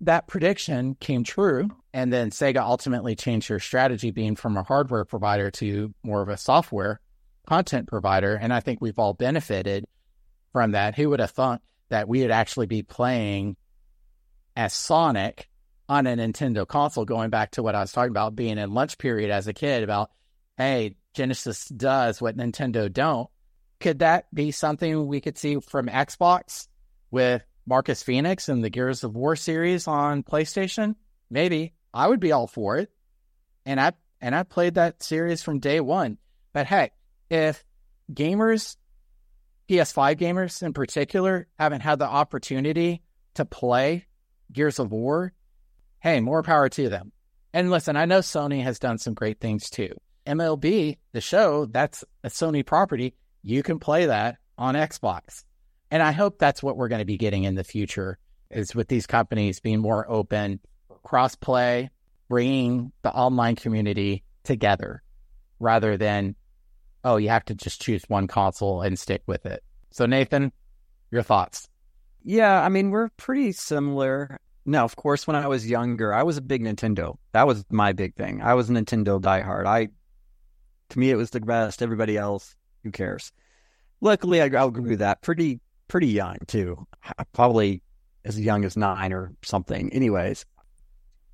that 0.02 0.28
prediction 0.28 0.96
came 0.96 1.24
true. 1.24 1.70
And 1.94 2.12
then 2.12 2.32
Sega 2.32 2.58
ultimately 2.58 3.15
changed 3.15 3.50
their 3.50 3.60
strategy, 3.60 4.12
being 4.12 4.36
from 4.36 4.58
a 4.58 4.63
hardware 4.63 5.06
provider 5.06 5.50
to 5.52 5.94
more 6.04 6.22
of 6.22 6.28
a 6.28 6.36
software 6.36 7.00
content 7.48 7.88
provider. 7.88 8.36
And 8.36 8.54
I 8.54 8.60
think 8.60 8.82
we've 8.82 9.00
all 9.00 9.13
benefited 9.13 9.86
from 10.52 10.72
that. 10.72 10.96
Who 10.96 11.12
would 11.12 11.22
have 11.22 11.32
thought 11.32 11.62
that 11.88 12.10
we 12.10 12.24
would 12.24 12.32
actually 12.32 12.68
be 12.68 12.84
playing 12.84 13.56
as 14.58 14.74
Sonic 14.74 15.48
on 15.89 16.06
a 16.06 16.15
Nintendo 16.15 16.67
console, 16.67 17.04
going 17.04 17.32
back 17.32 17.52
to 17.52 17.63
what 17.63 17.73
I 17.73 17.82
was 17.82 17.91
talking 17.91 18.12
about 18.12 18.36
being 18.36 18.60
in 18.60 18.73
lunch 18.73 18.99
period 18.99 19.32
as 19.32 19.47
a 19.47 19.54
kid 19.54 19.84
about, 19.84 20.12
hey, 20.56 20.95
Genesis 21.16 21.66
does 21.68 22.22
what 22.22 22.38
Nintendo 22.38 22.93
don't. 22.93 23.28
Could 23.80 23.99
that 23.99 24.34
be 24.34 24.51
something 24.51 25.07
we 25.07 25.20
could 25.20 25.38
see 25.38 25.59
from 25.59 25.88
Xbox 25.88 26.68
with 27.09 27.43
Marcus 27.66 28.03
Fenix 28.03 28.49
and 28.49 28.64
the 28.64 28.70
Gears 28.70 29.03
of 29.03 29.16
War 29.16 29.36
series 29.36 29.88
on 29.88 30.22
PlayStation? 30.22 30.95
Maybe. 31.30 31.74
I 31.91 32.07
would 32.07 32.20
be 32.20 32.34
all 32.34 32.45
for 32.45 32.78
it. 32.78 32.91
And 33.66 33.80
I 33.80 33.93
and 34.22 34.36
I 34.36 34.43
played 34.43 34.76
that 34.76 35.01
series 35.01 35.41
from 35.41 35.59
day 35.59 35.80
one. 35.80 36.18
But 36.53 36.68
heck, 36.68 36.93
if 37.32 37.64
gamers, 38.14 38.76
PS5 39.70 40.18
gamers 40.18 40.61
in 40.61 40.74
particular, 40.74 41.47
haven't 41.57 41.82
had 41.82 41.97
the 41.97 42.07
opportunity 42.07 43.01
to 43.36 43.45
play 43.45 44.05
Gears 44.51 44.78
of 44.78 44.91
War 44.91 45.34
hey, 46.00 46.20
more 46.20 46.43
power 46.43 46.70
to 46.70 46.89
them. 46.89 47.12
And 47.54 47.72
listen, 47.72 47.95
I 47.95 48.06
know 48.06 48.20
Sony 48.20 48.64
has 48.64 48.80
done 48.80 48.97
some 48.97 49.14
great 49.14 49.39
things 49.39 49.70
too. 49.70 49.93
MLB, 50.26 50.97
the 51.12 51.22
show, 51.22 51.66
that's 51.66 52.04
a 52.24 52.30
Sony 52.30 52.66
property. 52.66 53.16
You 53.41 53.64
can 53.64 53.80
play 53.80 54.06
that 54.06 54.38
on 54.58 54.76
Xbox. 54.76 55.43
And 55.91 56.04
I 56.04 56.12
hope 56.12 56.38
that's 56.38 56.62
what 56.62 56.78
we're 56.78 56.88
going 56.88 57.00
to 57.00 57.06
be 57.06 57.18
getting 57.18 57.45
in 57.45 57.56
the 57.56 57.64
future 57.64 58.20
is 58.52 58.76
with 58.76 58.88
these 58.88 59.08
companies 59.08 59.60
being 59.60 59.80
more 59.80 60.10
open, 60.10 60.60
cross 61.04 61.36
play, 61.36 61.89
bringing 62.28 62.91
the 63.02 63.12
online 63.12 63.56
community 63.56 64.24
together 64.43 65.02
rather 65.60 65.97
than, 65.97 66.36
oh, 67.04 67.18
you 67.18 67.30
have 67.30 67.45
to 67.45 67.56
just 67.56 67.82
choose 67.82 68.04
one 68.08 68.28
console 68.28 68.82
and 68.82 68.97
stick 69.00 69.24
with 69.26 69.45
it. 69.45 69.64
So, 69.91 70.06
Nathan, 70.06 70.52
your 71.12 71.24
thoughts? 71.24 71.68
Yeah, 72.24 72.62
I 72.62 72.70
mean, 72.70 72.91
we're 72.91 73.10
pretty 73.10 73.52
similar. 73.54 74.39
No, 74.70 74.84
of 74.84 74.95
course, 74.95 75.26
when 75.26 75.36
I 75.36 75.47
was 75.47 75.67
younger, 75.67 76.13
I 76.13 76.22
was 76.22 76.38
a 76.38 76.43
big 76.43 76.61
Nintendo. 76.61 77.17
That 77.32 77.47
was 77.47 77.65
my 77.72 77.91
big 77.91 78.13
thing. 78.13 78.43
I 78.43 78.53
was 78.53 78.70
a 78.70 78.74
Nintendo 78.74 79.20
diehard. 79.20 79.65
I, 79.65 79.88
to 80.89 80.99
me, 80.99 81.09
it 81.09 81.15
was 81.15 81.32
the 81.32 81.39
best. 81.39 81.82
Everybody 81.82 82.17
else, 82.17 82.55
who 82.84 82.91
cares? 82.91 83.32
Luckily, 83.99 84.43
I 84.43 84.49
outgrew 84.49 84.97
that 84.97 85.24
pretty, 85.24 85.59
pretty 85.88 86.09
young 86.09 86.38
too. 86.45 86.86
Probably 87.34 87.82
as 88.24 88.39
young 88.39 88.63
as 88.63 88.78
nine 88.78 89.11
or 89.11 89.34
something. 89.43 89.91
Anyways, 89.91 90.45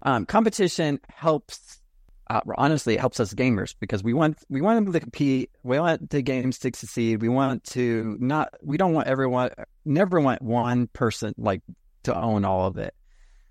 um, 0.03 0.25
competition 0.25 1.01
helps. 1.09 1.81
Uh, 2.29 2.39
honestly, 2.57 2.93
it 2.93 3.01
helps 3.01 3.19
us 3.19 3.33
gamers 3.33 3.75
because 3.81 4.01
we 4.01 4.13
want 4.13 4.37
we 4.47 4.61
want 4.61 4.77
them 4.77 4.93
to 4.93 4.99
compete. 5.01 5.51
We 5.61 5.77
want 5.77 6.09
the 6.09 6.21
games 6.21 6.57
to 6.59 6.71
succeed. 6.73 7.21
We 7.21 7.27
want 7.27 7.65
to 7.71 8.15
not. 8.17 8.53
We 8.63 8.77
don't 8.77 8.93
want 8.93 9.09
everyone. 9.09 9.49
Never 9.83 10.21
want 10.21 10.41
one 10.41 10.87
person 10.87 11.33
like 11.37 11.63
to 12.03 12.15
own 12.15 12.45
all 12.45 12.67
of 12.67 12.77
it. 12.77 12.95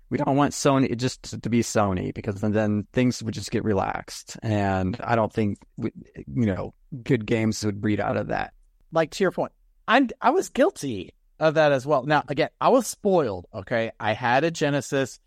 We 0.09 0.17
don't 0.17 0.35
want 0.35 0.53
Sony 0.53 0.95
just 0.95 1.41
to 1.41 1.49
be 1.49 1.61
Sony 1.61 2.13
because 2.13 2.39
then 2.39 2.87
things 2.93 3.23
would 3.23 3.33
just 3.33 3.51
get 3.51 3.63
relaxed, 3.63 4.37
and 4.43 4.99
I 5.03 5.15
don't 5.15 5.33
think 5.33 5.57
we, 5.77 5.91
you 6.27 6.45
know 6.45 6.73
good 7.03 7.25
games 7.25 7.65
would 7.65 7.81
breed 7.81 7.99
out 7.99 8.17
of 8.17 8.27
that. 8.27 8.53
Like 8.91 9.11
to 9.11 9.23
your 9.23 9.31
point, 9.31 9.51
I'm 9.87 10.09
I 10.21 10.29
was 10.29 10.49
guilty 10.49 11.13
of 11.39 11.55
that 11.55 11.71
as 11.71 11.85
well. 11.85 12.03
Now, 12.03 12.23
again, 12.27 12.49
I 12.61 12.69
was 12.69 12.87
spoiled. 12.87 13.47
Okay, 13.53 13.91
I 13.99 14.13
had 14.13 14.43
a 14.43 14.51
Genesis, 14.51 15.19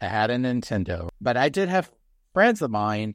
I 0.00 0.06
had 0.06 0.30
a 0.30 0.36
Nintendo, 0.36 1.08
but 1.20 1.36
I 1.36 1.48
did 1.48 1.68
have 1.68 1.90
friends 2.34 2.60
of 2.60 2.70
mine 2.70 3.14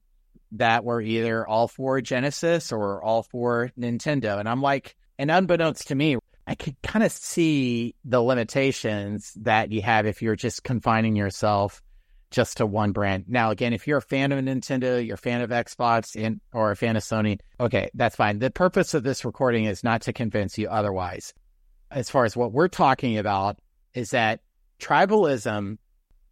that 0.53 0.83
were 0.83 1.01
either 1.01 1.47
all 1.47 1.67
for 1.67 2.01
Genesis 2.01 2.71
or 2.71 3.01
all 3.01 3.23
for 3.23 3.71
Nintendo, 3.79 4.39
and 4.39 4.49
I'm 4.49 4.61
like, 4.61 4.95
and 5.19 5.29
unbeknownst 5.29 5.87
to 5.89 5.95
me, 5.95 6.17
I 6.51 6.55
could 6.55 6.75
kind 6.81 7.01
of 7.01 7.13
see 7.13 7.95
the 8.03 8.21
limitations 8.21 9.31
that 9.37 9.71
you 9.71 9.81
have 9.83 10.05
if 10.05 10.21
you're 10.21 10.35
just 10.35 10.65
confining 10.65 11.15
yourself 11.15 11.81
just 12.29 12.57
to 12.57 12.65
one 12.65 12.91
brand. 12.91 13.23
Now, 13.29 13.51
again, 13.51 13.71
if 13.71 13.87
you're 13.87 13.99
a 13.99 14.01
fan 14.01 14.33
of 14.33 14.43
Nintendo, 14.43 15.05
you're 15.05 15.15
a 15.15 15.17
fan 15.17 15.39
of 15.39 15.49
Xbox, 15.49 16.21
and, 16.21 16.41
or 16.51 16.71
a 16.71 16.75
fan 16.75 16.97
of 16.97 17.03
Sony, 17.03 17.39
okay, 17.57 17.89
that's 17.93 18.17
fine. 18.17 18.39
The 18.39 18.51
purpose 18.51 18.93
of 18.93 19.03
this 19.03 19.23
recording 19.23 19.63
is 19.63 19.81
not 19.81 20.01
to 20.01 20.11
convince 20.11 20.57
you 20.57 20.67
otherwise 20.67 21.33
as 21.89 22.09
far 22.09 22.25
as 22.25 22.35
what 22.35 22.51
we're 22.51 22.67
talking 22.67 23.17
about 23.17 23.57
is 23.93 24.09
that 24.09 24.41
tribalism 24.77 25.77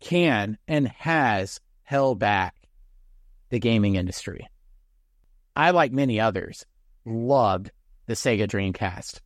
can 0.01 0.57
and 0.67 0.89
has 0.89 1.61
held 1.83 2.19
back 2.19 2.55
the 3.51 3.59
gaming 3.59 3.95
industry. 3.95 4.49
I, 5.55 5.71
like 5.71 5.93
many 5.93 6.19
others, 6.19 6.65
loved 7.05 7.71
the 8.05 8.15
Sega 8.15 8.49
Dreamcast. 8.49 9.21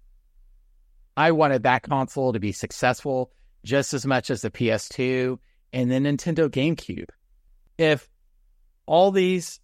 I 1.15 1.31
wanted 1.31 1.63
that 1.63 1.83
console 1.83 2.33
to 2.33 2.39
be 2.39 2.51
successful 2.51 3.31
just 3.63 3.93
as 3.93 4.05
much 4.05 4.29
as 4.29 4.41
the 4.41 4.51
PS2 4.51 5.37
and 5.71 5.91
the 5.91 5.95
Nintendo 5.95 6.49
GameCube. 6.49 7.09
If 7.77 8.09
all 8.85 9.11
these 9.11 9.59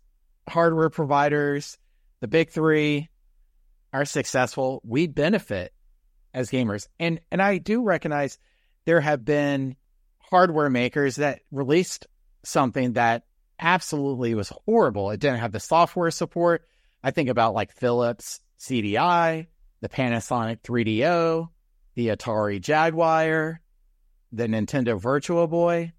hardware 0.47 0.89
providers, 0.89 1.77
the 2.19 2.27
big 2.27 2.49
three, 2.49 3.09
are 3.91 4.05
successful, 4.05 4.81
we 4.83 5.07
benefit 5.07 5.73
as 6.33 6.49
gamers. 6.49 6.87
And 6.99 7.19
and 7.31 7.41
I 7.41 7.57
do 7.57 7.83
recognize 7.83 8.37
there 8.85 9.01
have 9.01 9.25
been 9.25 9.75
hardware 10.19 10.69
makers 10.69 11.17
that 11.17 11.41
released 11.51 12.07
something 12.43 12.93
that 12.93 13.23
absolutely 13.59 14.35
was 14.35 14.53
horrible. 14.65 15.11
It 15.11 15.19
didn't 15.19 15.39
have 15.39 15.51
the 15.51 15.59
software 15.59 16.11
support. 16.11 16.65
I 17.03 17.11
think 17.11 17.29
about 17.29 17.53
like 17.53 17.71
Philips 17.71 18.39
CDI, 18.59 19.47
the 19.81 19.89
Panasonic 19.89 20.61
3DO, 20.61 21.47
the 21.95 22.07
Atari 22.07 22.61
Jaguar, 22.61 23.61
the 24.31 24.47
Nintendo 24.47 24.99
Virtual 24.99 25.47
Boy. 25.47 25.93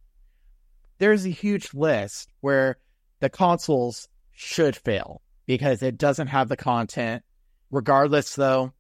There's 0.99 1.25
a 1.25 1.31
huge 1.31 1.73
list 1.75 2.31
where 2.41 2.79
the 3.21 3.31
consoles 3.31 4.09
should 4.33 4.77
fail 4.77 5.23
because 5.47 5.83
it 5.83 5.99
doesn't 5.99 6.29
have 6.29 6.49
the 6.49 6.57
content. 6.57 7.23
Regardless, 7.71 8.35
though, 8.35 8.73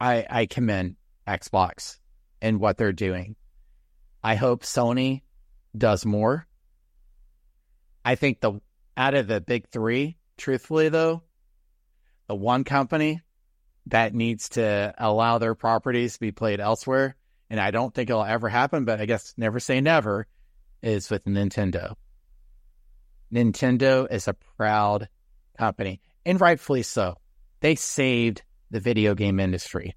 I, 0.00 0.26
I 0.28 0.46
commend 0.46 0.96
Xbox 1.26 1.98
and 2.40 2.60
what 2.60 2.76
they're 2.76 2.92
doing. 2.92 3.36
I 4.22 4.34
hope 4.36 4.62
Sony 4.62 5.22
does 5.76 6.04
more. 6.04 6.46
I 8.04 8.14
think 8.14 8.40
the 8.40 8.60
out 8.96 9.14
of 9.14 9.26
the 9.26 9.40
big 9.40 9.68
three, 9.68 10.16
truthfully 10.36 10.88
though, 10.88 11.22
the 12.26 12.34
one 12.34 12.64
company 12.64 13.20
that 13.86 14.14
needs 14.14 14.50
to 14.50 14.94
allow 14.98 15.38
their 15.38 15.54
properties 15.54 16.14
to 16.14 16.20
be 16.20 16.32
played 16.32 16.60
elsewhere, 16.60 17.16
and 17.50 17.60
I 17.60 17.70
don't 17.70 17.94
think 17.94 18.10
it'll 18.10 18.24
ever 18.24 18.48
happen, 18.48 18.84
but 18.84 19.00
I 19.00 19.06
guess 19.06 19.34
never 19.36 19.60
say 19.60 19.80
never, 19.80 20.26
is 20.82 21.10
with 21.10 21.24
Nintendo. 21.24 21.94
Nintendo 23.32 24.10
is 24.10 24.28
a 24.28 24.34
proud 24.56 25.08
company, 25.58 26.00
and 26.24 26.40
rightfully 26.40 26.82
so. 26.82 27.16
They 27.60 27.74
saved 27.74 28.42
the 28.70 28.80
video 28.80 29.14
game 29.14 29.40
industry 29.40 29.94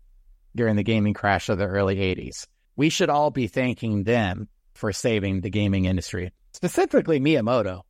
during 0.55 0.75
the 0.75 0.83
gaming 0.83 1.13
crash 1.13 1.49
of 1.49 1.57
the 1.57 1.65
early 1.65 1.97
80s. 1.97 2.47
We 2.75 2.89
should 2.89 3.09
all 3.09 3.31
be 3.31 3.47
thanking 3.47 4.03
them 4.03 4.47
for 4.73 4.91
saving 4.91 5.41
the 5.41 5.49
gaming 5.49 5.85
industry, 5.85 6.31
specifically 6.53 7.19
Miyamoto. 7.19 7.81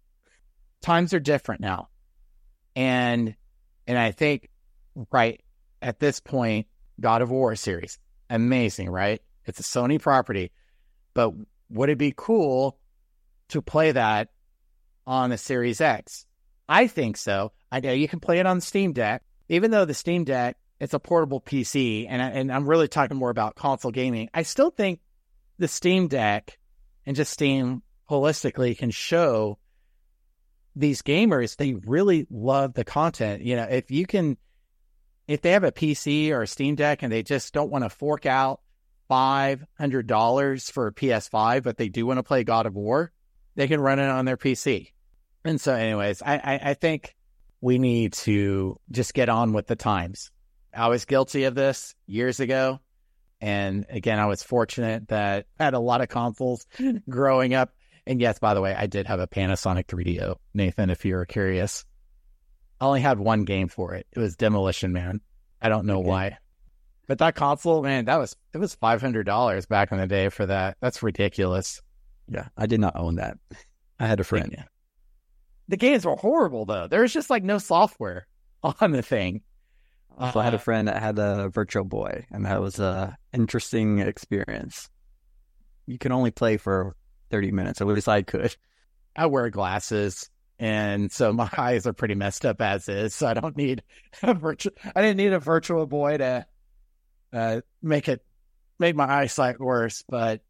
Times 0.81 1.13
are 1.13 1.19
different 1.19 1.61
now. 1.61 1.89
And 2.75 3.35
and 3.87 3.97
I 3.97 4.11
think 4.11 4.49
right 5.11 5.41
at 5.85 5.99
this 5.99 6.19
point, 6.19 6.67
God 6.99 7.21
of 7.21 7.29
War 7.29 7.55
series, 7.55 7.99
amazing, 8.29 8.89
right? 8.89 9.21
It's 9.45 9.59
a 9.59 9.63
Sony 9.63 10.01
property. 10.01 10.51
But 11.13 11.33
would 11.69 11.89
it 11.89 11.97
be 11.97 12.13
cool 12.15 12.79
to 13.49 13.61
play 13.61 13.91
that 13.91 14.29
on 15.05 15.31
a 15.31 15.37
Series 15.37 15.79
X? 15.79 16.25
I 16.67 16.87
think 16.87 17.17
so. 17.17 17.51
I 17.71 17.79
know 17.79 17.91
you 17.91 18.07
can 18.07 18.19
play 18.19 18.39
it 18.39 18.47
on 18.47 18.61
Steam 18.61 18.93
Deck, 18.93 19.23
even 19.47 19.69
though 19.69 19.85
the 19.85 19.93
Steam 19.93 20.23
Deck 20.23 20.57
it's 20.79 20.93
a 20.93 20.99
portable 20.99 21.39
PC, 21.39 22.05
and 22.09 22.21
I, 22.21 22.29
and 22.31 22.51
I'm 22.51 22.67
really 22.67 22.89
talking 22.89 23.15
more 23.15 23.29
about 23.29 23.55
console 23.55 23.91
gaming. 23.91 24.29
I 24.33 24.43
still 24.43 24.71
think 24.71 24.99
the 25.57 25.69
Steam 25.69 26.09
Deck 26.09 26.57
and 27.05 27.15
just 27.15 27.31
Steam 27.31 27.81
holistically 28.09 28.77
can 28.77 28.91
show 28.91 29.57
these 30.75 31.01
gamers 31.01 31.55
they 31.55 31.73
really 31.85 32.27
love 32.29 32.73
the 32.73 32.83
content. 32.83 33.41
You 33.41 33.55
know, 33.55 33.63
if 33.63 33.89
you 33.89 34.05
can, 34.05 34.37
if 35.27 35.41
they 35.41 35.51
have 35.51 35.63
a 35.63 35.71
PC 35.71 36.31
or 36.31 36.43
a 36.43 36.47
Steam 36.47 36.75
Deck 36.75 37.03
and 37.03 37.11
they 37.11 37.23
just 37.23 37.53
don't 37.53 37.71
want 37.71 37.83
to 37.83 37.89
fork 37.89 38.25
out 38.25 38.61
five 39.07 39.63
hundred 39.77 40.07
dollars 40.07 40.69
for 40.69 40.87
a 40.87 40.93
PS5, 40.93 41.63
but 41.63 41.77
they 41.77 41.89
do 41.89 42.05
want 42.05 42.17
to 42.17 42.23
play 42.23 42.43
God 42.43 42.65
of 42.65 42.75
War, 42.75 43.11
they 43.55 43.67
can 43.67 43.79
run 43.79 43.99
it 43.99 44.09
on 44.09 44.25
their 44.25 44.37
PC. 44.37 44.91
And 45.43 45.61
so, 45.61 45.73
anyways, 45.73 46.21
I, 46.21 46.35
I, 46.35 46.59
I 46.71 46.73
think 46.73 47.15
we 47.61 47.77
need 47.77 48.13
to 48.13 48.79
just 48.91 49.13
get 49.13 49.29
on 49.29 49.53
with 49.53 49.67
the 49.67 49.75
times. 49.75 50.31
I 50.73 50.87
was 50.87 51.05
guilty 51.05 51.45
of 51.45 51.55
this 51.55 51.95
years 52.05 52.39
ago. 52.39 52.79
And 53.41 53.85
again, 53.89 54.19
I 54.19 54.25
was 54.25 54.43
fortunate 54.43 55.07
that 55.09 55.45
I 55.59 55.63
had 55.65 55.73
a 55.73 55.79
lot 55.79 56.01
of 56.01 56.09
consoles 56.09 56.65
growing 57.09 57.53
up. 57.53 57.71
And 58.07 58.19
yes, 58.21 58.39
by 58.39 58.53
the 58.53 58.61
way, 58.61 58.75
I 58.75 58.87
did 58.87 59.07
have 59.07 59.19
a 59.19 59.27
Panasonic 59.27 59.85
3DO, 59.85 60.35
Nathan, 60.53 60.89
if 60.89 61.05
you're 61.05 61.25
curious. 61.25 61.85
I 62.79 62.85
only 62.85 63.01
had 63.01 63.19
one 63.19 63.43
game 63.45 63.67
for 63.67 63.93
it. 63.93 64.07
It 64.11 64.19
was 64.19 64.35
Demolition 64.35 64.91
Man. 64.91 65.21
I 65.61 65.69
don't 65.69 65.85
know 65.85 65.99
okay. 65.99 66.09
why. 66.09 66.37
But 67.07 67.19
that 67.19 67.35
console, 67.35 67.83
man, 67.83 68.05
that 68.05 68.17
was 68.17 68.35
it 68.53 68.57
was 68.57 68.75
five 68.75 69.01
hundred 69.01 69.25
dollars 69.25 69.65
back 69.65 69.91
in 69.91 69.97
the 69.97 70.07
day 70.07 70.29
for 70.29 70.45
that. 70.45 70.77
That's 70.81 71.03
ridiculous. 71.03 71.81
Yeah, 72.27 72.47
I 72.57 72.65
did 72.65 72.79
not 72.79 72.95
own 72.95 73.15
that. 73.15 73.37
I 73.99 74.07
had 74.07 74.19
a 74.19 74.23
friend. 74.23 74.49
Yeah. 74.51 74.63
The 75.67 75.77
games 75.77 76.05
were 76.05 76.15
horrible 76.15 76.65
though. 76.65 76.87
There 76.87 77.01
was 77.01 77.13
just 77.13 77.29
like 77.29 77.43
no 77.43 77.57
software 77.57 78.27
on 78.63 78.91
the 78.91 79.01
thing. 79.01 79.41
Uh, 80.17 80.31
so 80.31 80.39
I 80.39 80.43
had 80.43 80.53
a 80.53 80.59
friend 80.59 80.87
that 80.87 81.01
had 81.01 81.19
a 81.19 81.49
Virtual 81.49 81.83
Boy, 81.83 82.25
and 82.31 82.45
that 82.45 82.61
was 82.61 82.79
a 82.79 83.17
interesting 83.33 83.99
experience. 83.99 84.89
You 85.85 85.97
can 85.97 86.11
only 86.11 86.31
play 86.31 86.57
for 86.57 86.95
thirty 87.29 87.51
minutes, 87.51 87.81
at 87.81 87.87
least 87.87 88.09
I 88.09 88.23
could. 88.23 88.55
I 89.15 89.27
wear 89.27 89.49
glasses, 89.49 90.29
and 90.59 91.11
so 91.11 91.33
my 91.33 91.49
eyes 91.57 91.85
are 91.87 91.93
pretty 91.93 92.15
messed 92.15 92.45
up 92.45 92.61
as 92.61 92.87
is. 92.87 93.13
So 93.13 93.27
I 93.27 93.33
don't 93.33 93.57
need 93.57 93.83
a 94.23 94.33
virtual. 94.33 94.73
I 94.95 95.01
didn't 95.01 95.17
need 95.17 95.33
a 95.33 95.39
Virtual 95.39 95.85
Boy 95.85 96.17
to 96.17 96.45
uh, 97.33 97.61
make 97.81 98.07
it 98.07 98.23
make 98.79 98.95
my 98.95 99.05
eyesight 99.05 99.59
worse. 99.59 100.03
But 100.07 100.41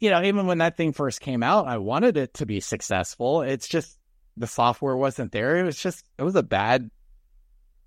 you 0.00 0.10
know, 0.10 0.22
even 0.22 0.46
when 0.46 0.58
that 0.58 0.76
thing 0.76 0.92
first 0.92 1.20
came 1.20 1.42
out, 1.42 1.66
I 1.66 1.78
wanted 1.78 2.16
it 2.16 2.34
to 2.34 2.46
be 2.46 2.60
successful. 2.60 3.42
It's 3.42 3.66
just 3.66 3.98
the 4.36 4.46
software 4.46 4.96
wasn't 4.96 5.32
there. 5.32 5.56
It 5.56 5.64
was 5.64 5.80
just 5.80 6.04
it 6.18 6.22
was 6.22 6.36
a 6.36 6.42
bad 6.42 6.90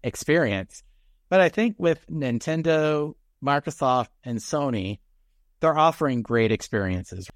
experience. 0.03 0.83
But 1.29 1.39
I 1.39 1.47
think 1.47 1.75
with 1.77 2.05
Nintendo, 2.07 3.13
Microsoft, 3.43 4.09
and 4.25 4.39
Sony, 4.39 4.99
they're 5.61 5.77
offering 5.77 6.23
great 6.23 6.51
experiences, 6.51 7.29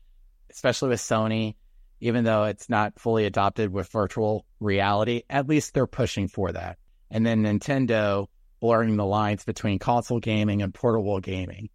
especially 0.51 0.89
with 0.89 0.99
Sony. 0.99 1.55
Even 1.99 2.23
though 2.23 2.45
it's 2.45 2.69
not 2.69 2.99
fully 2.99 3.25
adopted 3.25 3.71
with 3.71 3.91
virtual 3.91 4.45
reality. 4.59 5.23
At 5.29 5.47
least 5.47 5.73
they're 5.73 5.87
pushing 5.87 6.27
for 6.27 6.51
that. 6.51 6.77
And 7.09 7.25
then 7.25 7.43
Nintendo 7.43 8.27
blurring 8.59 8.95
the 8.97 9.05
lines 9.05 9.43
between 9.43 9.79
console 9.79 10.19
gaming 10.19 10.61
and 10.61 10.73
portable 10.73 11.19
gaming. 11.19 11.69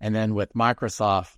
And 0.00 0.14
then 0.14 0.34
with 0.34 0.52
Microsoft, 0.54 1.34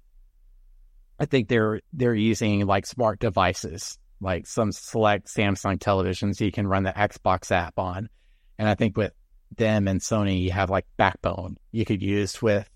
I 1.19 1.25
think 1.27 1.49
they're 1.49 1.81
they're 1.93 2.15
using 2.15 2.67
like 2.67 2.87
smart 2.87 3.21
devices, 3.21 3.99
like 4.21 4.47
some 4.47 4.73
select 4.73 5.29
Samsung 5.29 5.79
televisions 5.79 6.41
you 6.41 6.53
can 6.53 6.67
run 6.67 6.83
the 6.83 6.93
Xbox 6.93 7.51
app 7.51 7.79
on. 7.79 8.09
And 8.59 8.69
I 8.69 8.75
think 8.75 8.97
with 8.97 9.13
them 9.57 9.89
and 9.89 10.01
Sony, 10.01 10.43
you 10.43 10.51
have 10.51 10.71
like 10.71 10.87
Backbone 10.97 11.57
you 11.73 11.85
could 11.85 12.03
use 12.03 12.43
with 12.43 12.69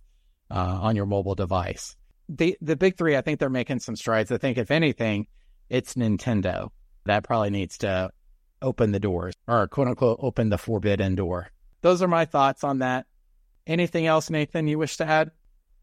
uh, 0.51 0.79
on 0.83 0.97
your 0.97 1.07
mobile 1.07 1.35
device. 1.35 1.97
The 2.29 2.57
the 2.61 2.77
big 2.77 2.97
three, 2.97 3.17
I 3.17 3.21
think 3.23 3.41
they're 3.41 3.51
making 3.51 3.81
some 3.81 3.97
strides. 3.97 4.31
I 4.31 4.39
think 4.39 4.57
if 4.57 4.71
anything, 4.71 5.27
it's 5.71 5.95
Nintendo 5.95 6.71
that 7.07 7.25
probably 7.25 7.51
needs 7.51 7.79
to 7.79 8.11
open 8.63 8.93
the 8.93 9.01
doors 9.01 9.35
or 9.47 9.67
quote 9.69 9.89
unquote 9.89 10.19
open 10.21 10.51
the 10.51 10.59
forbidden 10.59 11.15
door. 11.15 11.49
Those 11.81 12.03
are 12.03 12.09
my 12.09 12.27
thoughts 12.27 12.63
on 12.63 12.81
that. 12.81 13.07
Anything 13.67 14.07
else, 14.07 14.29
Nathan, 14.29 14.69
you 14.69 14.79
wish 14.79 14.97
to 14.99 15.07
add? 15.07 15.31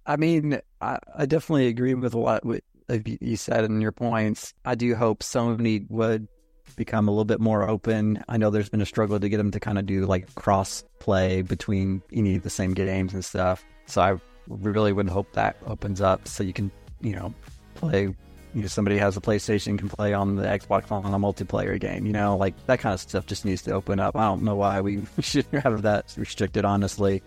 I 0.06 0.18
mean, 0.18 0.60
I, 0.80 1.00
I 1.16 1.26
definitely 1.26 1.68
agree 1.68 1.94
with 1.94 2.14
a 2.14 2.20
lot 2.20 2.46
what 2.46 2.64
you 2.90 3.36
said 3.36 3.64
in 3.66 3.82
your 3.82 3.92
points. 3.92 4.54
I 4.64 4.76
do 4.76 4.96
hope 4.96 5.20
Sony 5.20 5.90
would 5.90 6.28
become 6.76 7.08
a 7.08 7.12
little 7.12 7.26
bit 7.26 7.40
more 7.40 7.68
open. 7.68 8.24
I 8.28 8.38
know 8.38 8.50
there's 8.50 8.70
been 8.70 8.82
a 8.82 8.86
struggle 8.86 9.20
to 9.20 9.30
get 9.30 9.38
them 9.38 9.52
to 9.52 9.60
kind 9.60 9.80
of 9.80 9.86
do 9.86 10.06
like 10.06 10.34
cross 10.36 10.84
play 11.00 11.42
between 11.42 12.02
any 12.12 12.36
of 12.36 12.44
the 12.44 12.50
same 12.50 12.74
games 12.74 13.14
and 13.14 13.24
stuff. 13.24 13.66
So 13.86 14.02
I 14.02 14.18
really 14.48 14.94
would 14.94 15.10
hope 15.10 15.34
that 15.34 15.58
opens 15.66 16.02
up 16.02 16.28
so 16.28 16.44
you 16.44 16.54
can, 16.54 16.72
you 17.02 17.16
know, 17.16 17.34
play. 17.76 18.14
You 18.58 18.64
know, 18.64 18.70
somebody 18.70 18.97
has 18.97 19.16
a 19.16 19.22
PlayStation 19.22 19.78
can 19.78 19.88
play 19.88 20.16
on 20.16 20.36
the 20.36 20.41
Xbox 20.41 20.91
on 20.91 21.14
a 21.14 21.20
multiplayer 21.20 21.80
game. 21.80 22.08
You 22.08 22.12
know, 22.12 22.36
like 22.36 22.55
that 22.66 22.80
kind 22.80 22.91
of 22.91 22.99
stuff 22.99 23.28
just 23.28 23.45
needs 23.45 23.62
to 23.62 23.72
open 23.72 23.99
up. 23.99 24.16
I 24.16 24.24
don't 24.24 24.41
know 24.41 24.55
why 24.55 24.82
we 24.82 25.03
should 25.20 25.45
have 25.62 25.84
that 25.84 26.16
restricted, 26.18 26.66
honestly. 26.66 27.22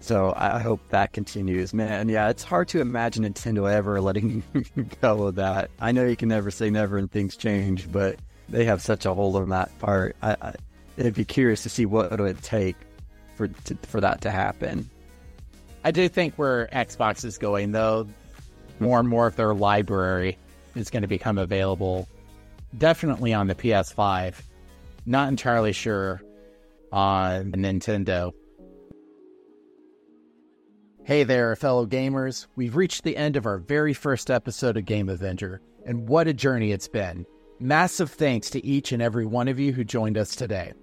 So 0.00 0.34
I 0.36 0.58
hope 0.58 0.86
that 0.90 1.14
continues, 1.14 1.72
man. 1.72 2.10
Yeah, 2.10 2.28
it's 2.28 2.44
hard 2.44 2.68
to 2.68 2.82
imagine 2.82 3.24
Nintendo 3.24 3.72
ever 3.72 3.98
letting 4.02 4.42
go 5.00 5.28
of 5.28 5.36
that. 5.36 5.70
I 5.80 5.92
know 5.92 6.04
you 6.04 6.16
can 6.16 6.28
never 6.28 6.50
say 6.50 6.68
never 6.68 6.98
and 6.98 7.10
things 7.10 7.34
change, 7.34 7.90
but 7.90 8.18
they 8.50 8.66
have 8.66 8.82
such 8.82 9.06
a 9.06 9.14
hold 9.14 9.36
on 9.36 9.48
that 9.48 9.76
part. 9.78 10.16
I, 10.20 10.36
I 10.38 10.54
would 10.98 11.14
be 11.14 11.24
curious 11.24 11.62
to 11.62 11.70
see 11.70 11.86
what 11.86 12.12
it 12.12 12.20
would 12.20 12.42
take 12.42 12.76
for 13.36 13.48
to, 13.48 13.74
for 13.84 14.02
that 14.02 14.20
to 14.20 14.30
happen. 14.30 14.90
I 15.82 15.92
do 15.92 16.10
think 16.10 16.34
where 16.34 16.68
Xbox 16.74 17.24
is 17.24 17.38
going, 17.38 17.72
though, 17.72 18.06
more 18.80 19.00
and 19.00 19.08
more 19.08 19.26
of 19.26 19.36
their 19.36 19.54
library 19.54 20.36
is 20.80 20.90
going 20.90 21.02
to 21.02 21.08
become 21.08 21.38
available. 21.38 22.08
Definitely 22.76 23.32
on 23.32 23.46
the 23.46 23.54
PS5. 23.54 24.34
Not 25.06 25.28
entirely 25.28 25.72
sure 25.72 26.20
on 26.92 27.52
Nintendo. 27.52 28.32
Hey 31.04 31.24
there, 31.24 31.56
fellow 31.56 31.86
gamers. 31.86 32.46
We've 32.54 32.76
reached 32.76 33.02
the 33.02 33.16
end 33.16 33.36
of 33.36 33.46
our 33.46 33.56
very 33.56 33.94
first 33.94 34.30
episode 34.30 34.76
of 34.76 34.84
Game 34.84 35.08
Avenger, 35.08 35.62
and 35.86 36.06
what 36.06 36.28
a 36.28 36.34
journey 36.34 36.72
it's 36.72 36.88
been. 36.88 37.24
Massive 37.58 38.10
thanks 38.10 38.50
to 38.50 38.64
each 38.64 38.92
and 38.92 39.00
every 39.00 39.24
one 39.24 39.48
of 39.48 39.58
you 39.58 39.72
who 39.72 39.84
joined 39.84 40.18
us 40.18 40.36
today. 40.36 40.74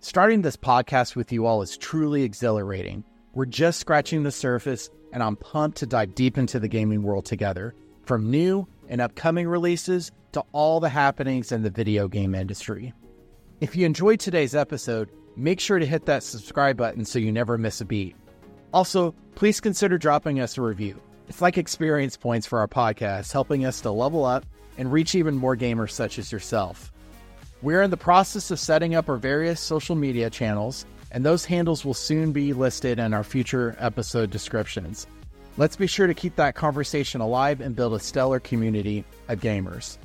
Starting 0.00 0.42
this 0.42 0.58
podcast 0.58 1.16
with 1.16 1.32
you 1.32 1.46
all 1.46 1.62
is 1.62 1.78
truly 1.78 2.22
exhilarating. 2.22 3.02
We're 3.32 3.46
just 3.46 3.80
scratching 3.80 4.22
the 4.22 4.30
surface, 4.30 4.90
and 5.12 5.22
I'm 5.22 5.36
pumped 5.36 5.78
to 5.78 5.86
dive 5.86 6.14
deep 6.14 6.36
into 6.36 6.60
the 6.60 6.68
gaming 6.68 7.02
world 7.02 7.24
together, 7.24 7.74
from 8.04 8.30
new 8.30 8.66
and 8.88 9.00
upcoming 9.00 9.48
releases 9.48 10.12
to 10.32 10.44
all 10.52 10.80
the 10.80 10.88
happenings 10.88 11.52
in 11.52 11.62
the 11.62 11.70
video 11.70 12.08
game 12.08 12.34
industry. 12.34 12.92
If 13.60 13.76
you 13.76 13.86
enjoyed 13.86 14.20
today's 14.20 14.54
episode, 14.54 15.10
make 15.36 15.60
sure 15.60 15.78
to 15.78 15.86
hit 15.86 16.06
that 16.06 16.22
subscribe 16.22 16.76
button 16.76 17.04
so 17.04 17.18
you 17.18 17.30
never 17.30 17.56
miss 17.56 17.80
a 17.80 17.84
beat. 17.84 18.16
Also, 18.72 19.14
please 19.34 19.60
consider 19.60 19.98
dropping 19.98 20.40
us 20.40 20.58
a 20.58 20.62
review. 20.62 21.00
It's 21.28 21.40
like 21.40 21.58
experience 21.58 22.16
points 22.16 22.46
for 22.46 22.58
our 22.58 22.68
podcast, 22.68 23.32
helping 23.32 23.64
us 23.64 23.80
to 23.82 23.90
level 23.90 24.24
up 24.24 24.44
and 24.78 24.90
reach 24.90 25.14
even 25.14 25.36
more 25.36 25.56
gamers 25.56 25.90
such 25.92 26.18
as 26.18 26.32
yourself. 26.32 26.92
We're 27.60 27.82
in 27.82 27.90
the 27.90 27.96
process 27.96 28.50
of 28.50 28.58
setting 28.58 28.94
up 28.94 29.08
our 29.08 29.16
various 29.16 29.60
social 29.60 29.94
media 29.94 30.30
channels, 30.30 30.84
and 31.12 31.24
those 31.24 31.44
handles 31.44 31.84
will 31.84 31.94
soon 31.94 32.32
be 32.32 32.52
listed 32.52 32.98
in 32.98 33.14
our 33.14 33.22
future 33.22 33.76
episode 33.78 34.30
descriptions. 34.30 35.06
Let's 35.56 35.76
be 35.76 35.86
sure 35.86 36.06
to 36.06 36.14
keep 36.14 36.36
that 36.36 36.54
conversation 36.54 37.20
alive 37.20 37.60
and 37.60 37.76
build 37.76 37.94
a 37.94 38.00
stellar 38.00 38.40
community 38.40 39.04
of 39.28 39.40
gamers. 39.40 39.98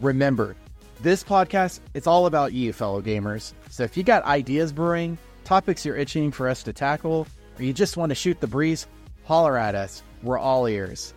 Remember, 0.00 0.56
this 1.00 1.22
podcast 1.22 1.80
it's 1.94 2.06
all 2.06 2.26
about 2.26 2.52
you, 2.52 2.72
fellow 2.72 3.02
gamers. 3.02 3.52
So 3.70 3.82
if 3.84 3.96
you 3.96 4.02
got 4.02 4.24
ideas 4.24 4.72
brewing, 4.72 5.18
topics 5.44 5.84
you're 5.84 5.96
itching 5.96 6.32
for 6.32 6.48
us 6.48 6.62
to 6.62 6.72
tackle, 6.72 7.26
or 7.58 7.62
you 7.62 7.72
just 7.72 7.96
want 7.96 8.10
to 8.10 8.14
shoot 8.14 8.40
the 8.40 8.46
breeze, 8.46 8.86
holler 9.24 9.56
at 9.56 9.74
us. 9.74 10.02
We're 10.22 10.38
all 10.38 10.66
ears. 10.66 11.12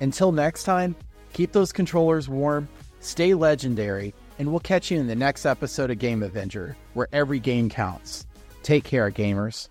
Until 0.00 0.32
next 0.32 0.64
time, 0.64 0.96
Keep 1.32 1.52
those 1.52 1.72
controllers 1.72 2.28
warm, 2.28 2.68
stay 3.00 3.34
legendary, 3.34 4.14
and 4.38 4.50
we'll 4.50 4.60
catch 4.60 4.90
you 4.90 4.98
in 4.98 5.06
the 5.06 5.14
next 5.14 5.46
episode 5.46 5.90
of 5.90 5.98
Game 5.98 6.22
Avenger, 6.22 6.76
where 6.94 7.08
every 7.12 7.38
game 7.38 7.68
counts. 7.68 8.26
Take 8.62 8.84
care, 8.84 9.10
gamers. 9.10 9.68